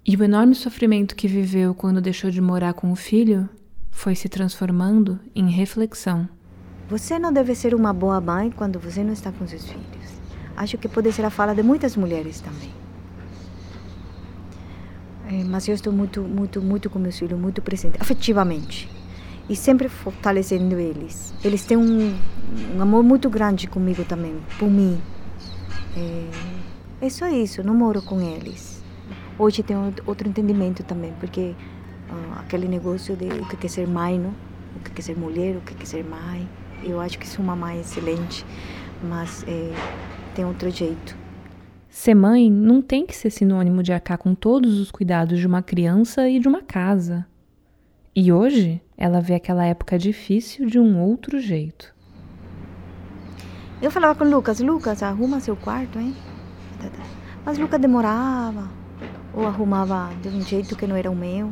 E 0.06 0.16
o 0.16 0.24
enorme 0.24 0.56
sofrimento 0.56 1.16
que 1.16 1.28
viveu 1.28 1.74
quando 1.74 2.00
deixou 2.00 2.32
de 2.32 2.40
morar 2.40 2.74
com 2.74 2.92
o 2.92 2.96
filho 2.96 3.50
foi 3.92 4.16
se 4.16 4.30
transformando 4.30 5.20
em 5.36 5.50
reflexão. 5.50 6.30
Você 6.90 7.20
não 7.20 7.34
deve 7.34 7.54
ser 7.54 7.76
uma 7.76 7.92
boa 7.92 8.22
mãe 8.22 8.50
quando 8.50 8.80
você 8.80 9.04
não 9.04 9.12
está 9.12 9.30
com 9.34 9.46
seus 9.46 9.66
filhos 9.68 9.97
acho 10.58 10.78
que 10.78 10.88
pode 10.90 11.12
ser 11.12 11.24
a 11.24 11.30
fala 11.30 11.54
de 11.54 11.64
muitas 11.64 11.96
mulheres 11.96 12.42
também. 12.42 12.72
É, 15.30 15.44
mas 15.44 15.68
eu 15.68 15.76
estou 15.76 15.94
muito, 15.94 16.22
muito, 16.22 16.62
muito 16.62 16.90
com 16.90 17.00
meus 17.00 17.18
filhos, 17.20 17.40
muito 17.40 17.62
presente, 17.62 17.98
afetivamente. 18.00 18.90
e 19.50 19.56
sempre 19.56 19.88
fortalecendo 19.88 20.78
eles. 20.78 21.34
Eles 21.44 21.64
têm 21.66 21.78
um, 21.78 22.18
um 22.76 22.82
amor 22.82 23.02
muito 23.04 23.30
grande 23.30 23.68
comigo 23.68 24.04
também, 24.04 24.36
por 24.60 24.70
mim. 24.70 25.00
É, 25.96 27.06
é 27.06 27.10
só 27.10 27.28
isso, 27.28 27.64
não 27.64 27.74
moro 27.74 28.02
com 28.02 28.20
eles. 28.20 28.84
Hoje 29.40 29.64
tem 29.64 29.78
outro 30.06 30.28
entendimento 30.28 30.84
também, 30.84 31.14
porque 31.20 31.56
uh, 32.10 32.40
aquele 32.40 32.68
negócio 32.68 33.16
de 33.16 33.26
o 33.26 33.46
que 33.46 33.68
é 33.68 33.70
ser 33.70 33.88
mãe, 33.88 34.20
não? 34.20 34.34
o 34.76 34.80
que 34.80 35.00
é 35.00 35.04
ser 35.04 35.18
mulher, 35.18 35.56
o 35.56 35.62
que 35.62 35.82
é 35.82 35.86
ser 35.86 36.04
mãe. 36.04 36.48
Eu 36.84 37.00
acho 37.00 37.18
que 37.18 37.28
sou 37.28 37.44
uma 37.44 37.56
mãe 37.56 37.80
excelente, 37.80 38.46
mas 39.04 39.44
é, 39.48 39.72
tem 40.38 40.46
outro 40.46 40.70
jeito. 40.70 41.18
Ser 41.90 42.14
mãe 42.14 42.52
não 42.52 42.80
tem 42.80 43.08
que 43.08 43.16
ser 43.16 43.32
sinônimo 43.32 43.82
de 43.82 43.92
arcar 43.92 44.20
com 44.20 44.36
todos 44.36 44.80
os 44.80 44.92
cuidados 44.92 45.40
de 45.40 45.48
uma 45.48 45.64
criança 45.64 46.30
e 46.30 46.40
de 46.40 46.48
uma 46.48 46.62
casa. 46.62 47.26
E 48.16 48.32
hoje 48.32 48.80
ela 48.96 49.20
vê 49.20 49.34
aquela 49.34 49.66
época 49.66 49.98
difícil 49.98 50.68
de 50.68 50.80
um 50.80 51.02
outro 51.02 51.40
jeito. 51.40 51.92
Eu 53.82 53.90
falava 53.90 54.14
com 54.14 54.26
o 54.26 54.30
Lucas, 54.30 54.60
Lucas, 54.60 55.02
arruma 55.02 55.40
seu 55.40 55.56
quarto, 55.56 55.98
hein? 55.98 56.16
Mas 57.44 57.58
Lucas 57.58 57.82
demorava, 57.82 58.70
ou 59.34 59.48
arrumava 59.48 60.12
de 60.22 60.30
um 60.30 60.42
jeito 60.42 60.76
que 60.76 60.86
não 60.86 60.96
era 60.96 61.10
o 61.10 61.16
meu. 61.16 61.52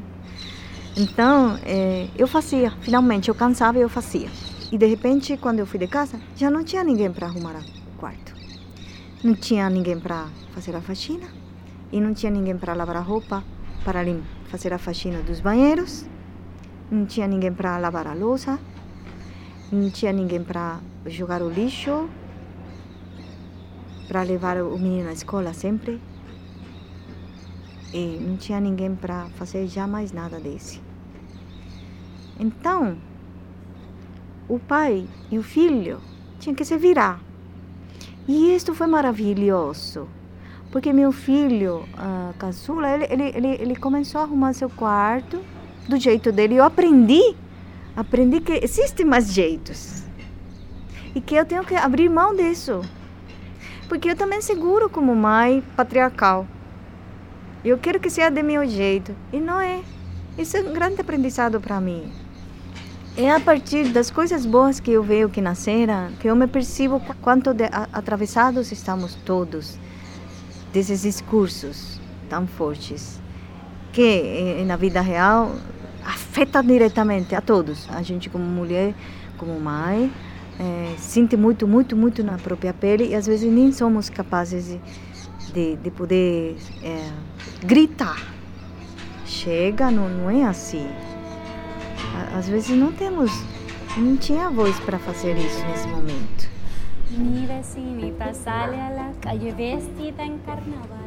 Então, 0.95 1.57
é, 1.65 2.07
eu 2.15 2.27
fazia, 2.27 2.71
finalmente, 2.81 3.29
eu 3.29 3.35
cansava 3.35 3.79
e 3.79 3.81
eu 3.81 3.89
fazia. 3.89 4.29
E 4.71 4.77
de 4.77 4.85
repente, 4.85 5.37
quando 5.37 5.57
eu 5.57 5.65
fui 5.65 5.79
de 5.79 5.87
casa, 5.87 6.19
já 6.35 6.51
não 6.51 6.63
tinha 6.63 6.83
ninguém 6.83 7.11
para 7.11 7.25
arrumar 7.25 7.55
o 7.55 7.97
quarto. 7.97 8.34
Não 9.25 9.33
tinha 9.33 9.69
ninguém 9.69 9.99
para 9.99 10.29
fazer 10.53 10.73
a 10.75 10.81
faxina. 10.81 11.27
E 11.91 11.99
não 11.99 12.13
tinha 12.13 12.31
ninguém 12.31 12.57
para 12.57 12.73
lavar 12.73 12.97
a 12.97 13.01
roupa, 13.01 13.43
para 13.83 14.01
fazer 14.51 14.71
a 14.71 14.77
faxina 14.77 15.21
dos 15.21 15.41
banheiros 15.41 16.07
não 16.89 17.05
tinha 17.05 17.27
ninguém 17.27 17.53
para 17.53 17.77
lavar 17.77 18.07
a 18.07 18.13
louça, 18.13 18.59
não 19.71 19.89
tinha 19.89 20.11
ninguém 20.11 20.43
para 20.43 20.79
jogar 21.07 21.41
o 21.41 21.49
lixo, 21.49 22.07
para 24.07 24.23
levar 24.23 24.61
o 24.61 24.77
menino 24.77 25.09
à 25.09 25.13
escola 25.13 25.53
sempre. 25.53 25.99
E 27.93 28.19
não 28.19 28.37
tinha 28.37 28.59
ninguém 28.59 28.93
para 28.93 29.29
fazer 29.35 29.67
jamais 29.67 30.11
nada 30.11 30.39
desse. 30.39 30.81
Então, 32.39 32.97
o 34.49 34.59
pai 34.59 35.07
e 35.31 35.39
o 35.39 35.43
filho 35.43 36.01
tinham 36.39 36.55
que 36.55 36.65
se 36.65 36.77
virar. 36.77 37.24
E 38.27 38.55
isto 38.55 38.73
foi 38.73 38.87
maravilhoso, 38.87 40.07
porque 40.71 40.91
meu 40.91 41.11
filho, 41.11 41.85
uh, 41.93 42.33
caçula, 42.39 42.89
ele, 42.89 43.05
ele, 43.09 43.23
ele, 43.35 43.47
ele 43.61 43.75
começou 43.75 44.19
a 44.19 44.23
arrumar 44.23 44.53
seu 44.53 44.69
quarto 44.69 45.39
do 45.87 45.97
jeito 45.97 46.31
dele. 46.31 46.55
Eu 46.55 46.63
aprendi, 46.63 47.35
aprendi 47.95 48.41
que 48.41 48.53
existem 48.63 49.05
mais 49.05 49.31
jeitos 49.31 50.03
e 51.13 51.21
que 51.21 51.35
eu 51.35 51.45
tenho 51.45 51.63
que 51.63 51.75
abrir 51.75 52.09
mão 52.09 52.35
disso, 52.35 52.81
porque 53.87 54.09
eu 54.09 54.15
também 54.15 54.41
seguro 54.41 54.89
como 54.89 55.15
mãe 55.15 55.63
patriarcal. 55.75 56.47
Eu 57.63 57.77
quero 57.77 57.99
que 57.99 58.09
seja 58.09 58.29
de 58.29 58.41
meu 58.41 58.67
jeito 58.67 59.15
e 59.31 59.39
não 59.39 59.59
é. 59.59 59.81
Isso 60.37 60.57
é 60.57 60.61
um 60.61 60.73
grande 60.73 60.99
aprendizado 60.99 61.61
para 61.61 61.79
mim. 61.79 62.11
É 63.17 63.31
a 63.31 63.39
partir 63.39 63.93
das 63.93 64.11
coisas 64.11 64.45
boas 64.45 64.81
que 64.81 64.91
eu 64.91 65.01
vejo 65.01 65.29
que 65.29 65.39
nasceram 65.39 66.11
que 66.19 66.27
eu 66.27 66.35
me 66.35 66.47
percebo 66.47 67.01
quanto 67.21 67.53
de, 67.53 67.63
atravessados 67.93 68.73
estamos 68.73 69.15
todos 69.15 69.79
desses 70.73 71.03
discursos 71.03 71.97
tão 72.29 72.45
fortes 72.45 73.21
que 73.93 74.01
eh, 74.01 74.63
na 74.65 74.75
vida 74.75 74.99
real 74.99 75.55
afeta 76.03 76.61
diretamente 76.61 77.33
a 77.33 77.39
todos. 77.39 77.87
A 77.89 78.01
gente 78.01 78.29
como 78.29 78.43
mulher, 78.43 78.93
como 79.37 79.57
mãe, 79.61 80.11
é, 80.59 80.95
sente 80.97 81.37
muito, 81.37 81.65
muito, 81.65 81.95
muito 81.95 82.21
na 82.21 82.37
própria 82.37 82.73
pele 82.73 83.07
e 83.07 83.15
às 83.15 83.25
vezes 83.25 83.49
nem 83.49 83.71
somos 83.71 84.09
capazes 84.09 84.67
de, 84.67 84.79
de, 85.53 85.75
de 85.77 85.89
poder 85.89 86.57
é, 86.83 87.09
gritar. 87.65 88.21
Chega, 89.25 89.89
não, 89.89 90.09
não 90.09 90.29
é 90.29 90.43
assim. 90.43 90.85
Às 92.37 92.47
vezes 92.47 92.77
não 92.77 92.91
temos, 92.91 93.31
não 93.97 94.17
tinha 94.17 94.49
voz 94.49 94.79
para 94.81 94.99
fazer 94.99 95.37
isso 95.37 95.65
nesse 95.67 95.87
momento. 95.87 96.55
Mi 97.11 97.45
vecinita 97.45 98.33
sale 98.33 98.75
a 98.75 98.89
la 98.89 99.11
calle 99.21 99.51
vestida 99.51 100.23
en 100.23 100.37
carnaval. 100.39 101.05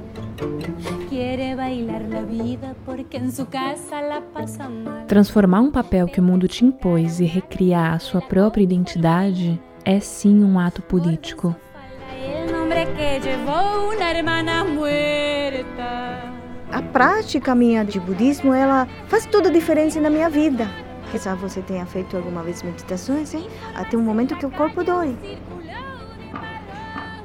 Quiere 1.09 1.55
bailar 1.55 2.03
la 2.09 2.23
vida 2.23 2.75
porque 2.87 3.17
en 3.17 3.33
su 3.33 3.47
casa 3.47 4.01
la 4.01 4.21
pasa 4.21 4.69
mal. 4.69 5.07
Transformar 5.07 5.61
um 5.61 5.71
papel 5.71 6.07
que 6.07 6.21
o 6.21 6.23
mundo 6.23 6.47
te 6.49 6.65
impôs 6.65 7.21
e 7.21 7.25
recriar 7.25 7.95
a 7.95 7.99
sua 7.99 8.21
própria 8.21 8.63
identidade 8.63 9.61
é 9.85 10.01
sim 10.01 10.43
um 10.43 10.59
ato 10.59 10.81
político. 10.83 11.55
A 16.71 16.83
prática 16.83 17.55
minha 17.55 17.85
de 17.85 17.99
budismo, 17.99 18.53
ela 18.53 18.87
faz 19.09 19.27
toda 19.27 19.49
a 19.49 19.53
diferença 19.53 20.01
na 20.01 20.11
minha 20.11 20.31
vida. 20.31 20.88
Quizá 21.11 21.35
você 21.35 21.63
tenha 21.63 21.87
feito 21.87 22.17
alguma 22.17 22.43
vez 22.43 22.63
meditações, 22.63 23.33
hein? 23.35 23.47
Até 23.75 23.97
um 23.97 24.03
momento 24.03 24.37
que 24.37 24.47
o 24.47 24.51
corpo 24.51 24.85
dói. 24.85 25.17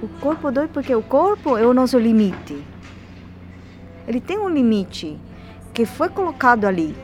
O 0.01 0.07
corpo 0.19 0.51
dói 0.51 0.67
porque 0.67 0.93
o 0.93 1.01
corpo 1.01 1.57
é 1.57 1.65
o 1.65 1.73
nosso 1.73 1.97
limite 1.97 2.63
ele 4.07 4.19
tem 4.19 4.37
um 4.37 4.49
limite 4.49 5.17
que 5.73 5.85
foi 5.85 6.09
colocado 6.09 6.65
ali. 6.65 6.95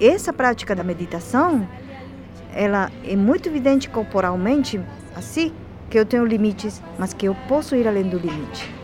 Essa 0.00 0.32
prática 0.32 0.74
da 0.74 0.82
meditação, 0.82 1.66
ela 2.54 2.90
é 3.04 3.16
muito 3.16 3.48
evidente 3.48 3.88
corporalmente, 3.88 4.80
assim, 5.14 5.52
que 5.90 5.98
eu 5.98 6.04
tenho 6.04 6.24
limites, 6.24 6.82
mas 6.98 7.12
que 7.12 7.26
eu 7.26 7.34
posso 7.48 7.76
ir 7.76 7.86
além 7.86 8.08
do 8.08 8.18
limite. 8.18 8.74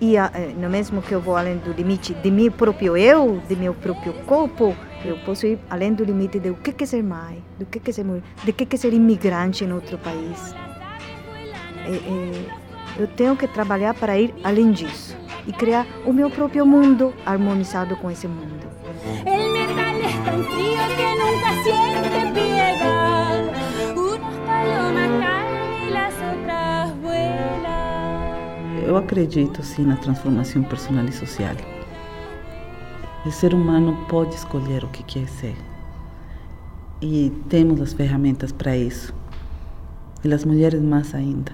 E 0.00 0.16
eh, 0.16 0.54
no 0.58 0.68
mesmo 0.68 1.00
que 1.00 1.12
eu 1.12 1.20
vou 1.20 1.36
além 1.36 1.56
do 1.58 1.72
limite 1.72 2.12
de 2.12 2.30
meu 2.30 2.50
próprio 2.50 2.96
eu, 2.96 3.40
de 3.48 3.56
meu 3.56 3.72
próprio 3.72 4.12
corpo, 4.26 4.76
eu 5.04 5.18
posso 5.18 5.46
ir 5.46 5.58
além 5.68 5.92
do 5.92 6.02
limite 6.02 6.40
de 6.40 6.50
o 6.50 6.54
que 6.54 6.82
é 6.82 6.86
ser 6.86 7.02
mãe, 7.02 7.42
do 7.58 7.66
que 7.66 7.78
é 7.90 7.92
ser 7.92 8.04
mulher, 8.04 8.22
de 8.42 8.52
que 8.52 8.74
é 8.74 8.78
ser 8.78 8.92
imigrante 8.92 9.64
em 9.64 9.72
outro 9.72 9.98
país. 9.98 10.54
É, 11.84 11.90
é, 11.90 12.64
eu 12.98 13.06
tenho 13.08 13.36
que 13.36 13.46
trabalhar 13.46 13.92
para 13.94 14.18
ir 14.18 14.34
além 14.42 14.72
disso 14.72 15.16
e 15.46 15.52
criar 15.52 15.86
o 16.06 16.12
meu 16.12 16.30
próprio 16.30 16.64
mundo 16.64 17.12
harmonizado 17.26 17.96
com 17.96 18.10
esse 18.10 18.26
mundo. 18.26 18.64
Eu 28.86 28.96
acredito 28.96 29.62
sim 29.62 29.84
na 29.84 29.96
transformação 29.96 30.62
personal 30.62 31.04
e 31.06 31.12
social. 31.12 31.73
O 33.26 33.30
ser 33.30 33.54
humano 33.54 33.96
pode 34.08 34.34
escolher 34.34 34.84
o 34.84 34.88
que 34.88 35.02
quer 35.02 35.26
ser. 35.26 35.56
E 37.00 37.30
temos 37.48 37.80
as 37.80 37.92
ferramentas 37.92 38.52
para 38.52 38.76
isso. 38.76 39.14
E 40.22 40.32
as 40.32 40.44
mulheres 40.44 40.80
mais 40.82 41.14
ainda. 41.14 41.52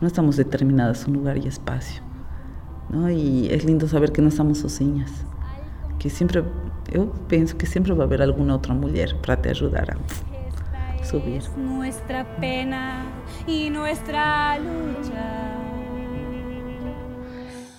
Não 0.00 0.08
estamos 0.08 0.36
determinadas 0.36 1.04
a 1.04 1.10
um 1.10 1.14
lugar 1.14 1.36
e 1.36 1.46
espaço. 1.46 2.02
Não? 2.90 3.08
E 3.08 3.48
é 3.48 3.56
lindo 3.56 3.86
saber 3.86 4.10
que 4.10 4.20
não 4.20 4.28
estamos 4.28 4.58
sozinhas. 4.58 5.24
Que 5.98 6.10
sempre, 6.10 6.44
eu 6.92 7.06
penso 7.28 7.56
que 7.56 7.66
sempre 7.66 7.92
vai 7.92 8.04
haver 8.04 8.22
alguma 8.22 8.52
outra 8.52 8.74
mulher 8.74 9.16
para 9.22 9.36
te 9.36 9.48
ajudar 9.50 9.86
a 9.90 11.04
subir. 11.04 11.42
Nuestra 11.56 12.24
pena 12.40 13.06
e 13.46 13.70
nuestra 13.70 14.56
lucha. 14.58 15.46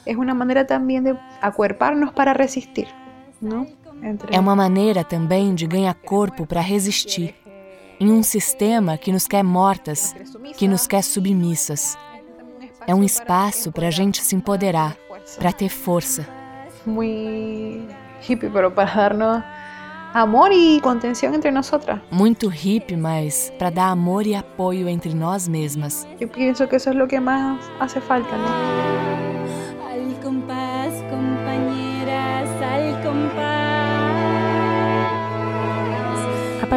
É 0.06 0.16
uma 0.16 0.34
maneira 0.34 0.64
também 0.64 1.04
de 1.04 1.14
acuerpar-nos 1.42 2.12
para 2.12 2.32
resistir, 2.32 2.88
não? 3.42 3.68
É 4.30 4.40
uma 4.40 4.56
maneira 4.56 5.04
também 5.04 5.56
de 5.56 5.66
ganhar 5.66 5.94
corpo 5.94 6.46
para 6.46 6.62
resistir 6.62 7.36
em 8.00 8.12
um 8.12 8.22
sistema 8.22 8.98
que 8.98 9.12
nos 9.12 9.28
quer 9.28 9.44
mortas, 9.44 10.16
que 10.56 10.68
nos 10.68 10.86
quer 10.86 11.04
submissas. 11.04 11.98
É 12.86 12.94
um 12.94 13.04
espaço 13.04 13.72
para 13.72 13.88
a 13.88 13.92
gente 13.92 14.22
se 14.22 14.36
empoderar, 14.36 14.96
para 15.38 15.52
ter 15.52 15.70
força. 15.70 16.28
Muito 16.86 17.94
hippie, 18.22 18.50
pero 18.50 18.72
para 18.72 18.86
darnos 18.94 19.44
amor 20.14 20.52
e 20.52 20.80
contenção 20.82 21.34
entre 21.34 21.52
nós. 21.52 21.70
Muito 22.12 22.48
hippie, 22.48 22.96
mas 22.96 23.52
para 23.58 23.70
dar 23.70 23.90
amor 23.90 24.26
e 24.26 24.36
apoio 24.36 24.88
entre 24.88 25.14
nós 25.14 25.48
mesmas. 25.48 26.08
Eu 26.20 26.28
penso 26.28 26.68
que 26.68 26.76
isso 26.76 26.90
é 26.90 27.04
o 27.04 27.08
que 27.08 27.20
mais 27.20 27.60
hace 27.80 28.00
falta, 28.00 28.36
¿no? 28.38 29.27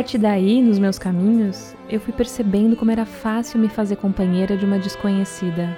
Partir 0.00 0.16
daí, 0.16 0.62
nos 0.62 0.78
meus 0.78 0.98
caminhos, 0.98 1.76
eu 1.86 2.00
fui 2.00 2.10
percebendo 2.10 2.74
como 2.74 2.90
era 2.90 3.04
fácil 3.04 3.60
me 3.60 3.68
fazer 3.68 3.96
companheira 3.96 4.56
de 4.56 4.64
uma 4.64 4.78
desconhecida, 4.78 5.76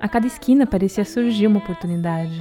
a 0.00 0.08
cada 0.08 0.26
esquina 0.26 0.66
parecia 0.66 1.04
surgir 1.04 1.46
uma 1.46 1.58
oportunidade. 1.58 2.36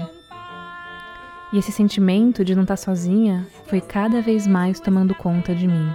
E 1.53 1.59
esse 1.59 1.71
sentimento 1.71 2.43
de 2.43 2.55
não 2.55 2.63
estar 2.63 2.77
sozinha 2.77 3.45
foi 3.67 3.79
cada 3.79 4.23
vez 4.23 4.47
mais 4.47 4.79
tomando 4.79 5.13
conta 5.13 5.53
de 5.53 5.67
mim. 5.67 5.87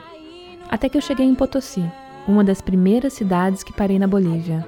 Até 0.71 0.89
que 0.89 0.97
eu 0.97 1.03
cheguei 1.03 1.27
em 1.27 1.35
Potosí, 1.35 1.85
uma 2.29 2.45
das 2.45 2.61
primeiras 2.61 3.15
cidades 3.15 3.65
que 3.65 3.73
parei 3.73 3.99
na 3.99 4.07
Bolívia. 4.07 4.65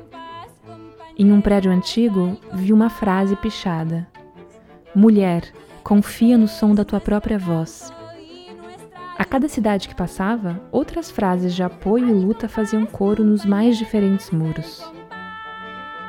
Em 1.16 1.30
um 1.30 1.40
prédio 1.40 1.70
antigo, 1.70 2.36
vi 2.54 2.72
uma 2.72 2.90
frase 2.90 3.36
pichada: 3.36 4.04
Mulher, 4.92 5.44
confia 5.84 6.36
no 6.36 6.48
som 6.48 6.74
da 6.74 6.84
tua 6.84 7.00
própria 7.00 7.38
voz. 7.38 7.99
A 9.20 9.24
cada 9.26 9.48
cidade 9.48 9.86
que 9.86 9.94
passava, 9.94 10.58
outras 10.72 11.10
frases 11.10 11.54
de 11.54 11.62
apoio 11.62 12.08
e 12.08 12.10
luta 12.10 12.48
faziam 12.48 12.86
coro 12.86 13.22
nos 13.22 13.44
mais 13.44 13.76
diferentes 13.76 14.30
muros. 14.30 14.82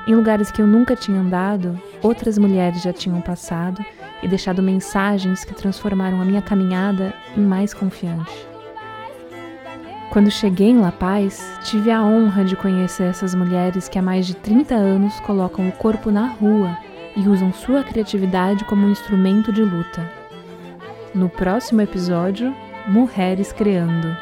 Em 0.08 0.16
lugares 0.16 0.50
que 0.50 0.62
eu 0.62 0.66
nunca 0.66 0.96
tinha 0.96 1.20
andado, 1.20 1.78
outras 2.02 2.38
mulheres 2.38 2.82
já 2.82 2.94
tinham 2.94 3.20
passado 3.20 3.84
e 4.24 4.30
deixado 4.30 4.64
mensagens 4.64 5.44
que 5.44 5.54
transformaram 5.54 6.22
a 6.22 6.26
minha 6.26 6.42
caminhada 6.42 7.14
em 7.36 7.42
mais 7.42 7.74
confiante. 7.74 8.32
Quando 10.10 10.32
cheguei 10.32 10.70
em 10.70 10.80
La 10.80 10.94
Paz, 10.94 11.60
tive 11.66 11.92
a 11.92 12.02
honra 12.02 12.46
de 12.46 12.56
conhecer 12.56 13.10
essas 13.10 13.36
mulheres 13.36 13.90
que 13.90 14.00
há 14.00 14.02
mais 14.02 14.26
de 14.26 14.38
30 14.38 14.74
anos 14.74 15.20
colocam 15.20 15.68
o 15.68 15.74
corpo 15.74 16.12
na 16.12 16.28
rua 16.28 16.78
e 17.18 17.28
usam 17.28 17.52
sua 17.52 17.84
criatividade 17.84 18.64
como 18.64 18.88
um 18.88 18.92
instrumento 18.92 19.52
de 19.52 19.64
luta. 19.64 20.10
No 21.14 21.28
próximo 21.28 21.82
episódio, 21.82 22.56
Mulheres 22.88 23.52
Criando. 23.52 24.16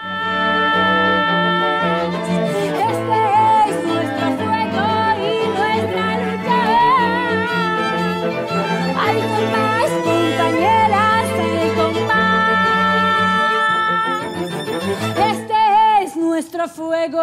fuego. 16.69 17.17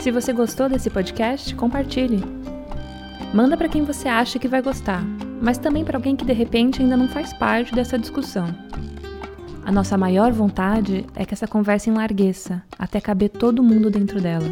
Se 0.00 0.10
você 0.10 0.32
gostou 0.32 0.68
desse 0.68 0.90
podcast, 0.90 1.54
compartilhe. 1.54 2.43
Manda 3.34 3.56
para 3.56 3.68
quem 3.68 3.82
você 3.82 4.06
acha 4.06 4.38
que 4.38 4.46
vai 4.46 4.62
gostar, 4.62 5.04
mas 5.42 5.58
também 5.58 5.84
para 5.84 5.98
alguém 5.98 6.14
que 6.14 6.24
de 6.24 6.32
repente 6.32 6.80
ainda 6.80 6.96
não 6.96 7.08
faz 7.08 7.32
parte 7.32 7.74
dessa 7.74 7.98
discussão. 7.98 8.46
A 9.64 9.72
nossa 9.72 9.98
maior 9.98 10.30
vontade 10.30 11.04
é 11.16 11.24
que 11.24 11.34
essa 11.34 11.48
conversa 11.48 11.90
enlargueça, 11.90 12.62
até 12.78 13.00
caber 13.00 13.30
todo 13.30 13.60
mundo 13.60 13.90
dentro 13.90 14.20
dela. 14.20 14.46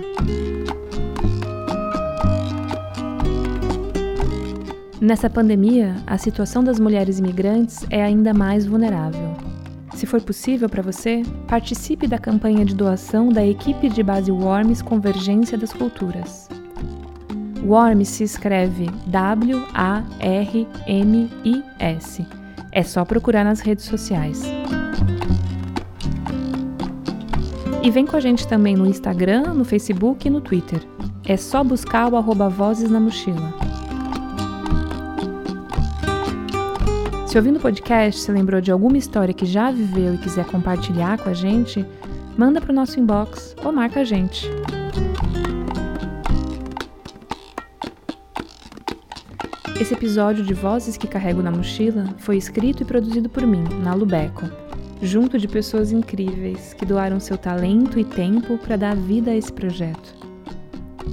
Nessa 5.01 5.31
pandemia, 5.31 5.95
a 6.05 6.19
situação 6.19 6.65
das 6.65 6.81
mulheres 6.81 7.21
imigrantes 7.21 7.87
é 7.89 8.03
ainda 8.03 8.35
mais 8.35 8.67
vulnerável. 8.67 9.37
Se 9.95 10.07
for 10.07 10.21
possível 10.21 10.69
para 10.69 10.83
você, 10.83 11.23
participe 11.47 12.09
da 12.09 12.19
campanha 12.19 12.65
de 12.65 12.75
doação 12.75 13.29
da 13.29 13.47
equipe 13.47 13.89
de 13.89 14.03
base 14.03 14.33
Worms 14.33 14.83
Convergência 14.83 15.57
das 15.57 15.73
Culturas. 15.73 16.49
Worms 17.65 18.09
se 18.09 18.25
escreve 18.25 18.91
W-A-R-M-I-S. 19.07 19.67
É 22.73 22.83
só 22.83 23.05
procurar 23.05 23.45
nas 23.45 23.61
redes 23.61 23.85
sociais. 23.85 24.43
E 27.83 27.91
vem 27.91 28.07
com 28.07 28.17
a 28.17 28.21
gente 28.21 28.47
também 28.47 28.77
no 28.77 28.87
Instagram, 28.87 29.55
no 29.55 29.65
Facebook 29.65 30.27
e 30.27 30.31
no 30.31 30.41
Twitter. 30.41 30.81
É 31.25 31.37
só 31.37 31.63
buscar 31.63 32.13
o 32.13 32.17
arroba 32.17 32.49
Vozes 32.49 32.91
na 32.91 32.99
Mochila. 33.01 33.53
Se 37.27 37.39
ouvindo 37.39 37.57
o 37.57 37.61
podcast 37.61 38.21
você 38.21 38.31
lembrou 38.31 38.61
de 38.61 38.71
alguma 38.71 38.99
história 38.99 39.33
que 39.33 39.47
já 39.47 39.71
viveu 39.71 40.15
e 40.15 40.19
quiser 40.19 40.45
compartilhar 40.47 41.19
com 41.19 41.31
a 41.31 41.35
gente, 41.35 41.85
manda 42.37 42.61
para 42.61 42.73
o 42.73 42.75
nosso 42.75 43.01
inbox 43.01 43.57
ou 43.65 43.73
marca 43.73 44.01
a 44.01 44.05
gente. 44.05 44.51
Esse 49.81 49.95
episódio 49.95 50.45
de 50.45 50.55
Vozes 50.55 50.97
que 50.97 51.09
Carrego 51.09 51.43
na 51.43 51.51
Mochila 51.51 52.15
foi 52.19 52.37
escrito 52.37 52.83
e 52.83 52.87
produzido 52.87 53.29
por 53.29 53.47
mim, 53.47 53.65
na 53.83 53.95
Lubeco, 53.95 54.49
junto 55.01 55.39
de 55.39 55.49
pessoas 55.49 55.91
incríveis 55.91 56.73
que 56.75 56.87
doaram 56.87 57.19
seu 57.19 57.37
talento 57.37 57.99
e 57.99 58.05
tempo 58.05 58.59
para 58.59 58.77
dar 58.77 58.95
vida 58.95 59.31
a 59.31 59.37
esse 59.37 59.53
projeto. 59.53 60.15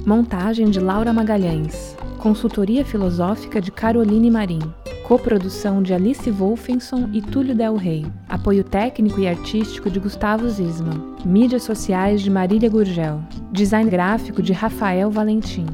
Montagem 0.05 0.69
de 0.69 0.79
Laura 0.79 1.11
Magalhães, 1.11 1.95
consultoria 2.19 2.85
filosófica 2.85 3.59
de 3.59 3.71
Caroline 3.71 4.29
Marim. 4.29 4.61
Coprodução 5.03 5.81
de 5.81 5.91
Alice 5.91 6.29
Wolfenson 6.29 7.09
e 7.11 7.19
Túlio 7.19 7.55
Del 7.55 7.75
Rey. 7.75 8.05
Apoio 8.27 8.63
técnico 8.63 9.19
e 9.19 9.27
artístico 9.27 9.89
de 9.89 9.99
Gustavo 9.99 10.47
Zisman. 10.47 11.15
Mídias 11.25 11.63
sociais 11.63 12.21
de 12.21 12.29
Marília 12.29 12.69
Gurgel. 12.69 13.19
Design 13.51 13.89
gráfico 13.89 14.39
de 14.39 14.53
Rafael 14.53 15.09
Valentim. 15.09 15.65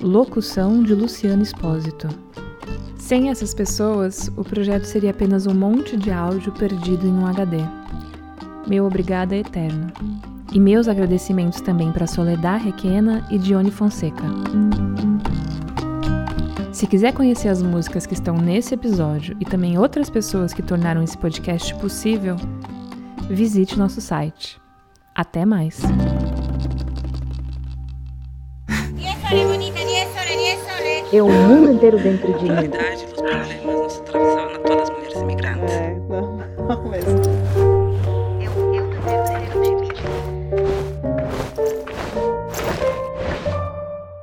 Locução 0.00 0.80
de 0.84 0.94
Luciano 0.94 1.42
Espósito. 1.42 2.08
Sem 2.96 3.30
essas 3.30 3.52
pessoas, 3.52 4.30
o 4.36 4.44
projeto 4.44 4.84
seria 4.84 5.10
apenas 5.10 5.44
um 5.44 5.54
monte 5.54 5.96
de 5.96 6.12
áudio 6.12 6.52
perdido 6.52 7.04
em 7.04 7.12
um 7.12 7.26
HD. 7.26 7.56
Meu 8.68 8.86
obrigado 8.86 9.32
é 9.32 9.38
eterno. 9.38 9.88
E 10.52 10.60
meus 10.60 10.86
agradecimentos 10.86 11.60
também 11.60 11.90
para 11.90 12.06
Soledad 12.06 12.62
Requena 12.62 13.26
e 13.28 13.38
Dione 13.38 13.72
Fonseca. 13.72 14.22
Se 16.72 16.86
quiser 16.86 17.12
conhecer 17.12 17.48
as 17.48 17.60
músicas 17.60 18.06
que 18.06 18.14
estão 18.14 18.36
nesse 18.36 18.74
episódio 18.74 19.36
e 19.40 19.44
também 19.44 19.78
outras 19.78 20.08
pessoas 20.08 20.54
que 20.54 20.62
tornaram 20.62 21.02
esse 21.02 21.18
podcast 21.18 21.74
possível, 21.74 22.36
visite 23.28 23.76
nosso 23.76 24.00
site. 24.00 24.60
Até 25.12 25.44
mais! 25.44 25.82
É 31.10 31.22
o 31.22 31.26
mundo 31.26 31.72
inteiro 31.72 31.98
dentro 31.98 32.32
de 32.34 32.44
mim. 32.44 32.68
os 33.04 33.12
problemas, 33.12 33.64
nossa 33.64 34.02
tradição, 34.02 34.52
na 34.52 34.58
todas 34.58 34.82
as 34.82 34.90
mulheres 34.90 35.14
imigrantes. 35.14 35.72
É, 35.72 35.94
não, 36.06 36.36
não 36.36 36.88
mesmo. 36.88 37.10
Eu, 38.38 38.74
eu 38.74 38.90
também 38.90 39.48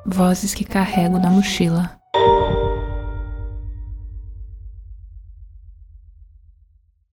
Vozes 0.05 0.53
que 0.53 0.63
carrego 0.63 1.17
na 1.17 1.31
mochila. 1.31 1.91